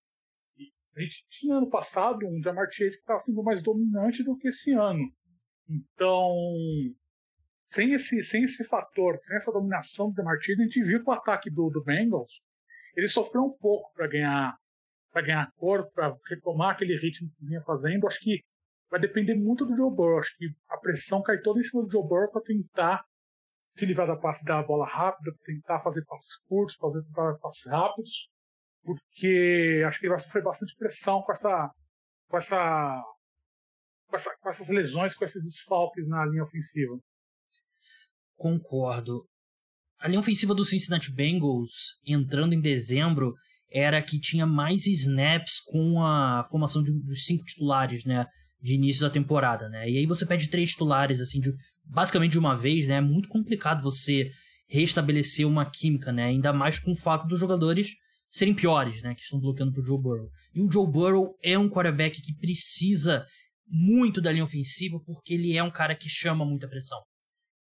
a 0.96 1.02
gente 1.02 1.26
tinha 1.30 1.56
ano 1.56 1.70
passado 1.70 2.28
um 2.28 2.42
Jamar 2.44 2.68
Chase 2.72 2.98
que 2.98 3.02
estava 3.02 3.20
sendo 3.20 3.44
mais 3.44 3.64
dominante 3.64 4.24
do 4.24 4.38
que 4.38 4.50
esse 4.50 4.74
ano. 4.74 5.12
Então, 5.68 6.36
sem 7.72 7.94
esse, 7.94 8.24
sem 8.24 8.44
esse 8.44 8.64
fator, 8.66 9.18
sem 9.22 9.36
essa 9.36 9.52
dominação 9.52 10.12
do 10.12 10.16
Jamar 10.16 10.38
a 10.38 10.64
gente 10.64 10.84
viu 10.84 11.04
que 11.04 11.10
o 11.10 11.14
ataque 11.14 11.50
do, 11.50 11.70
do 11.70 11.84
Bengals 11.84 12.42
ele 12.96 13.08
sofreu 13.08 13.44
um 13.44 13.58
pouco 13.58 13.92
para 13.94 14.08
ganhar 14.08 14.58
para 15.12 15.22
ganhar 15.22 15.52
corpo, 15.56 15.92
para 15.94 16.12
retomar 16.28 16.72
aquele 16.72 16.98
ritmo 16.98 17.30
que 17.30 17.46
vinha 17.46 17.62
fazendo. 17.62 18.08
Acho 18.08 18.20
que 18.20 18.42
vai 18.90 19.00
depender 19.00 19.36
muito 19.36 19.64
do 19.64 19.76
Joe 19.76 19.94
Burrow. 19.94 20.20
Acho 20.20 20.36
que 20.36 20.48
a 20.68 20.78
pressão 20.78 21.22
cai 21.22 21.40
toda 21.40 21.60
em 21.60 21.64
cima 21.64 21.84
do 21.84 21.92
Joe 21.92 22.02
Burrow 22.02 22.32
para 22.32 22.42
tentar 22.42 23.06
se 23.78 23.86
livrar 23.86 24.08
da 24.08 24.16
passe 24.16 24.44
da 24.44 24.62
bola 24.64 24.88
rápida, 24.88 25.32
tentar 25.44 25.80
fazer 25.80 26.04
passes 26.06 26.36
curtos, 26.48 26.76
fazer 26.76 27.04
tentar 27.04 27.38
passes 27.40 27.72
rápidos, 27.72 28.30
porque 28.84 29.84
acho 29.88 30.00
que 30.00 30.06
ele 30.06 30.12
vai 30.12 30.20
sofrer 30.20 30.44
bastante 30.44 30.76
pressão 30.76 31.22
com 31.22 31.32
essa 31.32 31.72
com 32.28 32.38
essa 32.38 33.04
com, 34.08 34.16
essa, 34.16 34.38
com 34.40 34.50
essas 34.50 34.70
lesões, 34.70 35.16
com 35.16 35.26
esses 35.26 35.44
desfalques 35.44 36.08
na 36.08 36.26
linha 36.26 36.44
ofensiva. 36.44 37.00
Concordo 38.36 39.28
a 40.04 40.08
linha 40.10 40.20
ofensiva 40.20 40.54
do 40.54 40.66
Cincinnati 40.66 41.10
Bengals, 41.10 41.98
entrando 42.06 42.54
em 42.54 42.60
dezembro, 42.60 43.34
era 43.72 44.02
que 44.02 44.20
tinha 44.20 44.46
mais 44.46 44.86
snaps 44.86 45.62
com 45.66 46.04
a 46.04 46.44
formação 46.52 46.84
de, 46.84 46.92
dos 46.92 47.24
cinco 47.24 47.46
titulares, 47.46 48.04
né? 48.04 48.26
De 48.62 48.76
início 48.76 49.02
da 49.02 49.10
temporada, 49.10 49.70
né? 49.70 49.90
E 49.90 49.98
aí 49.98 50.06
você 50.06 50.26
pede 50.26 50.50
três 50.50 50.72
titulares, 50.72 51.22
assim, 51.22 51.40
de, 51.40 51.54
basicamente 51.86 52.34
de 52.34 52.40
uma 52.40 52.54
vez, 52.54 52.90
né? 52.90 52.96
É 52.96 53.02
muito 53.02 53.30
complicado 53.30 53.82
você 53.82 54.30
restabelecer 54.68 55.48
uma 55.48 55.66
química, 55.66 56.12
né? 56.12 56.26
Ainda 56.26 56.52
mais 56.52 56.78
com 56.78 56.92
o 56.92 56.98
fato 56.98 57.26
dos 57.26 57.40
jogadores 57.40 57.92
serem 58.30 58.54
piores, 58.54 59.02
né? 59.02 59.16
Que 59.16 59.22
estão 59.22 59.40
bloqueando 59.40 59.72
pro 59.72 59.86
Joe 59.86 60.02
Burrow. 60.02 60.30
E 60.54 60.62
o 60.62 60.70
Joe 60.70 60.86
Burrow 60.86 61.34
é 61.42 61.58
um 61.58 61.70
quarterback 61.70 62.22
que 62.22 62.36
precisa 62.36 63.26
muito 63.70 64.20
da 64.20 64.34
linha 64.34 64.44
ofensiva 64.44 65.00
porque 65.06 65.34
ele 65.34 65.56
é 65.56 65.64
um 65.64 65.72
cara 65.72 65.96
que 65.96 66.10
chama 66.10 66.44
muita 66.44 66.68
pressão. 66.68 67.00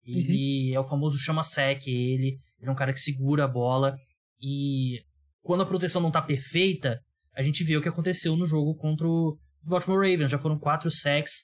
Ele 0.05 0.71
uhum. 0.71 0.75
é 0.75 0.79
o 0.79 0.83
famoso 0.83 1.17
chama-sec, 1.17 1.87
ele, 1.87 2.37
ele 2.59 2.69
é 2.69 2.71
um 2.71 2.75
cara 2.75 2.93
que 2.93 2.99
segura 2.99 3.45
a 3.45 3.47
bola 3.47 3.95
e 4.41 5.01
quando 5.41 5.61
a 5.61 5.65
proteção 5.65 6.01
não 6.01 6.11
tá 6.11 6.21
perfeita, 6.21 6.99
a 7.35 7.41
gente 7.41 7.63
vê 7.63 7.77
o 7.77 7.81
que 7.81 7.89
aconteceu 7.89 8.35
no 8.35 8.45
jogo 8.45 8.75
contra 8.75 9.07
o 9.07 9.37
Baltimore 9.61 9.99
Ravens. 9.99 10.31
Já 10.31 10.37
foram 10.37 10.59
quatro 10.59 10.91
sacks, 10.91 11.43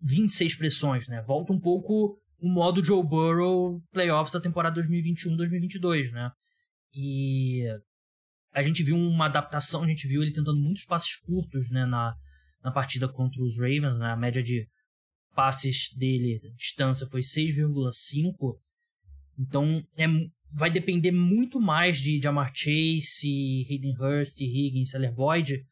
26 0.00 0.56
pressões, 0.56 1.08
né? 1.08 1.22
Volta 1.22 1.52
um 1.52 1.60
pouco 1.60 2.18
o 2.38 2.48
modo 2.48 2.84
Joe 2.84 3.02
Burrow 3.04 3.80
playoffs 3.92 4.32
da 4.32 4.40
temporada 4.40 4.80
2021-2022, 4.80 6.10
né? 6.10 6.30
E 6.94 7.64
a 8.52 8.62
gente 8.62 8.82
viu 8.82 8.96
uma 8.96 9.26
adaptação, 9.26 9.82
a 9.82 9.86
gente 9.86 10.06
viu 10.06 10.22
ele 10.22 10.32
tentando 10.32 10.58
muitos 10.58 10.84
passes 10.84 11.16
curtos, 11.16 11.70
né, 11.70 11.86
na, 11.86 12.14
na 12.62 12.70
partida 12.70 13.08
contra 13.08 13.42
os 13.42 13.56
Ravens, 13.56 13.98
né? 13.98 14.12
A 14.12 14.16
média 14.16 14.42
de 14.42 14.68
passes 15.34 15.88
dele, 15.96 16.40
distância 16.56 17.06
foi 17.06 17.20
6,5. 17.20 18.58
Então, 19.38 19.82
é, 19.96 20.06
vai 20.52 20.70
depender 20.70 21.10
muito 21.10 21.60
mais 21.60 21.98
de 21.98 22.20
Jamar 22.22 22.52
Chase, 22.54 23.66
Hayden 23.68 23.96
Hurst, 23.98 24.40
Higgins, 24.40 24.90
Seller 24.90 25.12
Boyd 25.12 25.66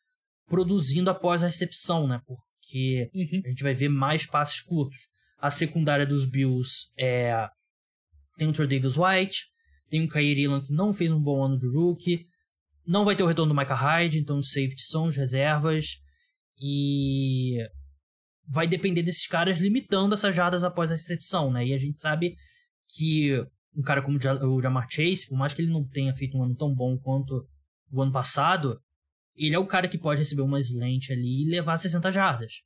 produzindo 0.50 1.08
após 1.08 1.44
a 1.44 1.46
recepção, 1.46 2.08
né? 2.08 2.20
Porque 2.26 3.08
uhum. 3.14 3.42
a 3.46 3.50
gente 3.50 3.62
vai 3.62 3.72
ver 3.72 3.88
mais 3.88 4.26
passes 4.26 4.60
curtos. 4.60 5.08
A 5.38 5.50
secundária 5.50 6.04
dos 6.04 6.26
Bills 6.26 6.90
é 6.98 7.48
tem 8.36 8.48
o 8.48 8.52
Trey 8.52 8.66
Davis 8.66 8.96
White, 8.96 9.46
tem 9.88 10.02
o 10.02 10.08
Kyrie 10.08 10.44
Elan 10.44 10.62
que 10.62 10.72
não 10.72 10.92
fez 10.92 11.10
um 11.10 11.22
bom 11.22 11.44
ano 11.44 11.56
de 11.56 11.68
rookie, 11.68 12.26
não 12.86 13.04
vai 13.04 13.14
ter 13.14 13.22
o 13.22 13.26
retorno 13.26 13.52
do 13.52 13.58
Micah 13.58 13.74
Hyde, 13.74 14.18
então 14.18 14.38
os 14.38 14.50
safety 14.50 14.82
são 14.82 15.06
os 15.06 15.16
reservas 15.16 16.02
e 16.58 17.58
vai 18.50 18.66
depender 18.66 19.02
desses 19.04 19.28
caras 19.28 19.58
limitando 19.58 20.14
essas 20.14 20.34
jardas 20.34 20.64
após 20.64 20.90
a 20.90 20.96
recepção, 20.96 21.52
né? 21.52 21.64
E 21.68 21.72
a 21.72 21.78
gente 21.78 22.00
sabe 22.00 22.34
que 22.88 23.32
um 23.76 23.82
cara 23.82 24.02
como 24.02 24.18
o 24.18 24.60
Jamar 24.60 24.88
Chase, 24.90 25.28
por 25.28 25.38
mais 25.38 25.54
que 25.54 25.62
ele 25.62 25.70
não 25.70 25.86
tenha 25.86 26.12
feito 26.12 26.36
um 26.36 26.42
ano 26.42 26.56
tão 26.56 26.74
bom 26.74 26.98
quanto 26.98 27.46
o 27.92 28.02
ano 28.02 28.10
passado, 28.10 28.80
ele 29.36 29.54
é 29.54 29.58
o 29.58 29.66
cara 29.66 29.86
que 29.88 29.96
pode 29.96 30.18
receber 30.18 30.42
uma 30.42 30.58
slant 30.58 31.10
ali 31.10 31.42
e 31.42 31.48
levar 31.48 31.76
60 31.76 32.10
jardas. 32.10 32.62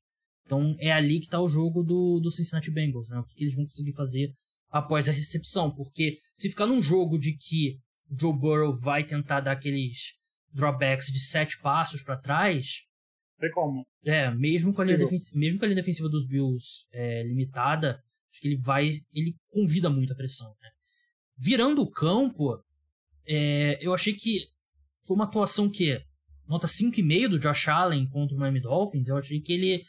Então 0.46 0.74
é 0.78 0.90
ali 0.90 1.18
que 1.18 1.26
está 1.26 1.38
o 1.38 1.48
jogo 1.48 1.82
do, 1.82 2.18
do 2.18 2.30
Cincinnati 2.30 2.70
Bengals, 2.70 3.10
né? 3.10 3.18
O 3.18 3.24
que, 3.24 3.34
que, 3.34 3.44
eles 3.44 3.54
vão 3.54 3.64
conseguir 3.64 3.92
fazer 3.92 4.32
após 4.70 5.06
a 5.06 5.12
recepção. 5.12 5.70
Porque 5.70 6.16
se 6.34 6.48
ficar 6.48 6.66
num 6.66 6.82
jogo 6.82 7.18
de 7.18 7.36
que 7.36 7.78
Joe 8.18 8.32
Burrow 8.32 8.74
vai 8.74 9.04
tentar 9.04 9.40
dar 9.40 9.52
aqueles 9.52 10.14
dropbacks 10.50 11.08
de 11.12 11.20
sete 11.20 11.60
passos 11.60 12.00
para 12.00 12.16
trás. 12.16 12.84
Tem 13.38 13.50
como. 13.50 13.86
É, 14.04 14.30
mesmo 14.30 14.72
com 14.72 14.82
a 14.82 14.84
linha, 14.84 14.98
mesmo 15.34 15.58
com 15.58 15.64
a 15.64 15.68
linha 15.68 15.80
defensiva 15.80 16.08
dos 16.08 16.26
Bills 16.26 16.86
é, 16.92 17.22
limitada, 17.24 18.02
acho 18.30 18.40
que 18.40 18.48
ele 18.48 18.56
vai. 18.56 18.90
Ele 19.12 19.36
convida 19.50 19.90
muita 19.90 20.14
pressão. 20.14 20.48
Né? 20.62 20.70
Virando 21.36 21.82
o 21.82 21.90
campo, 21.90 22.62
é, 23.26 23.78
eu 23.80 23.92
achei 23.92 24.14
que 24.14 24.46
foi 25.00 25.16
uma 25.16 25.24
atuação 25.24 25.70
que 25.70 26.00
nota 26.46 26.66
5,5 26.66 27.28
do 27.28 27.38
Josh 27.38 27.68
Allen 27.68 28.08
contra 28.08 28.36
o 28.36 28.40
Miami 28.40 28.60
Dolphins. 28.60 29.08
Eu 29.08 29.16
achei 29.16 29.40
que 29.40 29.52
ele 29.52 29.84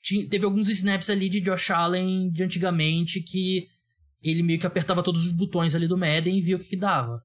tinha, 0.00 0.28
teve 0.28 0.44
alguns 0.44 0.68
snaps 0.68 1.10
ali 1.10 1.28
de 1.28 1.40
Josh 1.40 1.70
Allen 1.70 2.30
de 2.30 2.44
antigamente 2.44 3.20
que 3.20 3.66
ele 4.22 4.42
meio 4.42 4.58
que 4.58 4.66
apertava 4.66 5.02
todos 5.02 5.24
os 5.24 5.32
botões 5.32 5.74
ali 5.74 5.88
do 5.88 5.98
Madden 5.98 6.38
e 6.38 6.42
via 6.42 6.56
o 6.56 6.58
que, 6.58 6.68
que 6.68 6.76
dava. 6.76 7.22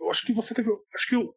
Eu 0.00 0.10
acho 0.10 0.26
que 0.26 0.32
você 0.32 0.54
teve. 0.54 0.70
Acho 0.94 1.08
que 1.08 1.16
o, 1.16 1.34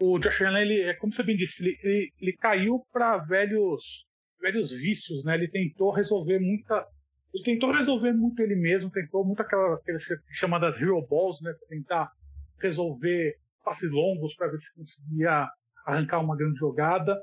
o 0.00 0.18
Josh 0.18 0.40
Allen, 0.42 0.62
ele, 0.62 0.80
é 0.82 0.94
como 0.94 1.12
você 1.12 1.22
bem 1.22 1.36
disse, 1.36 1.62
ele, 1.62 1.76
ele, 1.82 2.12
ele 2.20 2.36
caiu 2.38 2.84
para 2.92 3.18
velhos 3.18 4.06
velhos 4.40 4.70
vícios, 4.70 5.24
né? 5.24 5.34
Ele 5.34 5.48
tentou 5.48 5.90
resolver 5.90 6.38
muita. 6.38 6.86
Ele 7.32 7.44
tentou 7.44 7.70
resolver 7.70 8.12
muito 8.12 8.40
ele 8.42 8.56
mesmo, 8.56 8.90
tentou 8.90 9.24
muito 9.24 9.40
aquela, 9.40 9.74
aquelas 9.74 10.02
chamadas 10.30 10.80
hero 10.80 11.06
balls, 11.06 11.40
né? 11.42 11.52
Pra 11.52 11.68
tentar 11.68 12.10
resolver 12.58 13.36
passes 13.62 13.92
longos 13.92 14.34
para 14.34 14.48
ver 14.48 14.56
se 14.56 14.74
conseguia 14.74 15.48
arrancar 15.86 16.20
uma 16.20 16.36
grande 16.36 16.58
jogada. 16.58 17.20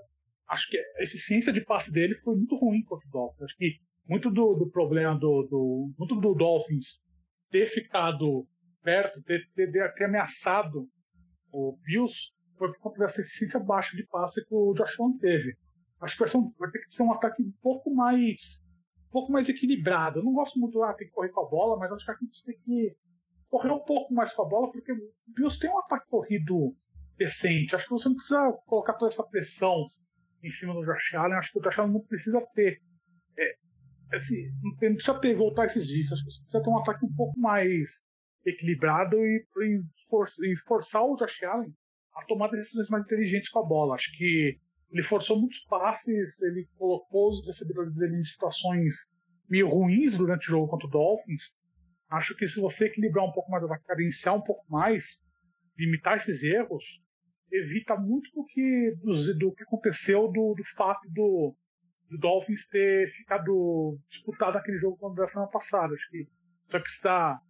Acho 0.48 0.70
que 0.70 0.78
a 0.78 1.04
eficiência 1.04 1.52
de 1.52 1.62
passe 1.62 1.92
dele 1.92 2.14
foi 2.14 2.36
muito 2.36 2.56
ruim 2.56 2.84
contra 2.84 3.08
o 3.08 3.12
Dolphins. 3.12 3.42
Acho 3.42 3.58
que 3.58 3.80
muito 4.08 4.32
do, 4.32 4.54
do 4.54 4.70
problema 4.70 5.16
do, 5.16 5.44
do, 5.50 5.94
muito 5.98 6.16
do 6.16 6.34
Dolphins 6.34 7.02
ter 7.50 7.66
ficado 7.66 8.48
perto, 8.82 9.22
ter, 9.24 9.42
ter, 9.54 9.94
ter 9.94 10.06
ameaçado 10.06 10.88
o 11.52 11.78
Bills 11.84 12.32
foi 12.58 12.72
por 12.72 12.80
conta 12.80 13.00
dessa 13.00 13.22
eficiência 13.22 13.60
baixa 13.60 13.96
de 13.96 14.06
passe 14.08 14.44
que 14.46 14.54
o 14.54 14.74
Josh 14.74 15.00
Allen 15.00 15.18
teve. 15.18 15.56
Acho 16.02 16.14
que 16.14 16.20
vai, 16.20 16.28
ser 16.28 16.38
um, 16.38 16.54
vai 16.58 16.70
ter 16.70 16.80
que 16.80 16.92
ser 16.92 17.04
um 17.04 17.12
ataque 17.12 17.42
um 17.42 17.52
pouco 17.62 17.94
mais 17.94 18.62
um 19.08 19.12
pouco 19.12 19.32
mais 19.32 19.48
equilibrado. 19.48 20.20
Eu 20.20 20.24
não 20.24 20.34
gosto 20.34 20.60
muito, 20.60 20.84
ah, 20.84 20.94
tem 20.94 21.08
que 21.08 21.14
correr 21.14 21.30
com 21.30 21.42
a 21.42 21.50
bola, 21.50 21.80
mas 21.80 21.92
acho 21.92 22.06
que 22.06 22.12
a 22.12 22.18
gente 22.20 22.44
tem 22.44 22.58
que 22.60 22.96
correr 23.50 23.72
um 23.72 23.80
pouco 23.80 24.14
mais 24.14 24.34
com 24.34 24.42
a 24.44 24.48
bola, 24.48 24.70
porque 24.72 24.92
o 24.92 25.14
Bills 25.28 25.60
tem 25.60 25.70
um 25.70 25.80
ataque 25.80 26.08
corrido 26.10 26.76
decente. 27.18 27.76
Acho 27.76 27.86
que 27.86 27.92
você 27.92 28.10
não 28.10 28.16
precisa 28.16 28.52
colocar 28.66 28.94
toda 28.94 29.12
essa 29.12 29.24
pressão 29.24 29.88
em 30.44 30.52
cima 30.52 30.74
do 30.74 30.86
Josh 30.86 31.14
Allen. 31.16 31.38
Acho 31.38 31.52
que 31.52 31.60
o 31.60 31.62
Josh 31.62 31.80
Allen 31.80 31.94
não 31.94 32.02
precisa 32.02 32.46
ter. 32.54 32.82
É, 33.38 33.56
assim, 34.14 34.36
não 34.62 34.76
precisa 34.76 35.20
ter 35.20 35.36
voltar 35.36 35.66
esses 35.66 35.88
dias. 35.88 36.12
Acho 36.12 36.24
que 36.26 36.32
você 36.32 36.42
precisa 36.42 36.64
ter 36.64 36.70
um 36.70 36.78
ataque 36.78 37.06
um 37.06 37.16
pouco 37.16 37.40
mais 37.40 38.02
equilibrado 38.46 39.18
e, 39.18 39.46
e, 39.62 39.80
for, 40.10 40.26
e 40.44 40.56
forçar 40.58 41.04
o 41.04 41.16
Josh 41.16 41.44
Allen 41.44 41.74
a 42.18 42.26
tomar 42.26 42.50
decisões 42.50 42.90
mais 42.90 43.04
inteligentes 43.04 43.50
com 43.50 43.60
a 43.60 43.66
bola. 43.66 43.96
Acho 43.96 44.12
que 44.18 44.60
ele 44.92 45.04
forçou 45.04 45.40
muitos 45.40 45.60
passes, 45.60 46.42
ele 46.42 46.68
colocou 46.78 47.30
os 47.30 47.46
recebedores 47.46 47.96
dele 47.96 48.18
em 48.18 48.24
situações 48.24 49.06
meio 49.50 49.68
ruins 49.68 50.18
durante 50.18 50.48
o 50.48 50.52
jogo 50.52 50.68
contra 50.68 50.88
o 50.88 50.92
Dolphins. 50.92 51.54
Acho 52.10 52.36
que 52.36 52.48
se 52.48 52.60
você 52.60 52.86
equilibrar 52.86 53.26
um 53.26 53.32
pouco 53.32 53.52
mais, 53.52 53.64
cadenciar 53.86 54.36
um 54.36 54.42
pouco 54.42 54.66
mais, 54.70 55.22
limitar 55.78 56.18
esses 56.18 56.42
erros, 56.44 57.02
evita 57.52 57.98
muito 57.98 58.30
do 58.34 58.46
que, 58.46 58.96
do, 59.02 59.38
do 59.38 59.54
que 59.54 59.64
aconteceu 59.64 60.28
do, 60.28 60.54
do 60.54 60.64
fato 60.76 61.02
do, 61.10 61.56
do, 62.10 62.18
Dolphins 62.18 62.68
ter 62.68 63.08
ficado 63.08 63.98
disputado 64.10 64.58
aquele 64.58 64.78
jogo 64.78 64.98
contra 64.98 65.26
a 65.26 65.28
semana 65.28 65.50
passada. 65.50 65.94
Acho 65.94 66.10
que 66.10 66.24
você 66.66 66.72
vai 66.72 66.82
precisar 66.82 67.42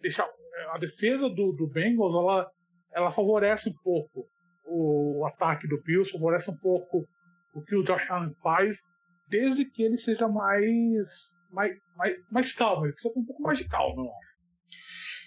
deixar 0.00 0.28
a 0.72 0.78
defesa 0.78 1.28
do, 1.28 1.52
do 1.52 1.68
Bengals 1.68 2.14
ela, 2.14 2.50
ela 2.96 3.10
favorece 3.10 3.68
um 3.68 3.74
pouco 3.84 4.26
o, 4.64 5.24
ataque 5.26 5.68
do 5.68 5.80
Bills, 5.82 6.10
favorece 6.10 6.50
um 6.50 6.56
pouco 6.56 7.06
o 7.54 7.62
que 7.62 7.76
o 7.76 7.84
Josh 7.84 8.10
Allen 8.10 8.30
faz 8.42 8.84
desde 9.28 9.66
que 9.66 9.82
ele 9.82 9.98
seja 9.98 10.26
mais, 10.26 11.36
mais, 11.52 11.72
mais, 11.94 12.16
mais 12.30 12.52
calmo. 12.52 12.86
Ele 12.86 12.92
precisa 12.94 13.12
ter 13.12 13.20
um 13.20 13.24
pouco 13.24 13.42
mais 13.42 13.58
de 13.58 13.68
calma, 13.68 14.02
eu 14.02 14.10
acho. 14.10 14.36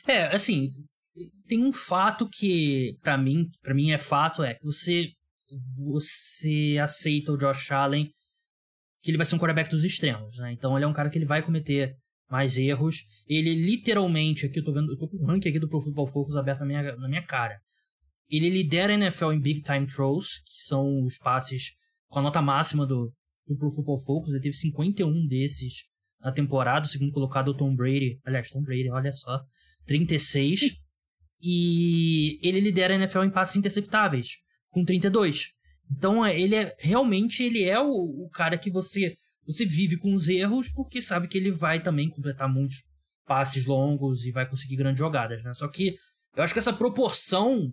É, 0.07 0.35
assim, 0.35 0.71
tem 1.47 1.63
um 1.63 1.71
fato 1.71 2.27
que, 2.27 2.97
para 3.03 3.17
mim, 3.17 3.45
para 3.61 3.75
mim 3.75 3.91
é 3.91 3.97
fato, 3.97 4.43
é 4.43 4.55
que 4.55 4.65
você 4.65 5.11
você 5.77 6.77
aceita 6.79 7.31
o 7.31 7.37
Josh 7.37 7.71
Allen 7.71 8.07
que 9.01 9.09
ele 9.09 9.17
vai 9.17 9.25
ser 9.25 9.35
um 9.35 9.39
quarterback 9.39 9.69
dos 9.69 9.83
extremos, 9.83 10.37
né? 10.37 10.51
Então 10.51 10.77
ele 10.77 10.85
é 10.85 10.87
um 10.87 10.93
cara 10.93 11.09
que 11.09 11.17
ele 11.17 11.25
vai 11.25 11.41
cometer 11.41 11.95
mais 12.29 12.57
erros. 12.57 13.03
Ele 13.27 13.53
literalmente, 13.53 14.45
aqui 14.45 14.59
eu 14.59 14.63
tô 14.63 14.71
vendo, 14.71 14.91
eu 14.91 14.97
tô 14.97 15.07
com 15.07 15.17
o 15.17 15.25
ranking 15.25 15.49
aqui 15.49 15.59
do 15.59 15.69
Pro 15.69 15.81
Football 15.81 16.07
Focus 16.07 16.35
aberto 16.35 16.59
na 16.59 16.65
minha, 16.65 16.95
na 16.95 17.07
minha 17.07 17.25
cara. 17.25 17.59
Ele 18.29 18.49
lidera 18.49 18.93
a 18.93 18.95
NFL 18.95 19.31
em 19.31 19.41
Big 19.41 19.61
Time 19.61 19.87
Throws, 19.87 20.39
que 20.45 20.63
são 20.63 21.03
os 21.03 21.17
passes 21.17 21.71
com 22.07 22.19
a 22.19 22.21
nota 22.21 22.41
máxima 22.41 22.85
do, 22.85 23.11
do 23.47 23.57
Pro 23.57 23.71
Football 23.71 23.99
Focus, 23.99 24.33
ele 24.33 24.43
teve 24.43 24.55
51 24.55 25.27
desses 25.27 25.89
na 26.21 26.31
temporada, 26.31 26.85
o 26.85 26.89
segundo 26.89 27.11
colocado 27.11 27.51
é 27.51 27.53
o 27.53 27.57
Tom 27.57 27.75
Brady, 27.75 28.19
aliás, 28.25 28.49
Tom 28.49 28.61
Brady, 28.61 28.89
olha 28.89 29.13
só, 29.13 29.41
36, 29.85 30.77
e 31.41 32.39
ele 32.45 32.59
lidera 32.59 32.93
a 32.93 32.97
NFL 32.97 33.23
em 33.23 33.31
passes 33.31 33.55
interceptáveis, 33.55 34.37
com 34.69 34.83
32. 34.83 35.53
Então, 35.89 36.23
é, 36.25 36.39
ele 36.39 36.55
é, 36.55 36.75
realmente, 36.79 37.41
ele 37.41 37.63
é 37.63 37.79
o, 37.79 37.89
o 38.25 38.29
cara 38.29 38.57
que 38.57 38.69
você, 38.69 39.15
você 39.51 39.65
vive 39.65 39.97
com 39.97 40.13
os 40.13 40.27
erros, 40.27 40.69
porque 40.71 41.01
sabe 41.01 41.27
que 41.27 41.37
ele 41.37 41.51
vai 41.51 41.81
também 41.81 42.09
completar 42.09 42.47
muitos 42.47 42.83
passes 43.25 43.65
longos 43.65 44.25
e 44.25 44.31
vai 44.31 44.47
conseguir 44.47 44.75
grandes 44.75 44.99
jogadas, 44.99 45.43
né? 45.43 45.53
Só 45.53 45.67
que 45.67 45.95
eu 46.35 46.43
acho 46.43 46.53
que 46.53 46.59
essa 46.59 46.73
proporção 46.73 47.71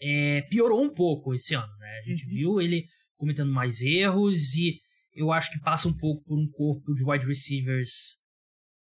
é, 0.00 0.42
piorou 0.42 0.82
um 0.82 0.92
pouco 0.92 1.34
esse 1.34 1.54
ano, 1.54 1.72
né? 1.78 2.00
A 2.00 2.08
gente 2.08 2.24
uhum. 2.24 2.30
viu 2.30 2.60
ele 2.60 2.84
cometendo 3.16 3.50
mais 3.50 3.80
erros 3.80 4.54
e 4.54 4.78
eu 5.14 5.32
acho 5.32 5.50
que 5.52 5.60
passa 5.60 5.88
um 5.88 5.96
pouco 5.96 6.22
por 6.24 6.38
um 6.38 6.48
corpo 6.50 6.94
de 6.94 7.04
wide 7.04 7.26
receivers 7.26 8.16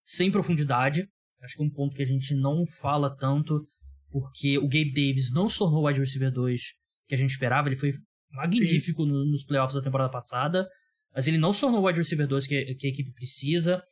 sem 0.04 0.32
profundidade. 0.32 1.08
Acho 1.42 1.56
que 1.56 1.64
é 1.64 1.66
um 1.66 1.72
ponto 1.72 1.96
que 1.96 2.04
a 2.04 2.08
gente 2.08 2.34
não 2.34 2.66
fala 2.66 3.16
tanto, 3.16 3.66
porque 4.10 4.58
o 4.58 4.68
Gabe 4.68 4.92
Davis 4.94 5.32
não 5.32 5.48
se 5.48 5.58
tornou 5.58 5.84
o 5.84 5.88
wide 5.88 6.00
receiver 6.00 6.32
2 6.32 6.62
que 7.08 7.16
a 7.16 7.18
gente 7.18 7.32
esperava. 7.32 7.68
Ele 7.68 7.76
foi 7.76 7.92
magnífico 8.32 9.06
no, 9.06 9.26
nos 9.26 9.46
playoffs 9.46 9.76
da 9.76 9.82
temporada 9.82 10.12
passada, 10.12 10.68
mas 11.14 11.28
ele 11.28 11.38
não 11.38 11.54
se 11.54 11.62
tornou 11.62 11.82
o 11.82 11.88
wide 11.88 12.00
receiver 12.00 12.28
2 12.28 12.48
que, 12.48 12.76
que 12.76 12.88
a 12.88 12.90
equipe 12.90 13.12
precisa. 13.14 13.84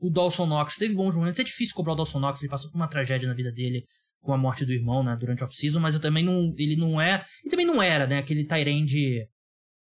O 0.00 0.10
Dawson 0.10 0.46
Knox 0.46 0.76
teve 0.76 0.94
bons 0.94 1.14
momentos. 1.14 1.38
É 1.38 1.44
difícil 1.44 1.74
cobrar 1.74 1.92
o 1.92 1.96
Dawson 1.96 2.18
Knox, 2.18 2.42
ele 2.42 2.50
passou 2.50 2.70
por 2.70 2.76
uma 2.76 2.88
tragédia 2.88 3.28
na 3.28 3.34
vida 3.34 3.52
dele 3.52 3.84
com 4.20 4.32
a 4.32 4.38
morte 4.38 4.64
do 4.64 4.72
irmão, 4.72 5.04
né, 5.04 5.16
durante 5.16 5.44
off-season, 5.44 5.78
mas 5.80 5.94
eu 5.94 6.00
também 6.00 6.24
não. 6.24 6.54
Ele 6.56 6.76
não 6.76 7.00
é. 7.00 7.22
E 7.44 7.50
também 7.50 7.66
não 7.66 7.82
era, 7.82 8.06
né, 8.06 8.18
aquele 8.18 8.44
Tyrande 8.44 9.28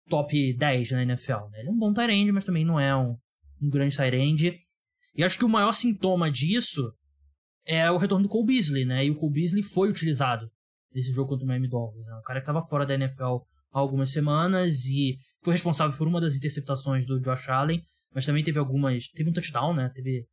top 0.10 0.54
10 0.54 0.92
na 0.92 1.04
NFL. 1.04 1.48
Né? 1.52 1.60
Ele 1.60 1.70
é 1.70 1.72
um 1.72 1.78
bom 1.78 1.94
Tyrande, 1.94 2.32
mas 2.32 2.44
também 2.44 2.66
não 2.66 2.80
é 2.80 2.96
um, 2.96 3.16
um 3.62 3.70
grande 3.70 3.96
Tyrande. 3.96 4.60
E 5.16 5.24
acho 5.24 5.38
que 5.38 5.46
o 5.46 5.50
maior 5.50 5.72
sintoma 5.74 6.30
disso 6.32 6.92
é 7.66 7.90
o 7.92 7.98
retorno 7.98 8.24
do 8.24 8.30
Cole 8.30 8.48
Beasley, 8.48 8.86
né? 8.86 9.06
E 9.06 9.12
o 9.12 9.16
Cole 9.16 9.34
Beasley 9.34 9.64
foi 9.64 9.90
utilizado 9.90 10.50
nesse 10.94 11.12
jogo 11.12 11.30
contra 11.30 11.46
o 11.46 11.48
Miami 11.48 11.70
Dolphins. 11.70 12.06
Né? 12.06 12.16
Um 12.16 12.24
cara 12.24 12.40
que 12.40 12.44
estava 12.44 12.66
fora 12.66 12.86
da 12.86 12.96
NFL 12.96 13.38
há 13.72 13.80
algumas 13.80 14.12
semanas 14.12 14.86
e 14.86 15.18
foi 15.44 15.54
responsável 15.54 15.98
por 15.98 16.08
uma 16.08 16.22
das 16.22 16.36
interceptações 16.36 17.06
do 17.06 17.20
Josh 17.20 17.50
Allen, 17.50 17.82
mas 18.14 18.26
também 18.26 18.44
teve 18.44 18.60
algumas. 18.60 19.08
Teve 19.10 19.30
um 19.30 19.34
touchdown, 19.34 19.74
né? 19.74 19.90
Teve 19.94 20.26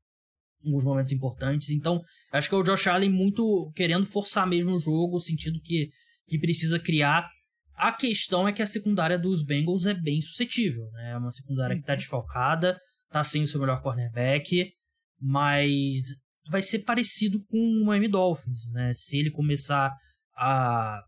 alguns 0.65 0.85
momentos 0.85 1.13
importantes. 1.13 1.71
Então, 1.71 2.01
acho 2.33 2.49
que 2.49 2.55
é 2.55 2.59
o 2.59 2.63
Josh 2.63 2.87
Allen 2.89 3.11
muito 3.11 3.71
querendo 3.75 4.07
forçar 4.07 4.47
mesmo 4.47 4.73
o 4.73 4.81
jogo, 4.81 5.17
o 5.17 5.21
sentido 5.21 5.61
que, 5.63 5.89
que 6.27 6.39
precisa 6.39 6.79
criar. 6.79 7.29
A 7.75 7.93
questão 7.93 8.49
é 8.49 8.53
que 8.53 8.61
a 8.61 8.67
secundária 8.67 9.19
dos 9.19 9.45
Bengals 9.45 9.87
é 9.87 9.95
bem 9.95 10.21
suscetível, 10.21 10.91
né? 10.93 11.13
É 11.13 11.17
uma 11.17 11.31
secundária 11.31 11.77
que 11.77 11.81
está 11.81 11.93
uhum. 11.93 11.99
desfalcada, 11.99 12.79
tá 13.11 13.23
sem 13.23 13.43
o 13.43 13.47
seu 13.47 13.61
melhor 13.61 13.81
cornerback, 13.81 14.73
mas 15.21 16.03
vai 16.51 16.63
ser 16.63 16.81
parecido 16.81 17.43
com 17.45 17.57
o 17.57 17.85
Miami 17.87 18.09
Dolphins, 18.09 18.69
né? 18.73 18.93
Se 18.93 19.17
ele 19.17 19.31
começar 19.31 19.93
a 20.37 21.01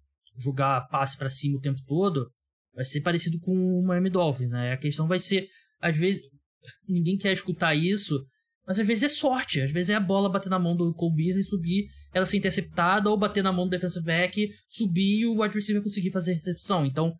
jogar 0.43 0.89
passe 0.89 1.17
para 1.17 1.31
cima 1.31 1.59
o 1.59 1.61
tempo 1.61 1.81
todo, 1.87 2.31
vai 2.75 2.85
ser 2.85 3.01
parecido 3.01 3.39
com 3.41 3.53
o 3.53 3.83
Miami 3.85 4.11
Dolphins, 4.11 4.51
né? 4.51 4.73
A 4.73 4.77
questão 4.77 5.07
vai 5.07 5.19
ser, 5.19 5.47
às 5.81 5.97
vezes, 5.97 6.23
ninguém 6.89 7.17
quer 7.17 7.33
escutar 7.33 7.75
isso, 7.75 8.19
mas 8.67 8.79
às 8.79 8.87
vezes 8.87 9.05
é 9.05 9.09
sorte, 9.09 9.61
às 9.61 9.73
vezes 9.73 9.91
é 9.91 9.95
a 9.95 10.01
bola 10.01 10.31
bater 10.31 10.49
na 10.49 10.59
mão 10.59 10.77
do 10.77 10.95
Cole 10.95 11.15
Beasley, 11.17 11.45
subir, 11.45 11.87
ela 12.13 12.27
ser 12.27 12.37
interceptada, 12.37 13.11
ou 13.11 13.19
bater 13.19 13.43
na 13.43 13.53
mão 13.53 13.65
do 13.67 13.71
defensive 13.71 14.05
back, 14.05 14.49
subir 14.69 15.21
e 15.21 15.27
o 15.27 15.43
wide 15.43 15.55
receiver 15.55 15.83
conseguir 15.83 16.11
fazer 16.11 16.35
recepção. 16.35 16.87
Então, 16.87 17.13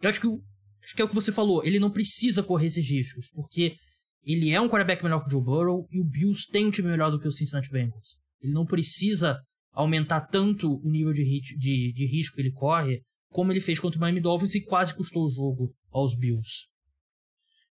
eu 0.00 0.08
acho 0.08 0.20
que, 0.20 0.28
acho 0.28 0.94
que 0.94 1.02
é 1.02 1.04
o 1.04 1.08
que 1.08 1.14
você 1.14 1.32
falou, 1.32 1.64
ele 1.64 1.80
não 1.80 1.90
precisa 1.90 2.42
correr 2.42 2.66
esses 2.66 2.88
riscos, 2.88 3.28
porque 3.30 3.74
ele 4.24 4.50
é 4.50 4.60
um 4.60 4.68
quarterback 4.68 5.02
melhor 5.02 5.20
que 5.22 5.28
o 5.28 5.30
Joe 5.30 5.42
Burrow 5.42 5.88
e 5.90 6.00
o 6.00 6.04
Bills 6.04 6.46
tem 6.50 6.66
um 6.66 6.70
time 6.70 6.88
melhor 6.88 7.10
do 7.10 7.18
que 7.18 7.26
o 7.26 7.32
Cincinnati 7.32 7.70
Bengals. 7.70 8.16
Ele 8.40 8.52
não 8.52 8.66
precisa 8.66 9.40
aumentar 9.78 10.22
tanto 10.22 10.80
o 10.84 10.90
nível 10.90 11.12
de, 11.12 11.22
hit, 11.22 11.56
de, 11.56 11.92
de 11.92 12.06
risco 12.06 12.34
que 12.34 12.42
ele 12.42 12.50
corre, 12.50 13.04
como 13.28 13.52
ele 13.52 13.60
fez 13.60 13.78
contra 13.78 13.96
o 13.96 14.00
Miami 14.00 14.20
Dolphins 14.20 14.56
e 14.56 14.64
quase 14.64 14.92
custou 14.92 15.24
o 15.24 15.30
jogo 15.30 15.72
aos 15.92 16.18
Bills. 16.18 16.66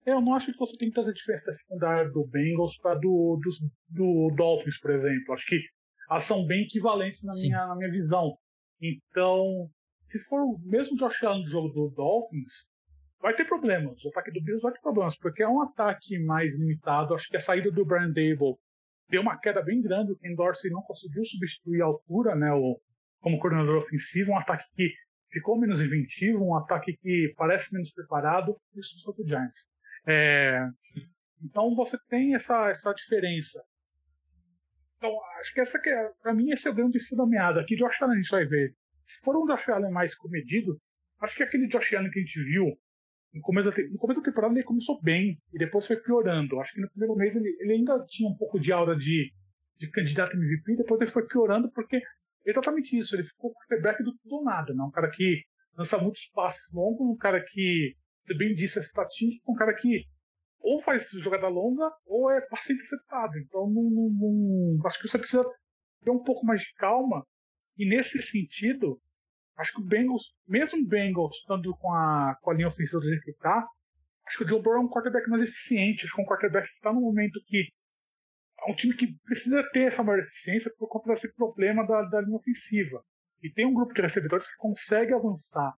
Eu 0.04 0.20
não 0.20 0.34
acho 0.34 0.52
que 0.52 0.58
você 0.58 0.76
tem 0.76 0.90
tanta 0.90 1.14
diferença 1.14 1.46
da 1.46 1.52
secundária 1.54 2.10
do 2.10 2.26
Bengals 2.26 2.76
para 2.76 2.94
do, 2.96 3.40
do, 3.40 3.50
do, 3.88 4.34
Dolphins, 4.36 4.78
por 4.78 4.90
exemplo. 4.90 5.32
Acho 5.32 5.46
que 5.46 5.58
elas 6.10 6.24
são 6.24 6.44
bem 6.46 6.64
equivalentes 6.64 7.22
na 7.24 7.32
minha, 7.32 7.66
na 7.68 7.74
minha 7.74 7.90
visão. 7.90 8.36
Então, 8.82 9.70
se 10.04 10.18
for 10.28 10.42
o 10.42 10.58
mesmo 10.62 10.98
Josh 10.98 11.22
Allen 11.22 11.42
do 11.42 11.48
jogo 11.48 11.68
do 11.70 11.88
Dolphins, 11.88 12.68
vai 13.18 13.34
ter 13.34 13.46
problemas. 13.46 14.04
O 14.04 14.10
ataque 14.10 14.30
do 14.30 14.42
Bills 14.42 14.60
vai 14.60 14.72
ter 14.72 14.80
problemas, 14.82 15.16
porque 15.16 15.42
é 15.42 15.48
um 15.48 15.62
ataque 15.62 16.22
mais 16.22 16.54
limitado. 16.58 17.14
Acho 17.14 17.30
que 17.30 17.38
a 17.38 17.40
saída 17.40 17.70
do 17.70 17.86
Brian 17.86 18.12
Dable 18.12 18.58
deu 19.08 19.22
uma 19.22 19.38
queda 19.38 19.62
bem 19.62 19.80
grande. 19.80 20.12
O 20.12 20.16
Ken 20.16 20.34
Dorsey 20.34 20.70
não 20.70 20.82
conseguiu 20.82 21.24
substituir 21.24 21.82
a 21.82 21.86
altura, 21.86 22.34
né, 22.34 22.52
o, 22.52 22.80
como 23.20 23.38
coordenador 23.38 23.76
ofensivo. 23.76 24.32
Um 24.32 24.38
ataque 24.38 24.64
que 24.74 24.92
ficou 25.30 25.58
menos 25.58 25.80
inventivo, 25.80 26.44
um 26.44 26.56
ataque 26.56 26.96
que 26.96 27.32
parece 27.36 27.72
menos 27.72 27.90
preparado. 27.90 28.56
Isso 28.74 28.98
só 29.00 29.10
o 29.10 29.26
Giants. 29.26 29.66
É, 30.06 30.60
então 31.42 31.74
você 31.74 31.96
tem 32.08 32.34
essa, 32.34 32.70
essa 32.70 32.92
diferença. 32.92 33.62
Então, 34.96 35.12
acho 35.38 35.52
que 35.52 35.60
essa 35.60 35.78
que 35.78 35.90
é, 35.90 36.12
para 36.22 36.32
mim, 36.32 36.50
esse 36.50 36.66
é 36.66 36.70
o 36.70 36.74
grande 36.74 36.98
fio 36.98 37.16
da 37.16 37.26
meada. 37.26 37.60
Aqui, 37.60 37.76
Josh 37.76 38.00
Allen, 38.00 38.14
a 38.14 38.22
gente 38.22 38.30
vai 38.30 38.44
ver. 38.44 38.74
Se 39.02 39.22
for 39.22 39.36
um 39.36 39.44
Josh 39.44 39.68
Allen 39.68 39.90
mais 39.90 40.14
comedido, 40.14 40.80
acho 41.20 41.36
que 41.36 41.42
aquele 41.42 41.66
Josh 41.66 41.92
Allen 41.92 42.10
que 42.10 42.18
a 42.18 42.22
gente 42.22 42.40
viu 42.42 42.78
no 43.34 43.40
começo, 43.40 43.70
da, 43.70 43.76
no 43.90 43.98
começo 43.98 44.20
da 44.20 44.24
temporada 44.30 44.54
ele 44.54 44.62
começou 44.62 45.00
bem 45.02 45.36
e 45.52 45.58
depois 45.58 45.86
foi 45.86 45.96
piorando. 45.96 46.60
Acho 46.60 46.72
que 46.72 46.80
no 46.80 46.88
primeiro 46.90 47.16
mês 47.16 47.34
ele, 47.34 47.48
ele 47.60 47.72
ainda 47.72 48.04
tinha 48.06 48.28
um 48.28 48.36
pouco 48.36 48.60
de 48.60 48.72
aura 48.72 48.96
de, 48.96 49.32
de 49.76 49.90
candidato 49.90 50.36
MVP, 50.36 50.76
depois 50.76 51.00
ele 51.00 51.10
foi 51.10 51.26
piorando 51.26 51.70
porque 51.72 52.00
exatamente 52.46 52.96
isso. 52.96 53.16
Ele 53.16 53.24
ficou 53.24 53.52
quarterback 53.52 54.02
do 54.04 54.14
ou 54.30 54.44
nada, 54.44 54.72
né? 54.72 54.84
um 54.84 54.90
cara 54.90 55.10
que 55.10 55.42
lança 55.76 55.98
muitos 55.98 56.30
passes 56.32 56.72
longos, 56.72 57.00
um 57.00 57.16
cara 57.16 57.44
que, 57.44 57.96
você 58.22 58.36
bem 58.36 58.54
disse, 58.54 58.78
é 58.78 58.82
estatística, 58.82 59.50
um 59.50 59.56
cara 59.56 59.74
que 59.74 60.04
ou 60.60 60.80
faz 60.80 61.10
jogada 61.10 61.48
longa 61.48 61.90
ou 62.06 62.30
é 62.30 62.40
passe 62.42 62.72
interceptado. 62.72 63.36
Então 63.38 63.68
não, 63.68 63.82
não, 63.82 64.10
não, 64.10 64.86
acho 64.86 65.00
que 65.00 65.08
você 65.08 65.18
precisa 65.18 65.44
ter 66.02 66.10
um 66.10 66.22
pouco 66.22 66.46
mais 66.46 66.60
de 66.60 66.72
calma 66.74 67.26
e 67.76 67.84
nesse 67.84 68.22
sentido 68.22 69.00
Acho 69.56 69.72
que 69.72 69.80
o 69.80 69.84
Bengals, 69.84 70.34
mesmo 70.46 70.80
o 70.80 70.86
Bengals 70.86 71.36
estando 71.36 71.76
com 71.76 71.92
a, 71.92 72.36
com 72.40 72.50
a 72.50 72.54
linha 72.54 72.68
ofensiva 72.68 73.00
do 73.00 73.08
jeito 73.08 73.22
que 73.22 73.30
está, 73.30 73.66
acho 74.26 74.38
que 74.38 74.44
o 74.44 74.48
Joe 74.48 74.60
Burrow 74.60 74.80
é 74.80 74.84
um 74.84 74.88
quarterback 74.88 75.28
mais 75.28 75.42
eficiente. 75.42 76.04
Acho 76.04 76.14
que 76.14 76.20
é 76.20 76.24
um 76.24 76.26
quarterback 76.26 76.66
que 76.66 76.74
está 76.74 76.92
no 76.92 77.00
momento 77.00 77.40
que 77.46 77.68
é 78.66 78.70
um 78.70 78.74
time 78.74 78.96
que 78.96 79.14
precisa 79.24 79.62
ter 79.72 79.88
essa 79.88 80.02
maior 80.02 80.18
eficiência 80.18 80.72
por 80.78 80.88
conta 80.88 81.10
desse 81.10 81.32
problema 81.34 81.86
da, 81.86 82.02
da 82.02 82.20
linha 82.20 82.36
ofensiva. 82.36 83.04
E 83.42 83.50
tem 83.50 83.66
um 83.66 83.74
grupo 83.74 83.92
de 83.92 84.00
recebedores 84.00 84.46
que 84.46 84.56
consegue 84.56 85.12
avançar, 85.12 85.72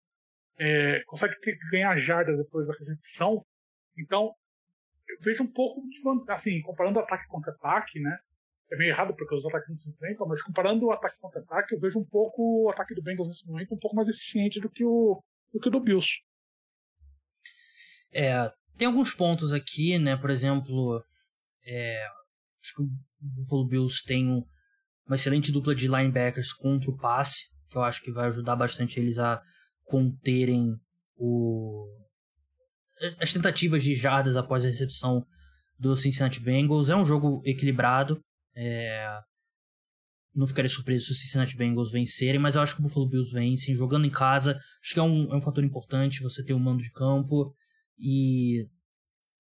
é, 0.58 1.02
consegue 1.06 1.38
ter, 1.40 1.58
ganhar 1.70 1.96
jardas 1.96 2.38
depois 2.38 2.68
da 2.68 2.74
recepção. 2.74 3.44
Então, 3.98 4.32
eu 5.08 5.16
vejo 5.20 5.42
um 5.42 5.52
pouco 5.52 5.82
assim, 6.28 6.60
comparando 6.62 7.00
ataque 7.00 7.26
contra 7.28 7.52
ataque, 7.52 7.98
né? 8.00 8.18
É 8.72 8.76
meio 8.76 8.90
errado 8.90 9.14
porque 9.16 9.34
os 9.34 9.44
ataques 9.44 9.70
não 9.70 9.76
se 9.76 9.88
enfrentam, 9.88 10.26
mas 10.26 10.42
comparando 10.42 10.86
o 10.86 10.92
ataque 10.92 11.18
contra 11.20 11.40
ataque, 11.40 11.74
eu 11.74 11.80
vejo 11.80 11.98
um 11.98 12.04
pouco 12.04 12.64
o 12.64 12.70
ataque 12.70 12.94
do 12.94 13.02
Bengals 13.02 13.28
nesse 13.28 13.46
momento 13.46 13.74
um 13.74 13.78
pouco 13.78 13.94
mais 13.94 14.08
eficiente 14.08 14.60
do 14.60 14.68
que 14.70 14.84
o 14.84 15.22
do, 15.52 15.60
que 15.60 15.68
o 15.68 15.70
do 15.70 15.80
Bills. 15.80 16.20
É, 18.12 18.50
tem 18.76 18.86
alguns 18.86 19.12
pontos 19.12 19.52
aqui, 19.52 19.98
né? 19.98 20.16
Por 20.16 20.30
exemplo, 20.30 21.02
é, 21.64 22.04
acho 22.62 22.74
que 22.74 22.82
o 22.82 22.88
Buffalo 23.20 23.66
Bills 23.66 24.02
tem 24.04 24.28
um, 24.28 24.44
uma 25.06 25.16
excelente 25.16 25.52
dupla 25.52 25.74
de 25.74 25.86
linebackers 25.86 26.52
contra 26.52 26.90
o 26.90 26.96
passe, 26.96 27.44
que 27.70 27.76
eu 27.76 27.82
acho 27.82 28.02
que 28.02 28.12
vai 28.12 28.26
ajudar 28.26 28.56
bastante 28.56 28.98
eles 28.98 29.18
a 29.18 29.40
conterem 29.84 30.74
o, 31.16 31.86
as 33.20 33.32
tentativas 33.32 33.82
de 33.82 33.94
jardas 33.94 34.36
após 34.36 34.64
a 34.64 34.68
recepção 34.68 35.24
do 35.78 35.96
Cincinnati 35.96 36.40
Bengals. 36.40 36.90
É 36.90 36.96
um 36.96 37.06
jogo 37.06 37.42
equilibrado. 37.44 38.20
É... 38.56 39.20
Não 40.34 40.46
ficaria 40.46 40.68
surpreso 40.68 41.06
se 41.06 41.12
o 41.12 41.14
Cincinnati 41.14 41.56
Bengals 41.56 41.90
vencerem, 41.90 42.40
mas 42.40 42.56
eu 42.56 42.62
acho 42.62 42.74
que 42.74 42.80
o 42.80 42.82
Buffalo 42.82 43.08
Bills 43.08 43.32
vencem, 43.32 43.74
jogando 43.74 44.06
em 44.06 44.10
casa. 44.10 44.58
Acho 44.82 44.92
que 44.94 45.00
é 45.00 45.02
um, 45.02 45.32
é 45.32 45.36
um 45.36 45.42
fator 45.42 45.64
importante 45.64 46.22
você 46.22 46.44
ter 46.44 46.52
um 46.52 46.58
mando 46.58 46.82
de 46.82 46.90
campo. 46.90 47.54
E 47.98 48.68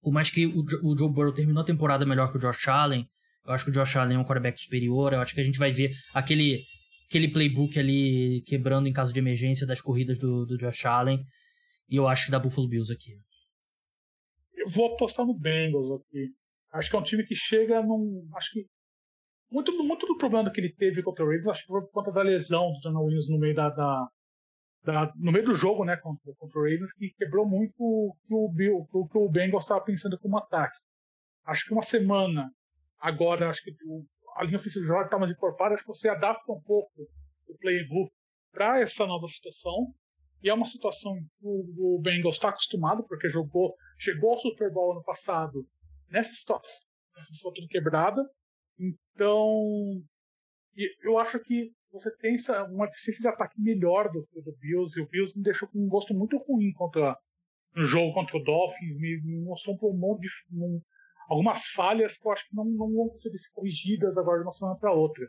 por 0.00 0.12
mais 0.12 0.30
que 0.30 0.46
o, 0.46 0.64
o 0.82 0.96
Joe 0.96 1.12
Burrow 1.12 1.34
terminou 1.34 1.62
a 1.62 1.66
temporada 1.66 2.06
melhor 2.06 2.30
que 2.30 2.38
o 2.38 2.40
Josh 2.40 2.68
Allen, 2.68 3.06
eu 3.44 3.52
acho 3.52 3.64
que 3.64 3.70
o 3.70 3.74
Josh 3.74 3.96
Allen 3.96 4.16
é 4.16 4.18
um 4.18 4.24
quarterback 4.24 4.60
superior. 4.60 5.12
Eu 5.12 5.20
acho 5.20 5.34
que 5.34 5.40
a 5.40 5.44
gente 5.44 5.58
vai 5.58 5.70
ver 5.70 5.92
aquele, 6.14 6.64
aquele 7.08 7.28
playbook 7.28 7.78
ali 7.78 8.42
quebrando 8.46 8.88
em 8.88 8.92
caso 8.92 9.12
de 9.12 9.20
emergência 9.20 9.66
das 9.66 9.80
corridas 9.80 10.18
do, 10.18 10.46
do 10.46 10.56
Josh 10.56 10.84
Allen. 10.86 11.22
E 11.88 11.96
eu 11.96 12.08
acho 12.08 12.26
que 12.26 12.30
dá 12.32 12.38
Buffalo 12.38 12.68
Bills 12.68 12.92
aqui. 12.92 13.12
Eu 14.54 14.68
vou 14.68 14.94
apostar 14.94 15.24
no 15.24 15.38
Bengals 15.38 16.00
aqui. 16.00 16.30
Acho 16.72 16.90
que 16.90 16.96
é 16.96 16.98
um 16.98 17.02
time 17.02 17.24
que 17.24 17.34
chega 17.34 17.82
num. 17.82 18.28
Acho 18.34 18.50
que 18.52 18.66
muito, 19.50 19.72
muito 19.84 20.06
do 20.06 20.16
problema 20.16 20.50
que 20.50 20.60
ele 20.60 20.72
teve 20.72 21.02
contra 21.02 21.24
o 21.24 21.28
Ravens, 21.28 21.46
acho 21.46 21.62
que 21.62 21.68
foi 21.68 21.80
por 21.82 21.90
conta 21.90 22.12
da 22.12 22.22
lesão 22.22 22.72
do 22.72 22.80
Daniel 22.80 23.02
Williams 23.02 23.28
no 23.28 23.38
meio 23.38 23.54
da, 23.54 23.70
da, 23.70 24.08
da, 24.82 25.12
no 25.16 25.32
meio 25.32 25.44
do 25.44 25.54
jogo, 25.54 25.84
né, 25.84 25.96
contra, 25.96 26.34
contra 26.34 26.58
o 26.58 26.62
Ravens, 26.62 26.92
que 26.92 27.10
quebrou 27.10 27.46
muito 27.46 27.74
o 27.78 28.16
que 28.26 28.34
o, 28.34 28.48
Bill, 28.48 28.86
o, 28.92 29.08
que 29.08 29.18
o 29.18 29.28
Bengals 29.28 29.64
estava 29.64 29.84
pensando 29.84 30.18
como 30.18 30.38
ataque. 30.38 30.78
Acho 31.44 31.66
que 31.66 31.72
uma 31.72 31.82
semana 31.82 32.50
agora, 32.98 33.50
acho 33.50 33.62
que 33.62 33.70
o, 33.86 34.04
a 34.36 34.44
linha 34.44 34.56
ofensiva 34.56 34.86
já 34.86 35.02
está 35.02 35.18
mais 35.18 35.30
encorpada, 35.30 35.74
acho 35.74 35.84
que 35.84 35.88
você 35.88 36.08
adapta 36.08 36.52
um 36.52 36.60
pouco 36.60 36.90
o 37.48 37.56
playbook 37.58 38.12
para 38.52 38.80
essa 38.80 39.06
nova 39.06 39.28
situação. 39.28 39.94
E 40.42 40.50
é 40.50 40.54
uma 40.54 40.66
situação 40.66 41.14
que 41.14 41.46
o, 41.46 41.96
o 41.96 42.00
Bengals 42.00 42.36
está 42.36 42.50
acostumado, 42.50 43.04
porque 43.08 43.28
jogou, 43.28 43.74
chegou 43.98 44.32
ao 44.32 44.38
Super 44.38 44.70
Bowl 44.72 44.92
ano 44.92 45.02
passado 45.02 45.66
nessa 46.10 46.32
situação, 46.32 46.80
tudo 47.54 47.66
quebrada, 47.68 48.22
então, 48.78 50.02
eu 51.02 51.18
acho 51.18 51.38
que 51.40 51.72
você 51.90 52.14
tem 52.18 52.36
uma 52.70 52.86
eficiência 52.86 53.22
de 53.22 53.28
ataque 53.28 53.60
melhor 53.60 54.04
do 54.12 54.26
do 54.42 54.56
Bills, 54.58 54.98
e 54.98 55.02
o 55.02 55.08
Bills 55.08 55.36
me 55.36 55.42
deixou 55.42 55.68
com 55.68 55.78
um 55.78 55.88
gosto 55.88 56.12
muito 56.12 56.36
ruim 56.38 56.72
contra 56.72 57.16
no 57.74 57.84
jogo 57.84 58.14
contra 58.14 58.36
o 58.38 58.42
Dolphins, 58.42 58.98
me, 58.98 59.20
me 59.22 59.44
mostrou 59.44 59.78
um 59.82 59.98
monte 59.98 60.22
de 60.22 60.28
um, 60.52 60.80
algumas 61.28 61.66
falhas 61.66 62.16
que 62.16 62.26
eu 62.26 62.32
acho 62.32 62.48
que 62.48 62.56
não, 62.56 62.64
não 62.64 62.90
vão 62.90 63.16
ser 63.16 63.30
corrigidas 63.52 64.16
agora 64.16 64.38
de 64.38 64.44
uma 64.44 64.50
semana 64.50 64.78
para 64.78 64.92
outra. 64.92 65.26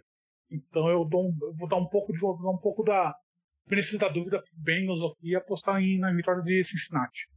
Então 0.49 0.89
eu, 0.89 1.03
dou, 1.03 1.25
eu 1.41 1.53
vou 1.55 1.67
dar 1.67 1.75
um 1.75 1.87
pouco 1.87 2.13
de 2.13 2.19
vou 2.19 2.41
dar 2.41 2.49
um 2.49 2.57
pouco 2.57 2.83
da 2.83 3.13
benefício 3.67 3.99
da 3.99 4.07
dúvida 4.07 4.41
nos 4.85 5.11
aqui 5.11 5.31
e 5.31 5.35
apostar 5.35 5.81
em, 5.81 5.99
na 5.99 6.13
vitória 6.13 6.41
de 6.41 6.63
Cincinnati. 6.63 7.27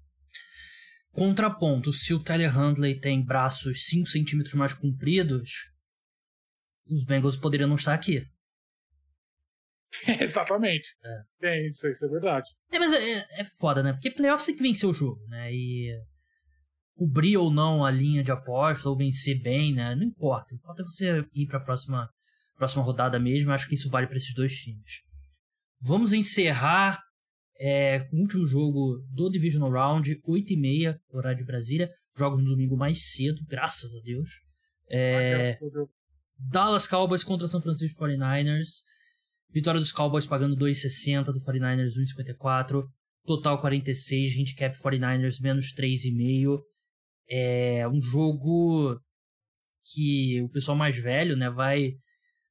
Contraponto, 1.11 1.93
se 1.93 2.15
o 2.15 2.23
Tyler 2.23 2.57
Handley 2.57 3.01
tem 3.01 3.25
braços 3.25 3.87
5 3.87 4.07
centímetros 4.07 4.55
mais 4.55 4.75
compridos, 4.75 5.70
os 6.91 7.05
Bengals 7.05 7.37
poderiam 7.37 7.69
não 7.69 7.77
estar 7.77 7.95
aqui. 7.95 8.25
Exatamente. 10.21 10.95
É. 11.43 11.49
é, 11.49 11.69
isso, 11.69 11.89
isso 11.89 12.05
é 12.05 12.09
verdade. 12.09 12.49
É, 12.73 12.79
mas 12.79 12.93
é, 12.93 13.27
é 13.41 13.45
foda, 13.45 13.83
né? 13.83 13.93
Porque 13.93 14.11
playoffs 14.11 14.47
tem 14.47 14.57
que 14.57 14.63
vencer 14.63 14.89
o 14.89 14.95
jogo, 14.95 15.21
né? 15.29 15.53
E 15.53 15.91
cobrir 16.95 17.37
ou 17.37 17.51
não 17.51 17.85
a 17.85 17.91
linha 17.91 18.23
de 18.23 18.31
aposta, 18.31 18.89
ou 18.89 18.97
vencer 18.97 19.41
bem, 19.41 19.75
né? 19.75 19.95
Não 19.95 20.05
importa. 20.05 20.55
Importa 20.55 20.85
você 20.85 21.25
ir 21.35 21.47
para 21.47 21.59
a 21.59 21.63
próxima, 21.63 22.09
próxima 22.57 22.83
rodada 22.83 23.19
mesmo. 23.19 23.53
Acho 23.53 23.69
que 23.69 23.75
isso 23.75 23.91
vale 23.91 24.07
para 24.07 24.17
esses 24.17 24.35
dois 24.35 24.55
times. 24.55 25.03
Vamos 25.81 26.13
encerrar 26.13 27.01
é, 27.59 28.01
com 28.01 28.17
o 28.17 28.21
último 28.21 28.47
jogo 28.47 29.03
do 29.13 29.31
Divisional 29.31 29.71
Round, 29.71 30.21
8h30, 30.27 30.99
horário 31.11 31.39
de 31.39 31.45
Brasília. 31.45 31.91
Jogos 32.17 32.39
no 32.39 32.51
domingo 32.51 32.77
mais 32.77 33.13
cedo, 33.13 33.43
graças 33.49 33.95
a 33.95 34.01
Deus. 34.03 34.29
É, 34.91 35.55
Dallas 36.49 36.87
Cowboys 36.87 37.25
contra 37.25 37.47
São 37.47 37.61
Francisco 37.61 38.03
49ers. 38.03 38.83
Vitória 39.53 39.81
dos 39.81 39.93
Cowboys 39.93 40.27
pagando 40.27 40.57
2,60, 40.57 41.25
do 41.33 41.41
49ers 41.41 41.95
1,54. 41.97 42.85
Total 43.27 43.61
46, 43.61 44.39
handicap 44.39 44.77
49ers 44.77 45.41
menos 45.41 45.75
3,5 45.75 46.61
é 47.31 47.87
um 47.87 48.01
jogo 48.01 49.01
que 49.93 50.43
o 50.43 50.49
pessoal 50.49 50.77
mais 50.77 50.99
velho, 50.99 51.37
né, 51.37 51.49
vai 51.49 51.93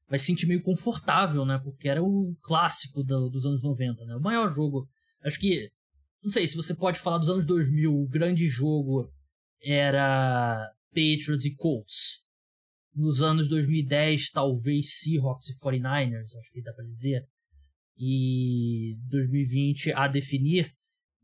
vai 0.07 0.17
se 0.17 0.25
sentir 0.25 0.47
meio 0.47 0.63
confortável, 0.63 1.45
né, 1.45 1.59
porque 1.63 1.87
era 1.87 2.01
o 2.01 2.35
clássico 2.41 3.03
do, 3.03 3.29
dos 3.29 3.45
anos 3.45 3.61
90, 3.61 4.05
né, 4.05 4.15
o 4.15 4.21
maior 4.21 4.51
jogo. 4.51 4.87
Acho 5.23 5.39
que 5.39 5.69
não 6.23 6.31
sei 6.31 6.47
se 6.47 6.55
você 6.55 6.73
pode 6.73 6.99
falar 6.99 7.19
dos 7.19 7.29
anos 7.29 7.45
2000, 7.45 7.93
o 7.93 8.07
grande 8.07 8.47
jogo 8.47 9.11
era 9.61 10.67
Patriots 10.89 11.45
e 11.45 11.55
Colts. 11.55 12.23
Nos 12.99 13.21
anos 13.21 13.47
2010, 13.47 14.29
talvez 14.31 14.99
Seahawks 14.99 15.47
e 15.47 15.57
49ers, 15.57 16.37
acho 16.37 16.51
que 16.51 16.61
dá 16.61 16.73
para 16.73 16.83
dizer. 16.83 17.25
E 17.97 18.97
2020 19.09 19.93
a 19.93 20.05
definir, 20.09 20.73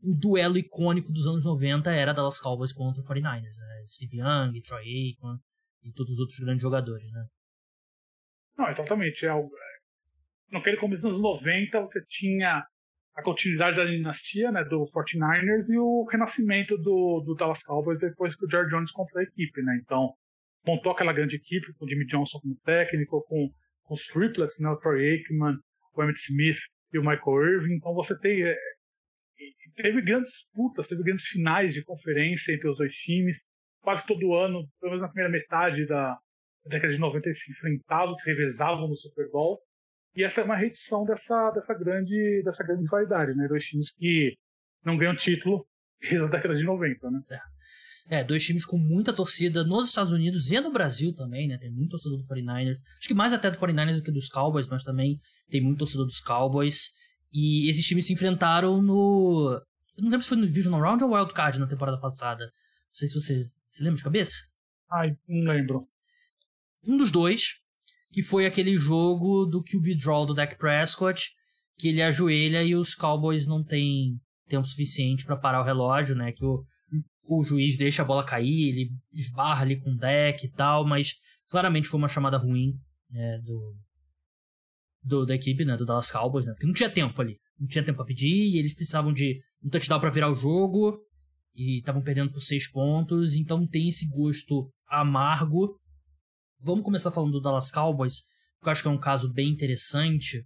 o 0.02 0.16
duelo 0.16 0.56
icônico 0.56 1.12
dos 1.12 1.26
anos 1.26 1.44
90 1.44 1.92
era 1.92 2.14
Dallas 2.14 2.40
Cowboys 2.40 2.72
contra 2.72 3.02
o 3.02 3.04
49ers, 3.04 3.58
né? 3.58 3.84
Steve 3.86 4.16
Young, 4.16 4.58
Troy 4.62 4.84
Aikman 4.84 5.36
e 5.82 5.92
todos 5.92 6.14
os 6.14 6.18
outros 6.18 6.38
grandes 6.38 6.62
jogadores, 6.62 7.12
né? 7.12 7.26
Não, 8.56 8.68
exatamente. 8.70 9.26
É 9.26 9.28
algo... 9.28 9.50
Naquele 10.50 10.78
começo 10.78 11.02
dos 11.02 11.16
anos 11.16 11.22
90, 11.22 11.78
você 11.82 12.00
tinha 12.08 12.66
a 13.14 13.22
continuidade 13.22 13.76
da 13.76 13.84
dinastia 13.84 14.50
né, 14.50 14.64
do 14.64 14.82
49ers 14.84 15.68
e 15.68 15.78
o 15.78 16.06
renascimento 16.10 16.74
do, 16.78 17.20
do 17.20 17.34
Dallas 17.34 17.62
Cowboys 17.62 18.00
depois 18.00 18.34
que 18.34 18.46
o 18.46 18.50
Jerry 18.50 18.70
Jones 18.70 18.92
comprou 18.92 19.20
a 19.20 19.24
equipe. 19.24 19.60
Né? 19.60 19.78
Então, 19.82 20.14
montou 20.66 20.92
aquela 20.92 21.12
grande 21.12 21.36
equipe 21.36 21.72
com 21.74 21.84
o 21.84 21.88
Jimmy 21.88 22.06
Johnson 22.06 22.40
como 22.40 22.56
técnico, 22.64 23.22
com, 23.28 23.50
com 23.84 23.94
os 23.94 24.06
triplets, 24.06 24.58
né, 24.58 24.68
o 24.68 24.76
Troy 24.76 25.10
Aikman, 25.10 25.56
o 25.94 26.02
Emmett 26.02 26.18
Smith 26.18 26.58
e 26.92 26.98
o 26.98 27.02
Michael 27.02 27.54
Irving. 27.54 27.74
Então, 27.74 27.94
você 27.94 28.18
tem 28.18 28.42
é, 28.42 28.56
teve 29.74 30.02
grandes 30.02 30.32
disputas, 30.32 30.88
teve 30.88 31.02
grandes 31.02 31.26
finais 31.26 31.74
de 31.74 31.84
conferência 31.84 32.52
entre 32.52 32.68
os 32.68 32.76
dois 32.76 32.94
times. 32.94 33.46
Quase 33.80 34.06
todo 34.06 34.34
ano, 34.34 34.68
pelo 34.80 34.92
menos 34.92 35.02
na 35.02 35.08
primeira 35.08 35.30
metade 35.30 35.86
da 35.86 36.18
década 36.64 36.92
de 36.92 36.98
90, 36.98 37.28
eles 37.28 37.42
se 37.42 37.52
enfrentavam, 37.52 38.14
se 38.14 38.28
revezavam 38.28 38.88
no 38.88 38.96
Super 38.96 39.30
Bowl. 39.30 39.60
E 40.16 40.24
essa 40.24 40.40
é 40.40 40.44
uma 40.44 40.56
reedição 40.56 41.04
dessa, 41.04 41.50
dessa, 41.50 41.74
grande, 41.74 42.42
dessa 42.42 42.64
grande 42.64 42.82
rivalidade, 42.82 43.34
né? 43.34 43.46
Dois 43.46 43.64
times 43.64 43.92
que 43.92 44.36
não 44.84 44.96
ganham 44.96 45.14
título 45.14 45.66
desde 46.00 46.24
a 46.24 46.28
década 46.28 46.56
de 46.56 46.64
90, 46.64 47.10
né? 47.10 47.20
É. 47.30 47.38
é. 48.08 48.24
dois 48.24 48.44
times 48.44 48.64
com 48.64 48.78
muita 48.78 49.12
torcida 49.12 49.64
nos 49.64 49.88
Estados 49.88 50.12
Unidos 50.12 50.50
e 50.50 50.60
no 50.60 50.72
Brasil 50.72 51.12
também, 51.14 51.48
né? 51.48 51.58
Tem 51.58 51.70
muito 51.70 51.90
torcedor 51.90 52.18
do 52.18 52.24
49ers. 52.24 52.78
Acho 52.98 53.08
que 53.08 53.14
mais 53.14 53.32
até 53.32 53.50
do 53.50 53.58
49ers 53.58 53.96
do 53.96 54.02
que 54.02 54.12
dos 54.12 54.28
Cowboys, 54.28 54.66
mas 54.68 54.82
também 54.82 55.18
tem 55.50 55.60
muito 55.60 55.78
torcedor 55.78 56.06
dos 56.06 56.20
Cowboys. 56.20 56.90
E 57.32 57.68
esses 57.68 57.84
times 57.84 58.06
se 58.06 58.12
enfrentaram 58.12 58.80
no. 58.80 59.60
Eu 59.96 60.02
não 60.04 60.10
lembro 60.10 60.22
se 60.22 60.28
foi 60.28 60.38
no 60.38 60.46
Divisional 60.46 60.80
Round 60.80 61.04
ou 61.04 61.14
Wild 61.14 61.32
Card 61.32 61.58
na 61.58 61.66
temporada 61.66 61.98
passada. 61.98 62.44
Não 62.44 62.94
sei 62.94 63.08
se 63.08 63.20
você 63.20 63.44
se 63.66 63.82
lembra 63.82 63.98
de 63.98 64.04
cabeça. 64.04 64.36
Ai, 64.90 65.16
não 65.28 65.52
lembro. 65.52 65.82
Um 66.86 66.96
dos 66.96 67.10
dois, 67.10 67.56
que 68.12 68.22
foi 68.22 68.46
aquele 68.46 68.76
jogo 68.76 69.44
do 69.46 69.62
QB 69.62 69.96
Draw 69.96 70.26
do 70.26 70.34
Dak 70.34 70.56
Prescott, 70.56 71.30
que 71.76 71.88
ele 71.88 72.00
ajoelha 72.00 72.62
e 72.62 72.74
os 72.74 72.94
Cowboys 72.94 73.46
não 73.46 73.64
têm 73.64 74.20
tempo 74.48 74.66
suficiente 74.66 75.24
para 75.26 75.36
parar 75.36 75.60
o 75.60 75.64
relógio, 75.64 76.14
né? 76.14 76.32
Que 76.32 76.44
o, 76.44 76.64
o 77.28 77.42
juiz 77.42 77.76
deixa 77.76 78.02
a 78.02 78.04
bola 78.04 78.24
cair, 78.24 78.68
ele 78.68 78.90
esbarra 79.12 79.62
ali 79.62 79.78
com 79.78 79.92
o 79.92 79.96
deck 79.96 80.46
e 80.46 80.50
tal, 80.50 80.86
mas 80.86 81.14
claramente 81.48 81.88
foi 81.88 81.98
uma 81.98 82.08
chamada 82.08 82.36
ruim 82.36 82.74
né, 83.10 83.38
do, 83.44 83.76
do, 85.02 85.26
da 85.26 85.34
equipe, 85.34 85.64
né, 85.64 85.76
do 85.76 85.86
Dallas 85.86 86.10
Cowboys, 86.10 86.46
né, 86.46 86.52
porque 86.52 86.66
não 86.66 86.74
tinha 86.74 86.90
tempo 86.90 87.20
ali, 87.20 87.38
não 87.58 87.66
tinha 87.66 87.84
tempo 87.84 87.98
para 87.98 88.06
pedir 88.06 88.54
e 88.54 88.58
eles 88.58 88.74
precisavam 88.74 89.12
de 89.12 89.40
um 89.62 89.68
touchdown 89.68 90.00
para 90.00 90.10
virar 90.10 90.30
o 90.30 90.34
jogo 90.34 91.00
e 91.54 91.78
estavam 91.78 92.02
perdendo 92.02 92.32
por 92.32 92.40
seis 92.40 92.70
pontos, 92.70 93.34
então 93.34 93.66
tem 93.66 93.88
esse 93.88 94.06
gosto 94.08 94.70
amargo. 94.86 95.78
Vamos 96.60 96.84
começar 96.84 97.10
falando 97.10 97.32
do 97.32 97.40
Dallas 97.40 97.70
Cowboys, 97.70 98.20
porque 98.56 98.68
eu 98.68 98.72
acho 98.72 98.82
que 98.82 98.88
é 98.88 98.90
um 98.90 99.00
caso 99.00 99.32
bem 99.32 99.48
interessante, 99.48 100.44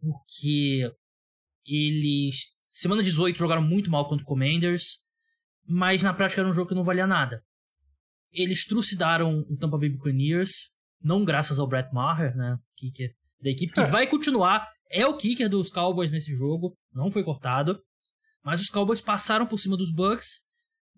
porque 0.00 0.90
eles 1.64 2.54
semana 2.68 3.02
18 3.02 3.38
jogaram 3.38 3.62
muito 3.62 3.90
mal 3.90 4.08
contra 4.08 4.24
o 4.24 4.26
Commanders, 4.26 5.03
mas 5.66 6.02
na 6.02 6.12
prática 6.14 6.40
era 6.40 6.48
um 6.48 6.52
jogo 6.52 6.68
que 6.68 6.74
não 6.74 6.84
valia 6.84 7.06
nada. 7.06 7.42
Eles 8.32 8.64
trucidaram 8.64 9.40
o 9.48 9.56
Tampa 9.56 9.78
Bay 9.78 9.88
Buccaneers, 9.88 10.70
não 11.02 11.24
graças 11.24 11.58
ao 11.58 11.68
Brett 11.68 11.92
Maher, 11.92 12.36
né, 12.36 12.58
que 12.76 12.90
da 13.40 13.50
equipe 13.50 13.72
que 13.72 13.84
vai 13.84 14.06
continuar. 14.06 14.68
É 14.90 15.06
o 15.06 15.16
kicker 15.16 15.48
dos 15.48 15.70
Cowboys 15.70 16.10
nesse 16.10 16.32
jogo, 16.34 16.76
não 16.92 17.10
foi 17.10 17.22
cortado. 17.22 17.80
Mas 18.42 18.60
os 18.60 18.68
Cowboys 18.68 19.00
passaram 19.00 19.46
por 19.46 19.58
cima 19.58 19.76
dos 19.76 19.92
Bucks. 19.92 20.42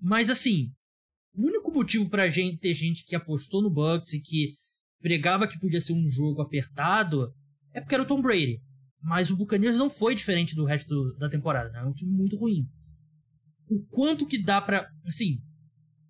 Mas 0.01 0.31
assim, 0.31 0.73
o 1.35 1.47
único 1.47 1.73
motivo 1.73 2.09
pra 2.09 2.29
gente 2.29 2.59
ter 2.59 2.75
gente 2.75 3.05
que 3.05 3.15
apostou 3.15 3.63
no 3.63 3.71
Bucks 3.71 4.13
e 4.13 4.21
que 4.21 4.55
pregava 5.01 5.47
que 5.47 5.59
podia 5.59 5.81
ser 5.81 5.93
um 5.93 6.09
jogo 6.11 6.43
apertado 6.43 7.33
é 7.73 7.81
porque 7.81 7.95
era 7.95 8.03
o 8.03 8.07
Tom 8.07 8.21
Brady. 8.21 8.61
Mas 9.03 9.31
o 9.31 9.37
Buccaneers 9.37 9.77
não 9.77 9.89
foi 9.89 10.15
diferente 10.15 10.55
do 10.55 10.65
resto 10.65 11.15
da 11.19 11.29
temporada, 11.29 11.71
né? 11.71 11.81
É 11.81 11.85
um 11.85 11.93
time 11.93 12.11
muito 12.11 12.37
ruim. 12.37 12.67
O 13.69 13.85
quanto 13.87 14.27
que 14.27 14.43
dá 14.43 14.61
pra. 14.61 14.89
Assim, 15.07 15.39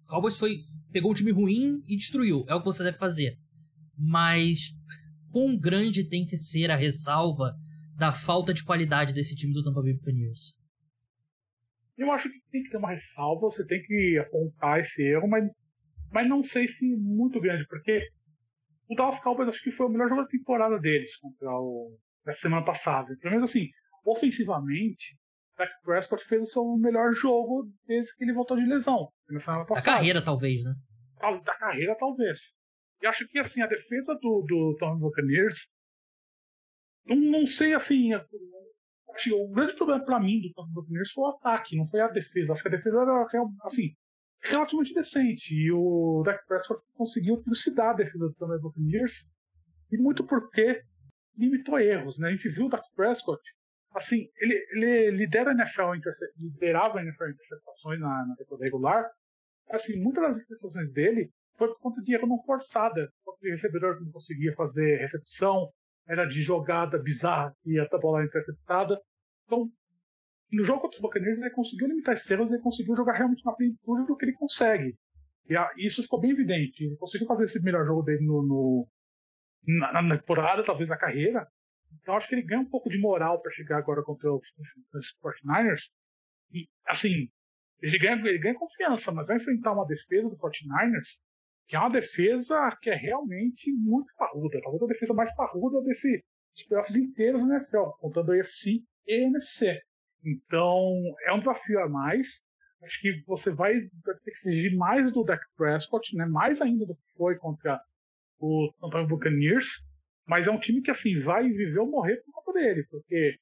Cowboys 0.06 0.38
foi. 0.38 0.60
Pegou 0.92 1.10
um 1.10 1.14
time 1.14 1.30
ruim 1.30 1.82
e 1.86 1.96
destruiu. 1.96 2.44
É 2.48 2.54
o 2.54 2.60
que 2.60 2.66
você 2.66 2.82
deve 2.82 2.96
fazer. 2.96 3.38
Mas 3.98 4.70
quão 5.30 5.58
grande 5.58 6.04
tem 6.08 6.24
que 6.24 6.36
ser 6.36 6.70
a 6.70 6.76
ressalva 6.76 7.54
da 7.96 8.12
falta 8.12 8.52
de 8.52 8.64
qualidade 8.64 9.12
desse 9.12 9.34
time 9.34 9.52
do 9.52 9.62
Tampa 9.62 9.82
Bay 9.82 9.94
Buccaneers? 9.94 10.58
Eu 11.96 12.10
acho 12.12 12.30
que 12.30 12.38
tem 12.50 12.62
que 12.62 12.70
ter 12.70 12.76
uma 12.76 12.90
ressalva, 12.90 13.50
você 13.50 13.66
tem 13.66 13.82
que 13.82 14.18
apontar 14.18 14.80
esse 14.80 15.02
erro, 15.02 15.26
mas, 15.28 15.50
mas 16.12 16.28
não 16.28 16.42
sei 16.42 16.68
se 16.68 16.94
muito 16.96 17.40
grande, 17.40 17.66
porque 17.68 18.06
o 18.88 18.94
Dallas 18.94 19.18
Cowboys 19.18 19.48
acho 19.48 19.62
que 19.62 19.70
foi 19.70 19.86
o 19.86 19.88
melhor 19.88 20.08
jogo 20.08 20.22
da 20.22 20.28
temporada 20.28 20.78
deles 20.78 21.16
contra 21.16 21.50
o 21.50 21.98
essa 22.26 22.40
semana 22.40 22.64
passada. 22.64 23.16
Pelo 23.20 23.34
menos 23.34 23.48
assim, 23.48 23.68
ofensivamente, 24.04 25.16
Dak 25.56 25.72
Prescott 25.82 26.22
fez 26.22 26.42
o 26.42 26.46
seu 26.46 26.76
melhor 26.76 27.12
jogo 27.12 27.70
desde 27.86 28.14
que 28.14 28.24
ele 28.24 28.34
voltou 28.34 28.56
de 28.56 28.66
lesão. 28.66 29.10
Na 29.28 29.40
semana 29.40 29.64
passada. 29.64 29.86
Da 29.86 29.96
carreira, 29.96 30.22
talvez, 30.22 30.64
né? 30.64 30.74
Da 31.20 31.56
carreira, 31.56 31.96
talvez. 31.96 32.54
E 33.02 33.06
acho 33.06 33.26
que 33.28 33.38
assim, 33.38 33.62
a 33.62 33.66
defesa 33.66 34.14
do, 34.14 34.44
do 34.46 34.76
Tom 34.78 34.98
Buccaneers, 34.98 35.68
não, 37.06 37.16
não 37.16 37.46
sei 37.46 37.74
assim, 37.74 38.12
acho 38.14 39.34
o 39.34 39.48
grande 39.48 39.74
problema 39.74 40.04
para 40.04 40.20
mim 40.20 40.40
do 40.40 40.52
Tom 40.52 40.68
Buccaneers 40.72 41.10
foi 41.12 41.24
o 41.24 41.28
ataque, 41.28 41.76
não 41.76 41.86
foi 41.86 42.00
a 42.00 42.08
defesa. 42.08 42.52
Acho 42.52 42.62
que 42.62 42.68
a 42.68 42.72
defesa 42.72 43.00
era 43.00 43.26
assim, 43.62 43.94
relativamente 44.42 44.94
decente. 44.94 45.54
E 45.54 45.72
o 45.72 46.22
Dak 46.24 46.46
Prescott 46.46 46.82
conseguiu 46.94 47.42
trucidar 47.42 47.90
a 47.90 47.96
defesa 47.96 48.28
do 48.28 48.34
Tom 48.34 48.58
Buccaneers, 48.60 49.26
e 49.90 49.96
muito 49.96 50.24
porque 50.24 50.82
limitou 51.36 51.78
erros. 51.78 52.18
Né? 52.18 52.28
A 52.28 52.30
gente 52.32 52.48
viu 52.48 52.66
o 52.66 52.68
Dak 52.68 52.84
Prescott, 52.94 53.42
assim, 53.96 54.28
ele, 54.36 54.66
ele 54.72 55.10
lidera 55.12 55.50
a 55.50 55.54
NFL, 55.54 55.92
liderava 56.36 56.98
a 56.98 57.02
NFL 57.02 57.24
em 57.24 57.30
interceptações 57.30 57.98
na, 57.98 58.26
na 58.26 58.36
temporada 58.36 58.64
regular. 58.64 59.10
Assim, 59.70 60.00
muitas 60.02 60.22
das 60.22 60.36
interceptações 60.36 60.92
dele 60.92 61.30
foi 61.56 61.68
por 61.68 61.80
conta 61.80 62.02
de 62.02 62.14
erro 62.14 62.26
não 62.26 62.38
forçada. 62.42 63.10
O 63.24 63.36
recebedor 63.42 64.00
não 64.00 64.12
conseguia 64.12 64.52
fazer 64.52 64.98
recepção, 64.98 65.72
era 66.06 66.26
de 66.26 66.40
jogada 66.40 67.02
bizarra 67.02 67.54
e 67.64 67.78
a 67.80 67.86
bola 67.98 68.24
interceptada. 68.24 69.00
Então, 69.44 69.70
no 70.52 70.64
jogo 70.64 70.82
contra 70.82 70.98
o 70.98 71.02
Buccaneers, 71.02 71.40
ele 71.40 71.50
conseguiu 71.50 71.88
limitar 71.88 72.14
esses 72.14 72.30
erros, 72.30 72.50
ele 72.50 72.62
conseguiu 72.62 72.94
jogar 72.94 73.14
realmente 73.14 73.44
na 73.44 73.52
plenitude 73.52 74.06
do 74.06 74.16
que 74.16 74.26
ele 74.26 74.32
consegue. 74.34 74.96
E 75.48 75.56
a, 75.56 75.68
isso 75.78 76.02
ficou 76.02 76.20
bem 76.20 76.30
evidente. 76.30 76.84
Ele 76.84 76.96
conseguiu 76.96 77.26
fazer 77.26 77.44
esse 77.44 77.62
melhor 77.62 77.84
jogo 77.84 78.02
dele 78.02 78.24
no, 78.24 78.42
no 78.42 78.88
na, 79.66 80.02
na, 80.02 80.18
temporada, 80.18 80.62
talvez 80.62 80.88
na 80.88 80.96
carreira. 80.96 81.46
Então 82.00 82.16
acho 82.16 82.28
que 82.28 82.34
ele 82.34 82.46
ganha 82.46 82.60
um 82.60 82.70
pouco 82.70 82.88
de 82.88 82.98
moral 82.98 83.40
para 83.40 83.52
chegar 83.52 83.78
agora 83.78 84.02
contra 84.02 84.32
os, 84.32 84.44
os 84.94 85.16
49ers. 85.22 85.92
E, 86.52 86.68
assim, 86.86 87.28
ele 87.82 87.98
ganha, 87.98 88.16
ele 88.16 88.38
ganha 88.38 88.54
confiança, 88.54 89.12
mas 89.12 89.26
vai 89.26 89.36
enfrentar 89.36 89.72
uma 89.72 89.86
defesa 89.86 90.28
do 90.28 90.36
49ers 90.36 91.18
que 91.66 91.74
é 91.74 91.78
uma 91.78 91.90
defesa 91.90 92.56
que 92.80 92.90
é 92.90 92.94
realmente 92.94 93.72
muito 93.72 94.12
parruda, 94.16 94.60
talvez 94.62 94.82
a 94.82 94.86
defesa 94.86 95.12
mais 95.12 95.34
parruda 95.34 95.82
desse, 95.82 96.24
dos 96.54 96.64
playoffs 96.64 96.96
inteiros 96.96 97.44
na 97.44 97.56
NFL, 97.56 97.90
contando 97.98 98.32
a 98.32 98.36
UFC 98.36 98.82
e 99.06 99.12
a 99.12 99.26
NFC. 99.26 99.80
Então, 100.24 101.02
é 101.26 101.32
um 101.32 101.38
desafio 101.38 101.80
a 101.80 101.88
mais. 101.88 102.42
Acho 102.82 103.00
que 103.00 103.22
você 103.26 103.50
vai, 103.50 103.72
vai 103.72 104.14
ter 104.14 104.30
que 104.30 104.48
exigir 104.48 104.76
mais 104.76 105.10
do 105.10 105.24
Dak 105.24 105.42
Prescott, 105.56 106.14
né? 106.16 106.24
mais 106.26 106.60
ainda 106.60 106.86
do 106.86 106.94
que 106.94 107.16
foi 107.16 107.36
contra 107.36 107.80
o 108.38 108.72
Tampa 108.80 109.04
Buccaneers. 109.04 109.82
Mas 110.26 110.46
é 110.46 110.50
um 110.50 110.58
time 110.58 110.82
que 110.82 110.90
assim 110.90 111.18
vai 111.20 111.44
viver 111.44 111.78
ou 111.78 111.90
morrer 111.90 112.22
por 112.24 112.32
conta 112.32 112.52
dele, 112.58 112.84
porque 112.90 113.38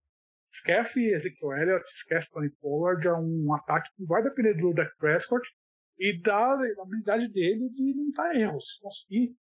esquece 0.52 1.10
Ezekiel 1.10 1.52
Elliott, 1.52 1.84
esquece 1.90 2.30
Tony 2.30 2.50
Pollard, 2.60 3.06
é 3.06 3.12
um 3.12 3.54
ataque 3.54 3.90
que 3.96 4.04
vai 4.04 4.22
depender 4.22 4.54
do 4.54 4.72
Dak 4.74 4.94
Prescott 4.98 5.48
e 5.98 6.20
da, 6.20 6.54
da 6.56 6.82
habilidade 6.82 7.28
dele 7.28 7.70
de 7.70 7.92
limitar 7.92 8.36
erros. 8.36 8.68
Se 8.68 8.80
conseguir 8.80 9.34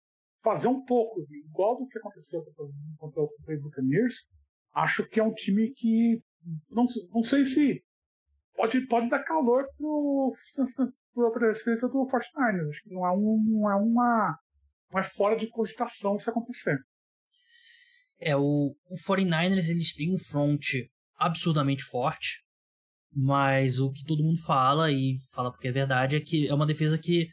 fazer 0.43 0.67
um 0.67 0.83
pouco, 0.85 1.25
igual 1.31 1.77
do 1.77 1.87
que 1.87 1.97
aconteceu 1.97 2.43
contra 2.97 3.21
o 3.21 3.29
Buccaneers, 3.61 4.27
acho 4.73 5.07
que 5.07 5.19
é 5.19 5.23
um 5.23 5.33
time 5.33 5.71
que 5.71 6.21
não, 6.69 6.85
não 7.13 7.23
sei 7.23 7.45
se 7.45 7.83
pode, 8.55 8.87
pode 8.87 9.09
dar 9.09 9.23
calor 9.23 9.67
para 11.33 11.47
a 11.47 11.51
defesa 11.51 11.87
do 11.87 12.01
49ers. 12.01 12.69
Acho 12.69 12.83
que 12.83 12.93
não 12.93 13.05
é, 13.05 13.11
um, 13.11 13.43
não 13.43 13.71
é 13.71 13.75
uma. 13.75 14.39
Não 14.91 14.99
é 14.99 15.03
fora 15.03 15.35
de 15.35 15.47
cogitação 15.47 16.17
isso 16.17 16.29
acontecer. 16.29 16.77
É, 18.21 18.37
o, 18.37 18.75
o 18.87 18.95
49ers 18.95 19.67
eles 19.69 19.93
têm 19.93 20.13
um 20.13 20.19
front 20.19 20.63
absurdamente 21.17 21.83
forte, 21.83 22.43
mas 23.11 23.79
o 23.79 23.91
que 23.91 24.05
todo 24.05 24.23
mundo 24.23 24.39
fala, 24.41 24.91
e 24.91 25.17
fala 25.33 25.51
porque 25.51 25.67
é 25.67 25.71
verdade, 25.71 26.15
é 26.15 26.21
que 26.21 26.47
é 26.47 26.53
uma 26.53 26.65
defesa 26.65 26.97
que 26.97 27.27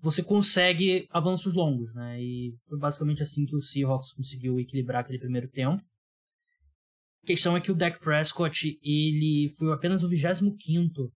você 0.00 0.22
consegue 0.22 1.06
avanços 1.10 1.54
longos, 1.54 1.94
né? 1.94 2.20
E 2.20 2.54
foi 2.68 2.78
basicamente 2.78 3.22
assim 3.22 3.46
que 3.46 3.56
o 3.56 3.62
Seahawks 3.62 4.12
conseguiu 4.12 4.60
equilibrar 4.60 5.00
aquele 5.00 5.18
primeiro 5.18 5.48
tempo. 5.48 5.82
A 7.22 7.26
questão 7.26 7.56
é 7.56 7.60
que 7.60 7.72
o 7.72 7.74
Dak 7.74 7.98
Prescott, 7.98 8.78
ele 8.82 9.52
foi 9.56 9.72
apenas 9.72 10.02
o 10.02 10.08
25 10.08 11.12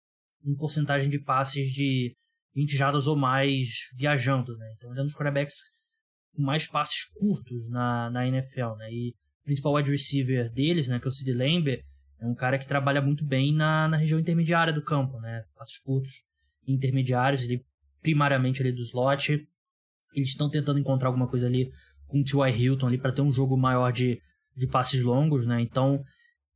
em 0.44 0.54
porcentagem 0.54 1.10
de 1.10 1.18
passes 1.18 1.70
de 1.72 2.14
20 2.54 2.76
jardas 2.76 3.06
ou 3.06 3.16
mais 3.16 3.68
viajando, 3.96 4.56
né? 4.56 4.72
Então 4.76 4.90
ele 4.90 5.00
é 5.00 5.02
um 5.02 5.06
dos 5.06 5.14
quarterbacks 5.14 5.56
com 6.34 6.42
mais 6.42 6.66
passes 6.66 7.04
curtos 7.04 7.68
na, 7.68 8.10
na 8.10 8.26
NFL, 8.26 8.76
né? 8.78 8.92
E 8.92 9.14
o 9.42 9.44
principal 9.44 9.74
wide 9.74 9.90
receiver 9.90 10.52
deles, 10.52 10.88
né, 10.88 10.98
que 10.98 11.06
é 11.06 11.08
o 11.08 11.12
Sid 11.12 11.32
Lamb, 11.32 11.68
é 12.20 12.26
um 12.26 12.34
cara 12.34 12.58
que 12.58 12.66
trabalha 12.66 13.00
muito 13.00 13.24
bem 13.24 13.52
na, 13.52 13.88
na 13.88 13.96
região 13.96 14.18
intermediária 14.18 14.72
do 14.72 14.82
campo, 14.82 15.18
né? 15.20 15.44
Passos 15.56 15.78
curtos 15.78 16.22
intermediários, 16.66 17.44
ele 17.44 17.64
primariamente 18.02 18.60
ali 18.60 18.72
do 18.72 18.82
slot. 18.82 19.46
Eles 20.14 20.28
estão 20.28 20.50
tentando 20.50 20.78
encontrar 20.78 21.08
alguma 21.08 21.28
coisa 21.28 21.46
ali 21.46 21.70
com 22.06 22.20
o 22.20 22.24
T.Y. 22.24 22.50
Hilton 22.50 22.86
ali 22.86 22.98
para 22.98 23.12
ter 23.12 23.22
um 23.22 23.32
jogo 23.32 23.56
maior 23.56 23.92
de, 23.92 24.20
de 24.56 24.66
passes 24.66 25.02
longos, 25.02 25.46
né? 25.46 25.60
Então, 25.60 26.02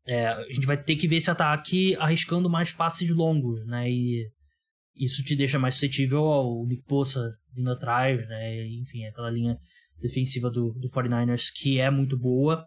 é, 0.06 0.26
a 0.26 0.48
gente 0.48 0.66
vai 0.66 0.82
ter 0.82 0.96
que 0.96 1.06
ver 1.06 1.16
esse 1.16 1.30
ataque 1.30 1.94
arriscando 1.96 2.50
mais 2.50 2.72
passes 2.72 3.10
longos, 3.10 3.64
né? 3.66 3.88
E 3.88 4.28
isso 4.96 5.22
te 5.22 5.36
deixa 5.36 5.58
mais 5.58 5.74
suscetível 5.74 6.24
ao 6.24 6.66
Nick 6.66 6.82
Bosa 6.86 7.36
vindo 7.54 7.70
atrás, 7.70 8.28
né? 8.28 8.66
Enfim, 8.68 9.04
aquela 9.06 9.30
linha 9.30 9.58
defensiva 10.00 10.50
do, 10.50 10.72
do 10.72 10.88
49ers 10.88 11.46
que 11.54 11.78
é 11.78 11.90
muito 11.90 12.18
boa. 12.18 12.66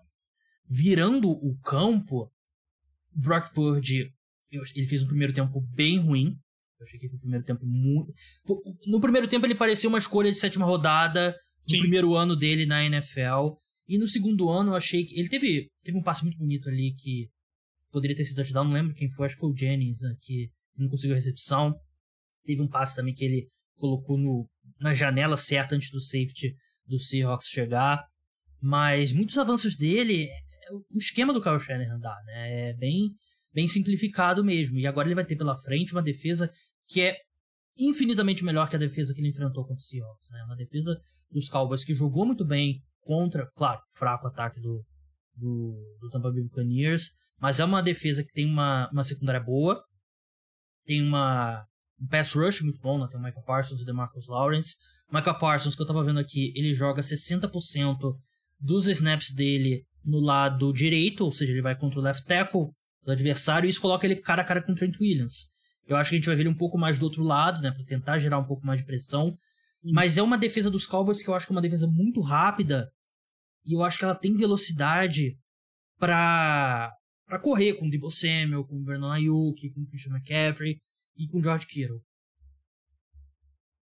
Virando 0.67 1.29
o 1.29 1.57
campo, 1.59 2.31
Brock 3.13 3.53
Purdy, 3.53 4.11
ele 4.51 4.87
fez 4.87 5.03
um 5.03 5.07
primeiro 5.07 5.33
tempo 5.33 5.61
bem 5.73 5.99
ruim. 5.99 6.37
Eu 6.79 6.85
achei 6.85 6.99
que 6.99 7.07
foi 7.07 7.17
o 7.17 7.21
primeiro 7.21 7.45
tempo 7.45 7.65
muito. 7.65 8.11
No 8.87 8.99
primeiro 8.99 9.27
tempo 9.27 9.45
ele 9.45 9.55
parecia 9.55 9.89
uma 9.89 9.97
escolha 9.97 10.31
de 10.31 10.37
sétima 10.37 10.65
rodada 10.65 11.35
no 11.69 11.79
primeiro 11.79 12.15
ano 12.15 12.35
dele 12.35 12.65
na 12.65 12.83
NFL. 12.83 13.57
E 13.87 13.97
no 13.97 14.07
segundo 14.07 14.49
ano 14.49 14.71
eu 14.71 14.75
achei 14.75 15.05
que. 15.05 15.17
Ele 15.19 15.29
teve, 15.29 15.69
teve 15.83 15.97
um 15.97 16.03
passe 16.03 16.23
muito 16.23 16.37
bonito 16.37 16.67
ali 16.69 16.93
que 16.95 17.29
poderia 17.91 18.15
ter 18.15 18.25
sido 18.25 18.37
touchdown, 18.37 18.65
não 18.65 18.73
lembro 18.73 18.93
quem 18.93 19.09
foi, 19.09 19.25
acho 19.25 19.35
que 19.35 19.41
foi 19.41 19.51
o 19.51 19.57
Jennings, 19.57 20.01
né, 20.01 20.17
que 20.21 20.49
não 20.77 20.89
conseguiu 20.89 21.13
a 21.13 21.15
recepção. 21.15 21.73
Teve 22.43 22.61
um 22.61 22.67
passe 22.67 22.95
também 22.95 23.13
que 23.13 23.23
ele 23.23 23.47
colocou 23.77 24.17
no, 24.17 24.49
na 24.79 24.93
janela 24.93 25.37
certa 25.37 25.75
antes 25.75 25.89
do 25.91 25.99
safety 25.99 26.55
do 26.85 26.99
Seahawks 26.99 27.47
chegar. 27.47 28.03
Mas 28.61 29.11
muitos 29.13 29.37
avanços 29.37 29.75
dele 29.75 30.29
o 30.71 30.97
esquema 30.97 31.33
do 31.33 31.41
Kyle 31.41 31.59
Shanahan 31.59 31.99
dá, 31.99 32.15
né? 32.25 32.69
É 32.69 32.73
bem, 32.73 33.11
bem 33.53 33.67
simplificado 33.67 34.43
mesmo. 34.43 34.79
E 34.79 34.87
agora 34.87 35.07
ele 35.07 35.15
vai 35.15 35.25
ter 35.25 35.35
pela 35.35 35.57
frente 35.57 35.93
uma 35.93 36.01
defesa 36.01 36.49
que 36.87 37.01
é 37.01 37.17
infinitamente 37.77 38.43
melhor 38.43 38.69
que 38.69 38.75
a 38.75 38.79
defesa 38.79 39.13
que 39.13 39.19
ele 39.19 39.29
enfrentou 39.29 39.63
contra 39.65 39.81
o 39.81 39.85
Seahawks, 39.85 40.29
né? 40.31 40.43
Uma 40.45 40.55
defesa 40.55 40.97
dos 41.29 41.49
Cowboys 41.49 41.83
que 41.83 41.93
jogou 41.93 42.25
muito 42.25 42.45
bem 42.45 42.81
contra, 43.01 43.45
claro, 43.55 43.81
fraco 43.93 44.27
ataque 44.27 44.59
do, 44.59 44.83
do, 45.35 45.97
do 45.99 46.09
Tampa 46.09 46.31
Bay 46.31 46.43
Buccaneers, 46.43 47.11
mas 47.39 47.59
é 47.59 47.65
uma 47.65 47.83
defesa 47.83 48.23
que 48.23 48.31
tem 48.31 48.45
uma, 48.45 48.89
uma 48.91 49.03
secundária 49.03 49.41
boa, 49.41 49.83
tem 50.85 51.01
uma 51.01 51.63
um 51.63 51.74
pass 52.09 52.33
rush 52.33 52.61
muito 52.61 52.79
bom, 52.79 52.99
né? 52.99 53.07
Tem 53.09 53.19
o 53.19 53.23
Michael 53.23 53.43
Parsons 53.45 53.79
e 53.79 53.83
o 53.83 53.85
DeMarcus 53.85 54.27
Lawrence. 54.27 54.75
Michael 55.11 55.37
Parsons, 55.37 55.75
que 55.75 55.81
eu 55.81 55.85
tava 55.85 56.03
vendo 56.03 56.19
aqui, 56.19 56.51
ele 56.55 56.73
joga 56.73 57.01
60% 57.01 58.15
dos 58.59 58.87
snaps 58.87 59.31
dele 59.31 59.85
no 60.03 60.19
lado 60.19 60.71
direito, 60.73 61.23
ou 61.23 61.31
seja, 61.31 61.51
ele 61.51 61.61
vai 61.61 61.75
contra 61.75 61.99
o 61.99 62.03
left 62.03 62.25
tackle 62.25 62.69
do 63.03 63.11
adversário 63.11 63.67
e 63.67 63.69
isso 63.69 63.81
coloca 63.81 64.05
ele 64.05 64.17
cara 64.17 64.41
a 64.41 64.45
cara 64.45 64.61
com 64.61 64.71
o 64.71 64.75
Trent 64.75 64.95
Williams. 64.99 65.47
Eu 65.87 65.95
acho 65.95 66.09
que 66.09 66.15
a 66.15 66.19
gente 66.19 66.25
vai 66.25 66.35
ver 66.35 66.43
ele 66.43 66.49
um 66.49 66.57
pouco 66.57 66.77
mais 66.77 66.97
do 66.97 67.03
outro 67.03 67.23
lado, 67.23 67.61
né, 67.61 67.71
para 67.71 67.83
tentar 67.85 68.17
gerar 68.17 68.39
um 68.39 68.45
pouco 68.45 68.65
mais 68.65 68.79
de 68.79 68.85
pressão. 68.85 69.29
Hum. 69.83 69.91
Mas 69.93 70.17
é 70.17 70.21
uma 70.21 70.37
defesa 70.37 70.69
dos 70.69 70.85
Cowboys 70.85 71.21
que 71.21 71.29
eu 71.29 71.35
acho 71.35 71.45
que 71.45 71.53
é 71.53 71.55
uma 71.55 71.61
defesa 71.61 71.87
muito 71.87 72.21
rápida 72.21 72.89
e 73.65 73.73
eu 73.73 73.83
acho 73.83 73.97
que 73.97 74.05
ela 74.05 74.15
tem 74.15 74.35
velocidade 74.35 75.37
para 75.97 76.91
para 77.27 77.39
correr 77.39 77.73
com 77.73 77.87
o 77.87 77.89
Debo 77.89 78.11
Samuel, 78.11 78.63
com 78.65 78.75
o 78.75 78.83
Vernon 78.83 79.09
Ayuk, 79.09 79.71
com 79.71 79.81
o 79.81 79.87
Christian 79.87 80.13
McCaffrey 80.13 80.79
e 81.17 81.27
com 81.27 81.39
o 81.39 81.43
George 81.43 81.65
Kittle. 81.65 82.01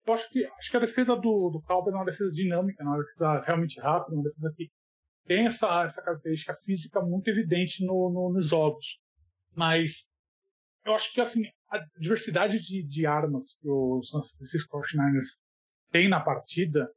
Eu 0.07 0.13
acho 0.13 0.29
que, 0.29 0.45
acho 0.45 0.71
que 0.71 0.77
a 0.77 0.81
defesa 0.81 1.15
do, 1.15 1.49
do 1.49 1.61
Cowboys 1.61 1.93
é 1.93 1.97
uma 1.97 2.05
defesa 2.05 2.33
dinâmica, 2.33 2.83
é 2.83 2.85
uma 2.85 2.97
defesa 2.97 3.39
realmente 3.41 3.79
rápida, 3.79 4.15
uma 4.15 4.23
defesa 4.23 4.53
que 4.55 4.69
tem 5.25 5.45
essa, 5.45 5.83
essa 5.83 6.01
característica 6.01 6.53
física 6.53 7.01
muito 7.01 7.29
evidente 7.29 7.85
no, 7.85 8.09
no, 8.09 8.33
nos 8.33 8.47
jogos. 8.47 8.99
Mas 9.55 10.09
eu 10.83 10.93
acho 10.93 11.13
que 11.13 11.21
assim, 11.21 11.43
a 11.69 11.79
diversidade 11.99 12.59
de, 12.59 12.83
de 12.83 13.05
armas 13.05 13.55
que 13.59 13.69
os 13.69 14.09
San 14.09 14.21
Francisco 14.23 14.79
49ers 14.79 15.39
tem 15.91 16.09
na 16.09 16.19
partida, 16.19 16.89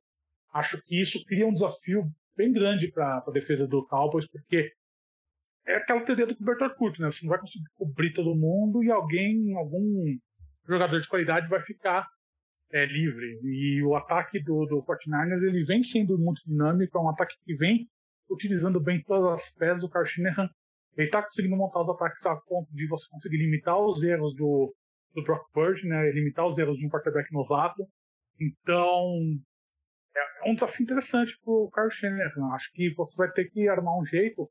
acho 0.53 0.81
que 0.83 1.01
isso 1.01 1.22
cria 1.25 1.47
um 1.47 1.53
desafio 1.53 2.11
bem 2.37 2.53
grande 2.53 2.91
para 2.91 3.18
a 3.18 3.31
defesa 3.31 3.68
do 3.68 3.87
Cowboys, 3.87 4.27
porque 4.27 4.72
é 5.67 5.77
aquela 5.77 6.05
teoria 6.05 6.27
do 6.27 6.37
cobertor 6.37 6.75
curto, 6.77 7.01
né? 7.01 7.11
Você 7.11 7.25
não 7.25 7.31
vai 7.31 7.41
conseguir 7.41 7.65
cobrir 7.75 8.12
todo 8.12 8.35
mundo 8.35 8.83
e 8.83 8.91
alguém, 8.91 9.55
algum 9.57 10.17
jogador 10.69 11.01
de 11.01 11.09
qualidade 11.09 11.49
vai 11.49 11.61
ficar 11.61 12.07
é, 12.73 12.85
livre. 12.87 13.41
E 13.43 13.83
o 13.83 13.95
ataque 13.95 14.43
do, 14.43 14.67
do 14.67 14.81
49ers 14.81 15.43
ele 15.43 15.65
vem 15.65 15.83
sendo 15.83 16.19
muito 16.19 16.43
dinâmico, 16.45 16.99
é 16.99 17.01
um 17.01 17.09
ataque 17.09 17.37
que 17.45 17.55
vem 17.55 17.89
utilizando 18.29 18.81
bem 18.81 19.03
todas 19.03 19.33
as 19.33 19.53
peças 19.53 19.81
do 19.81 19.91
Kyle 19.91 20.07
Shanahan. 20.07 20.49
Ele 20.97 21.07
está 21.07 21.23
conseguindo 21.23 21.57
montar 21.57 21.81
os 21.81 21.89
ataques 21.89 22.25
a 22.27 22.37
ponto 22.37 22.73
de 22.73 22.87
você 22.87 23.09
conseguir 23.11 23.39
limitar 23.39 23.79
os 23.79 24.03
erros 24.03 24.35
do, 24.35 24.75
do 25.15 25.23
Brock 25.23 25.51
Purdy, 25.53 25.87
né? 25.87 26.11
limitar 26.12 26.47
os 26.47 26.59
erros 26.59 26.79
de 26.79 26.87
um 26.87 26.91
quarterback 26.91 27.33
novato. 27.33 27.87
Então, 28.41 29.19
é, 30.17 30.49
é 30.49 30.51
um 30.51 30.55
desafio 30.55 30.85
interessante 30.85 31.39
para 31.43 31.53
o 31.53 31.71
Kyle 31.71 31.91
Shanahan. 31.91 32.55
Acho 32.55 32.71
que 32.73 32.93
você 32.95 33.17
vai 33.17 33.31
ter 33.31 33.47
que 33.47 33.69
armar 33.69 33.99
um 33.99 34.05
jeito 34.05 34.49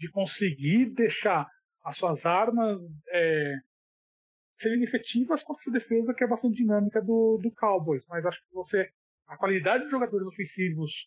de 0.00 0.10
conseguir 0.10 0.86
deixar 0.86 1.46
as 1.84 1.96
suas 1.96 2.24
armas 2.24 2.80
é, 3.12 3.54
serem 4.58 4.82
efetivas 4.82 5.42
contra 5.42 5.62
essa 5.62 5.70
defesa 5.70 6.14
que 6.14 6.24
é 6.24 6.26
bastante 6.26 6.56
dinâmica 6.56 7.02
do, 7.02 7.38
do 7.42 7.50
Cowboys. 7.52 8.06
Mas 8.08 8.24
acho 8.24 8.40
que 8.40 8.54
você 8.54 8.90
a 9.26 9.36
qualidade 9.36 9.82
dos 9.84 9.90
jogadores 9.90 10.26
ofensivos 10.26 11.06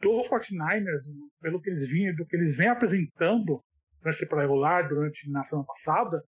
do 0.00 0.20
49ers, 0.28 1.04
pelo 1.40 1.60
que 1.60 1.70
eles 1.70 1.88
vinham, 1.88 2.14
do 2.14 2.26
que 2.26 2.36
eles 2.36 2.56
vêm 2.58 2.68
apresentando 2.68 3.64
durante 4.02 4.34
a 4.34 4.40
regular, 4.40 4.88
durante 4.88 5.30
na 5.30 5.42
semana 5.44 5.66
passada, 5.66 6.22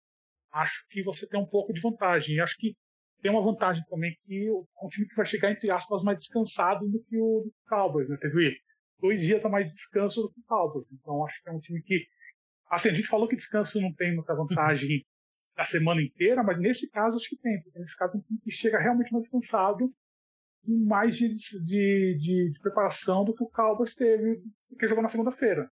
acho 0.53 0.85
que 0.89 1.03
você 1.03 1.27
tem 1.27 1.39
um 1.39 1.45
pouco 1.45 1.73
de 1.73 1.81
vantagem. 1.81 2.35
E 2.35 2.39
acho 2.39 2.55
que 2.57 2.75
tem 3.21 3.31
uma 3.31 3.43
vantagem 3.43 3.83
também 3.89 4.15
que 4.21 4.47
é 4.47 4.85
um 4.85 4.87
time 4.87 5.07
que 5.07 5.15
vai 5.15 5.25
chegar, 5.25 5.51
entre 5.51 5.69
aspas, 5.71 6.03
mais 6.03 6.19
descansado 6.19 6.87
do 6.87 7.03
que 7.03 7.17
o 7.17 7.51
Cowboys, 7.67 8.07
né? 8.07 8.17
Teve 8.21 8.55
dois 8.99 9.21
dias 9.21 9.45
a 9.45 9.49
mais 9.49 9.65
de 9.67 9.73
descanso 9.73 10.21
do 10.21 10.31
que 10.31 10.39
o 10.39 10.43
Cowboys. 10.43 10.91
Então 10.91 11.23
acho 11.23 11.41
que 11.41 11.49
é 11.49 11.51
um 11.51 11.59
time 11.59 11.81
que. 11.81 12.05
Assim, 12.69 12.89
a 12.89 12.93
gente 12.93 13.07
falou 13.07 13.27
que 13.27 13.35
descanso 13.35 13.79
não 13.79 13.93
tem 13.93 14.13
muita 14.13 14.35
vantagem 14.35 15.05
a 15.55 15.63
semana 15.63 16.01
inteira, 16.01 16.43
mas 16.43 16.59
nesse 16.59 16.89
caso 16.91 17.17
acho 17.17 17.29
que 17.29 17.37
tem, 17.37 17.61
porque 17.61 17.79
nesse 17.79 17.97
caso 17.97 18.15
é 18.15 18.19
um 18.19 18.21
time 18.21 18.39
que 18.41 18.51
chega 18.51 18.79
realmente 18.79 19.11
mais 19.11 19.23
descansado 19.23 19.91
com 20.67 20.85
mais 20.85 21.15
de, 21.17 21.29
de, 21.29 22.17
de, 22.17 22.51
de, 22.51 22.59
preparação 22.61 23.23
do 23.23 23.33
que 23.33 23.43
o 23.43 23.49
Cowboys 23.49 23.95
teve, 23.95 24.41
que 24.77 24.87
jogou 24.87 25.01
na 25.01 25.09
segunda-feira. 25.09 25.69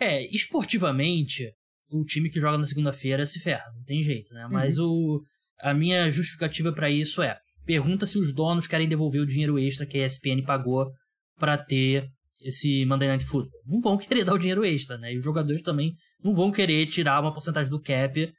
É, 0.00 0.24
esportivamente, 0.34 1.52
o 1.90 2.04
time 2.04 2.30
que 2.30 2.40
joga 2.40 2.56
na 2.56 2.66
segunda-feira 2.66 3.26
se 3.26 3.40
ferra, 3.40 3.70
não 3.74 3.84
tem 3.84 4.02
jeito, 4.02 4.32
né? 4.32 4.48
Mas 4.50 4.78
uhum. 4.78 4.86
o, 4.86 5.22
a 5.60 5.74
minha 5.74 6.10
justificativa 6.10 6.72
para 6.72 6.90
isso 6.90 7.20
é: 7.22 7.38
pergunta 7.66 8.06
se 8.06 8.18
os 8.18 8.32
donos 8.32 8.66
querem 8.66 8.88
devolver 8.88 9.20
o 9.20 9.26
dinheiro 9.26 9.58
extra 9.58 9.86
que 9.86 9.98
a 9.98 10.06
ESPN 10.06 10.42
pagou 10.46 10.90
para 11.38 11.56
ter 11.56 12.08
esse 12.40 12.84
Monday 12.84 13.08
Night 13.08 13.24
Football. 13.24 13.60
Não 13.66 13.80
vão 13.80 13.96
querer 13.96 14.24
dar 14.24 14.34
o 14.34 14.38
dinheiro 14.38 14.64
extra, 14.64 14.98
né? 14.98 15.12
E 15.12 15.18
os 15.18 15.24
jogadores 15.24 15.62
também 15.62 15.94
não 16.22 16.34
vão 16.34 16.50
querer 16.50 16.86
tirar 16.86 17.20
uma 17.20 17.32
porcentagem 17.32 17.70
do 17.70 17.80
cap 17.80 18.32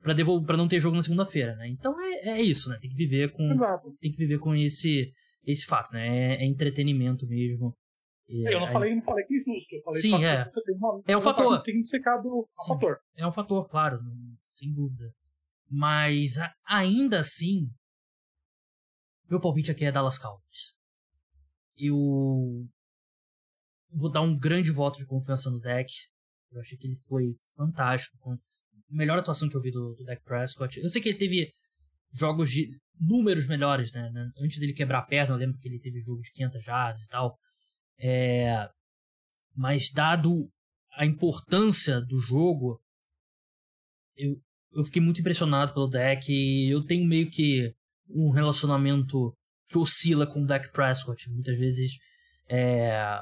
para 0.00 0.12
devolver 0.12 0.46
para 0.46 0.56
não 0.56 0.68
ter 0.68 0.78
jogo 0.80 0.96
na 0.96 1.02
segunda-feira, 1.02 1.56
né? 1.56 1.68
Então 1.68 1.94
é, 2.00 2.38
é 2.38 2.42
isso, 2.42 2.68
né? 2.68 2.78
Tem 2.80 2.90
que 2.90 2.96
viver 2.96 3.32
com 3.32 3.50
Exato. 3.50 3.96
tem 4.00 4.10
que 4.10 4.18
viver 4.18 4.38
com 4.38 4.54
esse 4.54 5.10
esse 5.46 5.66
fato, 5.66 5.92
né? 5.92 6.06
É, 6.06 6.44
é 6.44 6.46
entretenimento 6.46 7.26
mesmo. 7.26 7.74
E, 8.28 8.50
eu 8.50 8.60
não 8.60 8.66
falei, 8.66 8.94
não 8.94 9.02
falei 9.02 9.24
que 9.24 9.34
é 9.34 9.38
justo, 9.38 9.74
eu 9.74 9.82
falei 9.82 10.00
Sim, 10.00 10.10
só 10.10 10.18
é. 10.18 10.44
que 10.44 10.50
você 10.50 10.62
tem 10.62 10.76
uma 10.76 11.02
É 11.06 11.16
um 11.16 11.20
fator. 11.20 11.62
Tem 11.62 11.74
que 11.80 11.86
secar 11.86 12.16
do 12.18 12.48
Sim. 12.62 12.68
fator. 12.68 12.98
É 13.16 13.26
um 13.26 13.32
fator, 13.32 13.68
claro, 13.68 13.98
sem 14.52 14.72
dúvida. 14.72 15.12
Mas 15.70 16.36
ainda 16.66 17.20
assim, 17.20 17.68
meu 19.28 19.40
palpite 19.40 19.70
aqui 19.70 19.84
é 19.84 19.92
Dallas 19.92 20.18
Cowboys. 20.18 20.73
Eu 21.76 22.66
vou 23.90 24.10
dar 24.10 24.22
um 24.22 24.36
grande 24.36 24.70
voto 24.70 24.98
de 24.98 25.06
confiança 25.06 25.50
no 25.50 25.60
deck. 25.60 25.92
Eu 26.50 26.60
achei 26.60 26.78
que 26.78 26.86
ele 26.86 26.96
foi 26.96 27.36
fantástico. 27.56 28.18
Com 28.18 28.32
a 28.32 28.38
melhor 28.90 29.18
atuação 29.18 29.48
que 29.48 29.56
eu 29.56 29.60
vi 29.60 29.70
do, 29.70 29.94
do 29.94 30.04
Dak 30.04 30.22
Prescott. 30.22 30.78
Eu 30.80 30.88
sei 30.88 31.00
que 31.00 31.08
ele 31.08 31.18
teve 31.18 31.52
jogos 32.12 32.50
de 32.50 32.68
números 32.98 33.46
melhores, 33.46 33.92
né? 33.92 34.10
né? 34.12 34.30
Antes 34.38 34.58
dele 34.58 34.72
quebrar 34.72 35.00
a 35.00 35.06
perna, 35.06 35.34
eu 35.34 35.38
lembro 35.38 35.58
que 35.58 35.68
ele 35.68 35.80
teve 35.80 36.00
jogo 36.00 36.22
de 36.22 36.30
500 36.32 36.64
jardas 36.64 37.02
e 37.02 37.08
tal. 37.08 37.36
É... 37.98 38.68
Mas 39.56 39.90
dado 39.90 40.46
a 40.92 41.04
importância 41.04 42.00
do 42.00 42.18
jogo, 42.18 42.80
eu, 44.16 44.36
eu 44.72 44.84
fiquei 44.84 45.02
muito 45.02 45.20
impressionado 45.20 45.72
pelo 45.72 45.88
deck 45.88 46.30
e 46.30 46.70
eu 46.70 46.84
tenho 46.84 47.06
meio 47.06 47.30
que 47.30 47.72
um 48.08 48.30
relacionamento 48.30 49.34
que 49.68 49.78
oscila 49.78 50.26
com 50.26 50.42
o 50.42 50.46
Dak 50.46 50.72
Prescott. 50.72 51.30
Muitas 51.30 51.58
vezes, 51.58 51.92
é, 52.48 53.20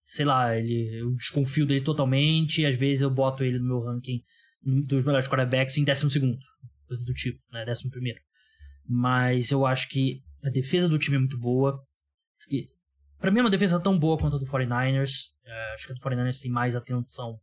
sei 0.00 0.24
lá, 0.24 0.56
ele, 0.56 1.00
eu 1.00 1.14
desconfio 1.14 1.66
dele 1.66 1.82
totalmente 1.82 2.66
às 2.66 2.76
vezes 2.76 3.02
eu 3.02 3.10
boto 3.10 3.44
ele 3.44 3.58
no 3.58 3.66
meu 3.66 3.80
ranking 3.80 4.22
dos 4.62 5.04
melhores 5.04 5.28
quarterbacks 5.28 5.76
em 5.76 5.84
12 5.84 6.10
segundo, 6.10 6.38
coisa 6.86 7.04
do 7.04 7.12
tipo, 7.12 7.40
né, 7.52 7.64
11 7.68 7.90
primeiro. 7.90 8.20
Mas 8.86 9.50
eu 9.50 9.66
acho 9.66 9.88
que 9.88 10.22
a 10.44 10.50
defesa 10.50 10.88
do 10.88 10.98
time 10.98 11.16
é 11.16 11.20
muito 11.20 11.38
boa. 11.38 11.80
Acho 12.38 12.48
que, 12.48 12.66
pra 13.18 13.30
mim, 13.30 13.38
é 13.38 13.42
uma 13.42 13.50
defesa 13.50 13.80
tão 13.80 13.98
boa 13.98 14.18
quanto 14.18 14.36
a 14.36 14.38
do 14.38 14.46
49ers. 14.46 15.30
É, 15.44 15.74
acho 15.74 15.86
que 15.86 15.92
a 15.92 15.94
do 15.94 16.00
49ers 16.00 16.40
tem 16.40 16.50
mais 16.50 16.74
atenção. 16.74 17.38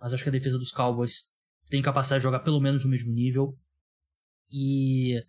Mas 0.00 0.12
acho 0.12 0.22
que 0.22 0.28
a 0.28 0.32
defesa 0.32 0.58
dos 0.58 0.70
Cowboys 0.70 1.24
tem 1.68 1.82
capacidade 1.82 2.20
de 2.20 2.24
jogar 2.24 2.40
pelo 2.40 2.60
menos 2.60 2.84
no 2.84 2.90
mesmo 2.90 3.12
nível. 3.12 3.54
E 4.50 5.22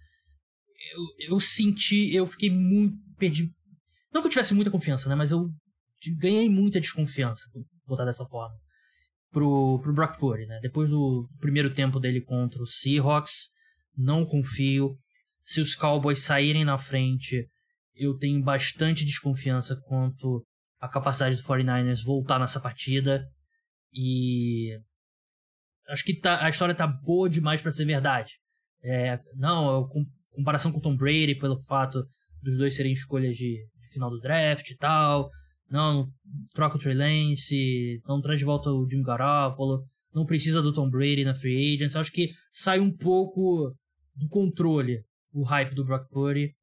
eu, 0.94 1.34
eu 1.34 1.40
senti, 1.40 2.14
eu 2.14 2.26
fiquei 2.26 2.50
muito. 2.50 2.98
Perdi. 3.18 3.52
Não 4.14 4.22
que 4.22 4.28
eu 4.28 4.32
tivesse 4.32 4.54
muita 4.54 4.72
confiança, 4.72 5.10
né? 5.10 5.16
Mas 5.16 5.32
eu 5.32 5.50
ganhei 6.18 6.50
muita 6.50 6.80
desconfiança, 6.80 7.50
vou 7.54 7.66
botar 7.86 8.06
dessa 8.06 8.26
forma, 8.26 8.56
pro, 9.32 9.80
pro 9.82 9.94
Brock 9.94 10.18
Purdy, 10.18 10.46
né? 10.46 10.60
Depois 10.62 10.90
do 10.90 11.30
primeiro 11.40 11.74
tempo 11.74 12.00
dele 12.00 12.22
contra 12.22 12.62
o 12.62 12.66
Seahawks, 12.66 13.48
não 13.96 14.26
confio. 14.26 14.98
Se 15.44 15.62
os 15.62 15.76
Cowboys 15.76 16.22
saírem 16.22 16.64
na 16.64 16.78
frente, 16.78 17.48
eu 17.96 18.18
tenho 18.18 18.42
bastante 18.42 19.04
desconfiança 19.04 19.76
quanto 19.88 20.46
à 20.80 20.88
capacidade 20.88 21.36
do 21.36 21.44
49ers 21.44 22.04
voltar 22.04 22.40
nessa 22.40 22.60
partida. 22.60 23.28
E 23.94 24.80
acho 25.90 26.04
que 26.04 26.18
tá, 26.18 26.44
a 26.46 26.50
história 26.50 26.74
tá 26.74 26.88
boa 26.88 27.30
demais 27.30 27.62
para 27.62 27.72
ser 27.72 27.86
verdade. 27.86 28.40
É, 28.82 29.20
não, 29.36 29.88
com 29.90 30.06
comparação 30.40 30.72
com 30.72 30.80
o 30.80 30.82
Tom 30.82 30.96
Brady 30.96 31.36
pelo 31.36 31.62
fato 31.64 32.06
dos 32.42 32.58
dois 32.58 32.76
serem 32.76 32.94
escolhas 32.94 33.36
de, 33.36 33.66
de 33.80 33.88
final 33.94 34.10
do 34.10 34.20
draft 34.20 34.70
e 34.70 34.78
tal. 34.78 35.30
Não, 35.70 36.10
troca 36.54 36.78
o 36.78 36.80
Trey 36.80 36.96
Lance, 36.96 38.02
não 38.08 38.22
traz 38.22 38.40
de 38.40 38.46
volta 38.46 38.72
o 38.72 38.90
Jimmy 38.90 39.04
Garoppolo, 39.04 39.84
não 40.14 40.26
precisa 40.26 40.62
do 40.62 40.74
Tom 40.74 40.90
Brady 40.90 41.24
na 41.24 41.36
free 41.36 41.76
agents. 41.76 41.96
Acho 41.96 42.12
que 42.12 42.32
sai 42.52 42.80
um 42.80 42.96
pouco 42.96 43.76
do 44.16 44.28
controle 44.28 45.04
o 45.32 45.44
hype 45.44 45.76
do 45.76 45.86
Brock 45.86 46.10
Purdy. 46.10 46.56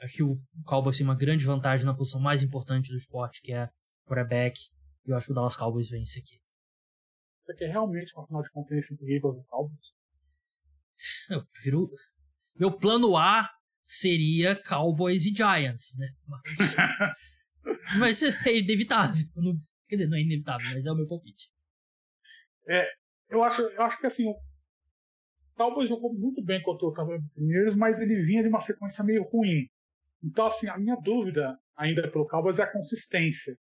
Acho 0.00 0.14
que 0.14 0.22
o 0.22 0.32
Cowboys 0.64 0.98
tem 0.98 1.06
uma 1.06 1.16
grande 1.16 1.44
vantagem 1.44 1.86
na 1.86 1.94
posição 1.94 2.20
mais 2.20 2.42
importante 2.42 2.90
do 2.90 2.96
esporte, 2.96 3.40
que 3.42 3.52
é 3.52 3.68
quarterback. 4.06 4.58
E 5.06 5.10
eu 5.10 5.16
acho 5.16 5.26
que 5.26 5.32
o 5.32 5.34
Dallas 5.34 5.56
Cowboys 5.56 5.88
vence 5.88 6.18
aqui. 6.18 6.38
Você 7.44 7.54
quer 7.54 7.72
realmente 7.72 8.12
uma 8.14 8.26
final 8.26 8.42
de 8.42 8.50
conferência 8.50 8.92
entre 8.92 9.14
Eagles 9.14 9.38
e 9.38 9.44
Cowboys? 9.44 9.98
Eu 11.30 11.46
prefiro. 11.46 11.88
Meu 12.58 12.72
plano 12.76 13.16
A 13.16 13.48
seria 13.84 14.54
Cowboys 14.56 15.24
e 15.26 15.34
Giants, 15.34 15.96
né? 15.96 16.08
Mas, 16.26 16.76
mas 17.98 18.22
é 18.46 18.56
inevitável. 18.58 19.26
Não- 19.36 19.56
Quer 19.88 19.96
dizer, 19.96 20.08
não 20.10 20.18
é 20.18 20.20
inevitável, 20.20 20.66
mas 20.74 20.84
é 20.84 20.92
o 20.92 20.94
meu 20.94 21.06
palpite. 21.08 21.48
Eu 23.30 23.42
acho, 23.42 23.62
eu 23.62 23.82
acho 23.82 23.98
que 23.98 24.06
assim, 24.06 24.26
o 24.26 24.34
Cowboys 25.56 25.88
jogou 25.88 26.12
muito 26.14 26.42
bem 26.44 26.62
contra 26.62 26.86
o 26.86 26.92
Tampa 26.92 27.18
Buccaneers, 27.18 27.74
mas 27.74 28.00
ele 28.00 28.16
vinha 28.22 28.42
de 28.42 28.48
uma 28.48 28.60
sequência 28.60 29.02
meio 29.04 29.22
ruim. 29.22 29.66
Então, 30.22 30.46
assim, 30.46 30.68
a 30.68 30.76
minha 30.78 30.96
dúvida 30.96 31.58
ainda 31.76 32.08
pelo 32.10 32.26
Cowboys 32.26 32.58
é 32.58 32.62
a 32.64 32.72
consistência. 32.72 33.56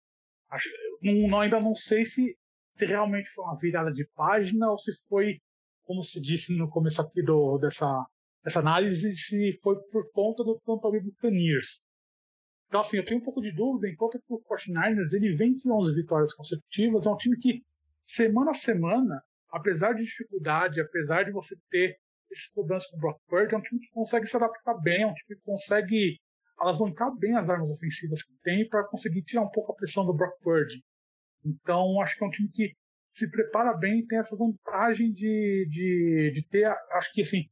Acho, 0.51 0.69
não- 1.03 1.41
ainda 1.41 1.61
não 1.61 1.75
sei 1.75 2.07
se, 2.07 2.37
se 2.75 2.87
realmente 2.87 3.29
foi 3.31 3.45
uma 3.45 3.57
virada 3.57 3.93
de 3.93 4.07
página 4.15 4.71
ou 4.71 4.79
se 4.79 4.93
foi, 5.09 5.41
como 5.83 6.03
se 6.03 6.21
disse 6.21 6.57
no 6.57 6.69
começo 6.71 7.01
aqui 7.03 7.23
do, 7.23 7.59
dessa, 7.59 7.87
dessa 8.45 8.61
análise, 8.61 9.17
se 9.17 9.59
foi 9.63 9.77
por 9.91 10.11
conta 10.13 10.45
do 10.45 10.61
Tampa 10.61 10.91
Bay 10.91 11.01
Buccaneers. 11.01 11.81
Então, 12.69 12.83
assim, 12.83 12.97
eu 12.99 13.05
tenho 13.05 13.21
um 13.21 13.25
pouco 13.25 13.41
de 13.41 13.53
dúvida, 13.53 13.89
enquanto 13.89 14.19
que 14.19 14.25
o 14.29 14.43
49ers 14.43 15.15
ele 15.15 15.35
vem 15.35 15.55
de 15.55 15.71
11 15.71 15.95
vitórias 15.95 16.35
consecutivas, 16.35 17.07
é 17.07 17.11
um 17.11 17.17
time 17.17 17.39
que, 17.39 17.63
semana 18.05 18.51
a 18.51 18.55
semana, 18.55 19.23
apesar 19.51 19.95
de 19.95 20.03
dificuldade, 20.03 20.81
apesar 20.81 21.25
de 21.25 21.33
você 21.33 21.57
ter 21.71 21.97
esses 22.31 22.53
problemas 22.53 22.87
com 22.87 22.97
o 22.97 23.01
Brock 23.01 23.19
Purdy, 23.29 23.55
é 23.55 23.59
um 23.59 23.63
time 23.63 23.81
que 23.81 23.91
consegue 23.91 24.27
se 24.27 24.37
adaptar 24.37 24.75
bem, 24.81 25.03
é 25.03 25.07
um 25.07 25.15
time 25.15 25.37
que 25.39 25.45
consegue 25.45 26.19
alavancar 26.59 27.15
bem 27.17 27.37
as 27.37 27.49
armas 27.49 27.71
ofensivas 27.71 28.23
que 28.23 28.35
tem 28.43 28.69
para 28.69 28.87
conseguir 28.89 29.23
tirar 29.23 29.43
um 29.43 29.51
pouco 29.51 29.73
a 29.73 29.75
pressão 29.75 30.05
do 30.05 30.15
Brock 30.15 30.39
Purdy. 30.41 30.83
Então, 31.45 32.01
acho 32.01 32.17
que 32.17 32.25
é 32.25 32.27
um 32.27 32.31
time 32.31 32.51
que 32.51 32.75
se 33.11 33.31
prepara 33.31 33.77
bem 33.77 34.01
e 34.01 34.07
tem 34.07 34.19
essa 34.19 34.37
vantagem 34.37 35.13
de, 35.13 35.69
de, 35.71 36.33
de 36.35 36.49
ter, 36.49 36.67
acho 36.93 37.13
que 37.13 37.23
assim, 37.23 37.45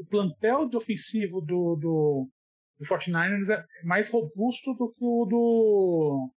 o 0.00 0.04
plantel 0.06 0.66
de 0.66 0.76
ofensivo 0.76 1.42
do, 1.42 1.76
do, 1.76 2.28
do 2.78 2.86
49ers 2.86 3.50
é 3.50 3.64
mais 3.84 4.08
robusto 4.08 4.72
do 4.74 4.90
que 4.92 5.04
o 5.04 5.26
do, 5.26 6.30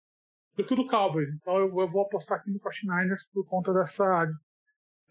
do 0.57 0.65
que 0.65 0.73
o 0.73 0.75
do 0.75 0.87
Cowboys. 0.87 1.29
Então 1.31 1.57
eu, 1.57 1.67
eu 1.79 1.87
vou 1.87 2.01
apostar 2.01 2.39
aqui 2.39 2.51
no 2.51 2.57
49ers 2.57 3.21
por 3.31 3.47
conta 3.47 3.73
dessa, 3.73 4.27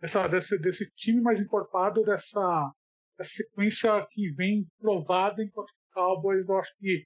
dessa 0.00 0.28
desse, 0.28 0.58
desse 0.58 0.90
time 0.94 1.22
mais 1.22 1.40
encorpado, 1.40 2.02
dessa, 2.02 2.70
dessa 3.16 3.30
sequência 3.30 4.06
que 4.10 4.30
vem 4.34 4.66
provada, 4.78 5.42
enquanto 5.42 5.70
o 5.70 5.94
Cowboys 5.94 6.50
eu 6.50 6.58
acho 6.58 6.72
que 6.78 7.04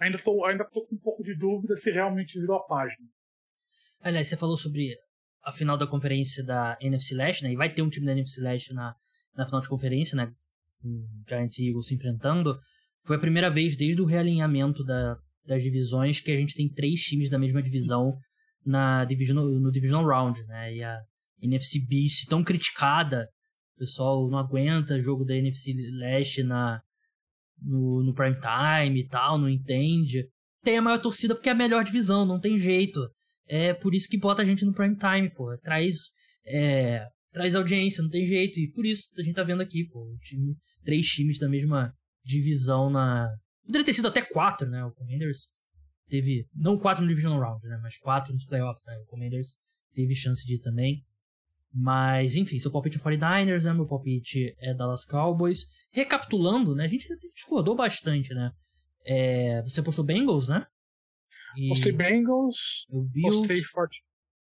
ainda 0.00 0.18
tô, 0.18 0.44
ainda 0.44 0.64
tô 0.64 0.84
com 0.84 0.96
um 0.96 1.00
pouco 1.00 1.22
de 1.22 1.36
dúvida 1.36 1.76
se 1.76 1.92
realmente 1.92 2.40
virou 2.40 2.56
a 2.56 2.66
página. 2.66 3.06
Aliás, 4.00 4.26
você 4.28 4.36
falou 4.36 4.56
sobre 4.56 4.96
a 5.44 5.52
final 5.52 5.78
da 5.78 5.86
conferência 5.86 6.44
da 6.44 6.76
NFC 6.80 7.14
Leste, 7.14 7.44
né? 7.44 7.52
E 7.52 7.56
vai 7.56 7.72
ter 7.72 7.82
um 7.82 7.88
time 7.88 8.06
da 8.06 8.12
NFC 8.12 8.40
Leste 8.40 8.74
na, 8.74 8.94
na 9.34 9.46
final 9.46 9.60
de 9.60 9.68
conferência, 9.68 10.16
né? 10.16 10.32
Giants 11.28 11.58
e 11.58 11.68
Eagles 11.68 11.86
se 11.86 11.94
enfrentando. 11.94 12.56
Foi 13.04 13.16
a 13.16 13.20
primeira 13.20 13.50
vez 13.50 13.76
desde 13.76 14.00
o 14.00 14.06
realinhamento 14.06 14.84
da, 14.84 15.16
das 15.46 15.62
divisões 15.62 16.20
que 16.20 16.30
a 16.30 16.36
gente 16.36 16.54
tem 16.54 16.68
três 16.68 17.00
times 17.00 17.30
da 17.30 17.38
mesma 17.38 17.62
divisão 17.62 18.16
na 18.64 19.04
division, 19.04 19.38
no 19.38 19.72
Divisional 19.72 20.06
Round, 20.06 20.44
né? 20.46 20.74
E 20.74 20.82
a 20.82 20.98
NFC 21.40 21.80
Beast 21.86 22.26
tão 22.28 22.44
criticada, 22.44 23.28
o 23.76 23.78
pessoal 23.78 24.28
não 24.28 24.38
aguenta 24.38 25.00
jogo 25.00 25.24
da 25.24 25.34
NFC 25.34 25.72
Leste 25.98 26.42
na, 26.42 26.80
no, 27.62 28.02
no 28.04 28.14
prime 28.14 28.36
time 28.36 29.00
e 29.00 29.08
tal, 29.08 29.38
não 29.38 29.48
entende. 29.48 30.28
Tem 30.62 30.76
a 30.76 30.82
maior 30.82 31.00
torcida 31.00 31.34
porque 31.34 31.48
é 31.48 31.52
a 31.52 31.54
melhor 31.54 31.84
divisão, 31.84 32.26
não 32.26 32.40
tem 32.40 32.58
jeito. 32.58 33.00
É 33.46 33.72
por 33.72 33.94
isso 33.94 34.08
que 34.08 34.18
bota 34.18 34.42
a 34.42 34.44
gente 34.44 34.64
no 34.64 34.74
prime 34.74 34.96
time, 34.96 35.30
pô. 35.30 35.56
Traz, 35.58 35.94
é, 36.46 37.06
traz 37.32 37.54
audiência, 37.54 38.02
não 38.02 38.10
tem 38.10 38.26
jeito. 38.26 38.58
E 38.58 38.70
por 38.70 38.84
isso 38.84 39.10
a 39.18 39.22
gente 39.22 39.34
tá 39.34 39.42
vendo 39.42 39.62
aqui, 39.62 39.84
pô, 39.88 40.16
time, 40.22 40.56
três 40.84 41.06
times 41.06 41.38
da 41.38 41.48
mesma 41.48 41.94
divisão 42.24 42.90
na. 42.90 43.28
Poderia 43.64 43.84
ter 43.84 43.94
sido 43.94 44.08
até 44.08 44.22
quatro, 44.22 44.68
né? 44.68 44.84
O 44.84 44.92
Commanders 44.92 45.48
teve. 46.08 46.46
Não 46.54 46.78
quatro 46.78 47.02
no 47.02 47.08
Divisional 47.08 47.40
Round, 47.40 47.66
né? 47.66 47.78
Mas 47.82 47.98
quatro 47.98 48.32
nos 48.32 48.44
playoffs, 48.44 48.84
né? 48.86 48.96
O 48.98 49.06
Commanders 49.06 49.56
teve 49.92 50.14
chance 50.14 50.46
de 50.46 50.54
ir 50.54 50.60
também. 50.60 51.04
Mas, 51.72 52.34
enfim, 52.34 52.58
seu 52.58 52.72
palpite 52.72 52.96
é 52.96 53.00
49ers, 53.00 53.64
né? 53.64 53.72
Meu 53.74 53.86
palpite 53.86 54.54
é 54.58 54.72
Dallas 54.74 55.04
Cowboys. 55.04 55.66
Recapitulando, 55.92 56.74
né? 56.74 56.84
A 56.84 56.88
gente 56.88 57.06
discordou 57.34 57.76
bastante, 57.76 58.32
né? 58.32 58.50
É, 59.04 59.62
você 59.62 59.82
postou 59.82 60.04
Bengals, 60.04 60.48
né? 60.48 60.66
E 61.56 61.68
Postei 61.68 61.92
Bengals, 61.92 62.86
Bills. 63.12 63.38
postei 63.38 63.62
Fort... 63.62 63.90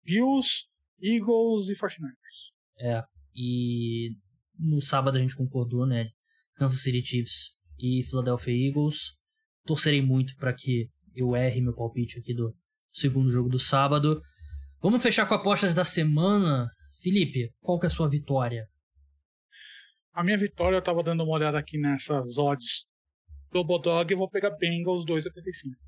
Bills, 0.04 0.64
Eagles 1.02 1.68
e 1.68 1.74
49ers. 1.74 2.57
É. 2.80 3.02
E 3.34 4.10
no 4.58 4.80
sábado 4.80 5.16
a 5.16 5.20
gente 5.20 5.36
concordou, 5.36 5.86
né? 5.86 6.08
Kansas 6.54 6.82
City 6.82 7.04
Chiefs 7.04 7.52
e 7.78 8.02
Philadelphia 8.02 8.68
Eagles. 8.68 9.16
Torcerei 9.64 10.02
muito 10.02 10.34
para 10.36 10.52
que 10.52 10.88
eu 11.14 11.36
erre 11.36 11.60
meu 11.60 11.74
palpite 11.74 12.18
aqui 12.18 12.34
do 12.34 12.54
segundo 12.92 13.30
jogo 13.30 13.48
do 13.48 13.58
sábado. 13.58 14.20
Vamos 14.80 15.02
fechar 15.02 15.26
com 15.26 15.34
apostas 15.34 15.74
da 15.74 15.84
semana. 15.84 16.68
Felipe, 17.00 17.52
qual 17.60 17.78
que 17.78 17.86
é 17.86 17.88
a 17.88 17.90
sua 17.90 18.08
vitória? 18.08 18.66
A 20.12 20.24
minha 20.24 20.36
vitória, 20.36 20.76
eu 20.76 20.82
tava 20.82 21.02
dando 21.02 21.22
uma 21.22 21.34
olhada 21.34 21.58
aqui 21.58 21.78
nessas 21.78 22.38
odds 22.38 22.86
do 23.52 23.64
Bodog, 23.64 24.10
eu 24.10 24.18
vou 24.18 24.28
pegar 24.28 24.50
Bengals 24.50 25.04
2,85. 25.04 25.87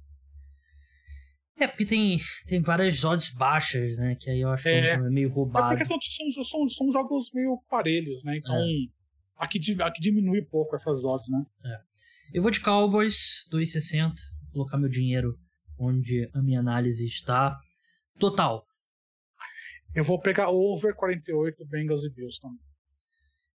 É, 1.61 1.67
porque 1.67 1.85
tem, 1.85 2.19
tem 2.47 2.63
várias 2.63 3.05
odds 3.05 3.29
baixas, 3.35 3.99
né? 3.99 4.17
Que 4.19 4.31
aí 4.31 4.41
eu 4.41 4.49
acho 4.49 4.67
é, 4.67 4.81
que 4.81 4.87
é 4.87 4.99
meio 5.11 5.29
roubado. 5.29 5.67
É 5.67 5.77
porque 5.77 5.85
são, 5.85 5.99
são, 6.43 6.69
são, 6.71 6.91
jogos 6.91 7.31
meio 7.35 7.63
parelhos, 7.69 8.25
né? 8.25 8.39
Então, 8.39 8.57
é. 8.57 8.65
aqui, 9.37 9.61
aqui 9.83 10.01
diminui 10.01 10.41
um 10.41 10.47
pouco 10.47 10.75
essas 10.75 11.05
odds, 11.05 11.29
né? 11.29 11.45
É. 11.67 11.81
Eu 12.33 12.43
vou 12.43 12.51
de 12.51 12.61
Cowboys 12.61 13.47
2,60. 13.53 14.15
Vou 14.45 14.53
colocar 14.53 14.79
meu 14.79 14.89
dinheiro 14.89 15.39
onde 15.79 16.31
a 16.33 16.41
minha 16.43 16.61
análise 16.61 17.05
está. 17.05 17.55
Total. 18.19 18.65
Eu 19.95 20.05
vou 20.05 20.19
pegar 20.19 20.49
over 20.49 20.95
48 20.95 21.67
Bengals 21.67 22.05
e 22.05 22.11
Bills 22.11 22.41
também. 22.41 22.59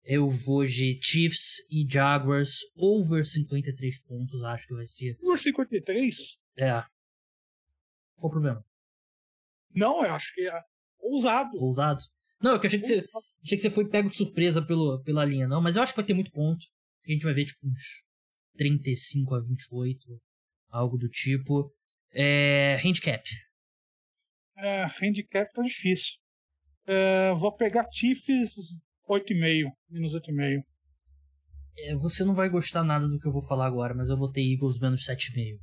Eu 0.04 0.28
vou 0.28 0.66
de 0.66 0.99
Chiefs 0.99 1.60
e 1.70 1.86
Jaguars 1.88 2.62
over 2.76 3.24
53 3.24 4.02
pontos, 4.02 4.43
acho 4.43 4.68
que 4.68 4.74
vai 4.74 4.86
ser. 4.86 5.16
Over 5.22 5.38
53? 5.38 6.39
É. 6.58 6.84
Qual 8.22 8.30
o 8.30 8.34
problema? 8.34 8.63
Não, 9.74 10.05
eu 10.05 10.13
acho 10.13 10.32
que 10.36 10.47
é 10.47 10.61
ousado. 10.99 11.57
Ousado? 11.57 12.03
Não, 12.39 12.51
eu 12.51 12.57
achei 12.57 12.80
que, 12.80 12.86
você, 12.86 13.03
achei 13.43 13.57
que 13.57 13.57
você 13.57 13.69
foi 13.69 13.89
pego 13.89 14.09
de 14.09 14.15
surpresa 14.15 14.63
pelo, 14.63 15.01
pela 15.03 15.26
linha, 15.26 15.47
não, 15.47 15.59
mas 15.59 15.76
eu 15.76 15.82
acho 15.82 15.91
que 15.91 15.97
vai 15.97 16.05
ter 16.05 16.13
muito 16.13 16.32
ponto. 16.32 16.63
A 17.07 17.11
gente 17.11 17.24
vai 17.24 17.34
ver, 17.34 17.45
tipo, 17.45 17.65
uns 17.65 18.03
35 18.57 19.34
a 19.34 19.39
28, 19.41 20.22
algo 20.69 20.97
do 20.97 21.09
tipo. 21.09 21.74
É. 22.13 22.78
Handicap. 22.86 23.24
É, 24.57 24.86
handicap 25.01 25.51
tá 25.51 25.63
difícil. 25.63 26.13
É, 26.86 27.34
vou 27.34 27.55
pegar 27.55 27.88
Chiefs 27.91 28.53
8,5, 29.09 29.72
menos 29.89 30.13
8,5. 30.13 30.63
É, 31.80 31.95
você 31.95 32.24
não 32.24 32.36
vai 32.36 32.49
gostar 32.49 32.84
nada 32.84 33.07
do 33.07 33.19
que 33.19 33.28
eu 33.28 33.32
vou 33.32 33.41
falar 33.41 33.65
agora, 33.65 33.95
mas 33.95 34.09
eu 34.09 34.17
botei 34.17 34.53
Eagles 34.53 34.78
menos 34.78 35.07
7,5. 35.07 35.57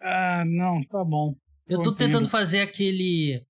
Ah, 0.00 0.44
não, 0.44 0.82
tá 0.82 1.04
bom. 1.04 1.36
Eu 1.66 1.82
tô 1.82 1.94
tentando 1.94 2.28
fazer 2.28 2.60
aquele. 2.60 3.44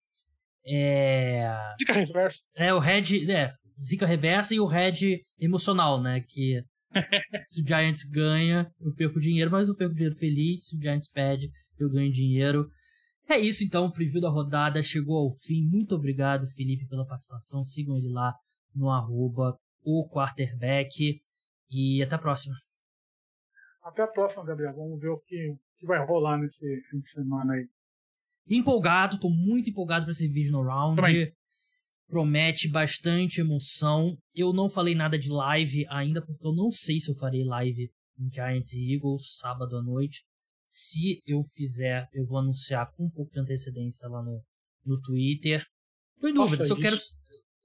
É. 0.66 1.48
Zica 1.80 1.92
reversa. 1.92 2.40
É, 2.54 2.72
o 2.72 2.78
Red. 2.78 3.30
É, 3.30 3.52
Zica 3.82 4.06
reversa 4.06 4.54
e 4.54 4.60
o 4.60 4.66
Red 4.66 5.22
emocional, 5.38 6.00
né? 6.00 6.20
Que 6.20 6.62
se 7.46 7.62
o 7.62 7.66
Giants 7.66 8.04
ganha, 8.04 8.70
eu 8.80 8.94
perco 8.94 9.20
dinheiro, 9.20 9.50
mas 9.50 9.68
eu 9.68 9.76
perco 9.76 9.94
dinheiro 9.94 10.14
feliz. 10.14 10.68
Se 10.68 10.76
o 10.76 10.80
Giants 10.80 11.08
perde, 11.08 11.50
eu 11.78 11.90
ganho 11.90 12.12
dinheiro. 12.12 12.68
É 13.28 13.38
isso 13.38 13.64
então, 13.64 13.86
o 13.86 13.92
preview 13.92 14.20
da 14.20 14.28
rodada 14.28 14.82
chegou 14.82 15.16
ao 15.16 15.32
fim. 15.32 15.64
Muito 15.64 15.94
obrigado, 15.94 16.46
Felipe, 16.46 16.86
pela 16.86 17.06
participação. 17.06 17.64
Sigam 17.64 17.96
ele 17.96 18.10
lá 18.10 18.34
no 18.74 18.90
arroba 18.90 19.56
o 19.84 20.08
quarterback. 20.08 21.20
E 21.70 22.02
até 22.02 22.16
a 22.16 22.18
próxima. 22.18 22.54
Até 23.82 24.02
a 24.02 24.06
próxima, 24.06 24.44
Gabriel. 24.44 24.74
Vamos 24.74 25.00
ver 25.00 25.08
o 25.08 25.18
que, 25.18 25.56
que 25.78 25.86
vai 25.86 26.04
rolar 26.04 26.38
nesse 26.38 26.64
fim 26.82 26.98
de 26.98 27.08
semana 27.08 27.54
aí. 27.54 27.66
Empolgado, 28.48 29.18
tô 29.18 29.30
muito 29.30 29.70
empolgado 29.70 30.04
para 30.04 30.12
esse 30.12 30.26
Divisional 30.26 30.64
Round. 30.64 30.96
Também. 30.96 31.32
Promete 32.08 32.68
bastante 32.68 33.40
emoção. 33.40 34.16
Eu 34.34 34.52
não 34.52 34.68
falei 34.68 34.94
nada 34.94 35.18
de 35.18 35.30
live 35.30 35.86
ainda, 35.88 36.20
porque 36.20 36.46
eu 36.46 36.52
não 36.52 36.70
sei 36.70 37.00
se 37.00 37.10
eu 37.10 37.14
farei 37.14 37.44
live 37.44 37.90
em 38.18 38.30
Giants 38.30 38.72
e 38.74 38.94
Eagles 38.94 39.38
sábado 39.38 39.76
à 39.76 39.82
noite. 39.82 40.22
Se 40.66 41.22
eu 41.26 41.42
fizer, 41.42 42.08
eu 42.12 42.26
vou 42.26 42.38
anunciar 42.38 42.90
com 42.94 43.06
um 43.06 43.10
pouco 43.10 43.32
de 43.32 43.40
antecedência 43.40 44.08
lá 44.08 44.22
no, 44.22 44.42
no 44.84 45.00
Twitter. 45.00 45.64
Tô 46.20 46.28
em 46.28 46.34
dúvida, 46.34 46.64
se 46.64 46.72
eu 46.72 46.76
quero. 46.76 46.96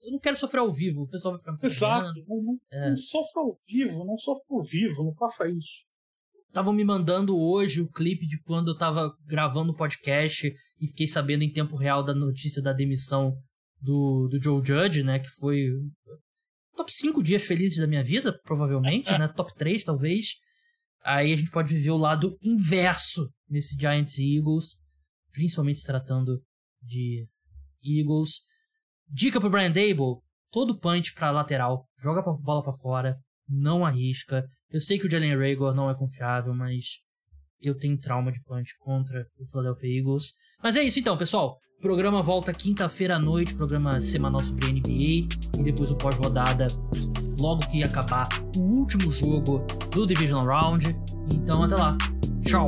Eu 0.01 0.11
não 0.11 0.19
quero 0.19 0.37
sofrer 0.37 0.59
ao 0.59 0.71
vivo, 0.71 1.01
o 1.01 1.07
pessoal 1.07 1.33
vai 1.33 1.39
ficar 1.39 1.51
me 1.51 1.57
Exato, 1.61 2.25
não, 2.27 2.41
não, 2.41 2.59
é. 2.71 2.89
não 2.89 2.95
sofra 2.95 3.41
ao 3.41 3.57
vivo, 3.67 4.05
não 4.05 4.17
sofra 4.17 4.45
ao 4.51 4.63
vivo, 4.63 5.03
não 5.03 5.13
faça 5.15 5.49
isso 5.49 5.86
estavam 6.47 6.73
me 6.73 6.83
mandando 6.83 7.37
hoje 7.37 7.81
o 7.81 7.89
clipe 7.89 8.25
de 8.25 8.41
quando 8.41 8.69
eu 8.69 8.77
tava 8.77 9.11
gravando 9.25 9.71
o 9.71 9.75
podcast 9.75 10.51
e 10.79 10.87
fiquei 10.87 11.07
sabendo 11.07 11.43
em 11.43 11.51
tempo 11.51 11.75
real 11.75 12.03
da 12.03 12.13
notícia 12.13 12.61
da 12.61 12.73
demissão 12.73 13.33
do, 13.81 14.27
do 14.27 14.41
Joe 14.41 14.65
Judge, 14.65 15.03
né? 15.03 15.19
Que 15.19 15.29
foi 15.39 15.69
top 16.75 16.91
5 16.91 17.23
dias 17.23 17.43
felizes 17.43 17.79
da 17.79 17.87
minha 17.87 18.03
vida, 18.03 18.39
provavelmente, 18.43 19.11
né? 19.17 19.27
Top 19.27 19.53
3, 19.55 19.83
talvez. 19.83 20.35
Aí 21.03 21.31
a 21.31 21.35
gente 21.35 21.51
pode 21.51 21.73
viver 21.73 21.91
o 21.91 21.97
lado 21.97 22.37
inverso 22.41 23.29
nesse 23.49 23.75
Giants 23.79 24.17
e 24.17 24.37
Eagles, 24.37 24.75
principalmente 25.31 25.79
se 25.79 25.85
tratando 25.85 26.41
de 26.81 27.27
Eagles. 27.83 28.41
Dica 29.07 29.39
pro 29.39 29.49
Brian 29.49 29.71
Dable: 29.71 30.21
todo 30.51 30.77
punch 30.77 31.13
pra 31.13 31.31
lateral, 31.31 31.87
joga 31.97 32.19
a 32.19 32.33
bola 32.33 32.63
para 32.63 32.73
fora, 32.73 33.17
não 33.47 33.85
arrisca. 33.85 34.43
Eu 34.71 34.81
sei 34.81 34.99
que 34.99 35.07
o 35.07 35.09
Jalen 35.11 35.35
Rager 35.35 35.73
não 35.73 35.89
é 35.89 35.95
confiável, 35.95 36.53
mas 36.53 36.99
eu 37.61 37.75
tenho 37.75 37.97
trauma 37.97 38.31
de 38.31 38.43
punch 38.43 38.77
contra 38.79 39.25
o 39.39 39.45
Philadelphia 39.45 39.99
Eagles. 39.99 40.33
Mas 40.61 40.75
é 40.75 40.83
isso 40.83 40.99
então, 40.99 41.17
pessoal. 41.17 41.57
O 41.77 41.81
programa 41.81 42.21
volta 42.23 42.53
quinta-feira 42.53 43.15
à 43.15 43.19
noite, 43.19 43.53
programa 43.55 44.01
semanal 44.01 44.41
sobre 44.41 44.71
NBA 44.71 45.27
e 45.59 45.63
depois 45.63 45.91
o 45.91 45.95
pós-rodada 45.95 46.67
logo 47.39 47.67
que 47.67 47.83
acabar 47.83 48.27
o 48.57 48.61
último 48.61 49.11
jogo 49.11 49.59
do 49.91 50.05
Divisional 50.07 50.45
Round. 50.45 50.95
Então 51.31 51.63
até 51.63 51.75
lá. 51.75 51.95
Tchau. 52.43 52.67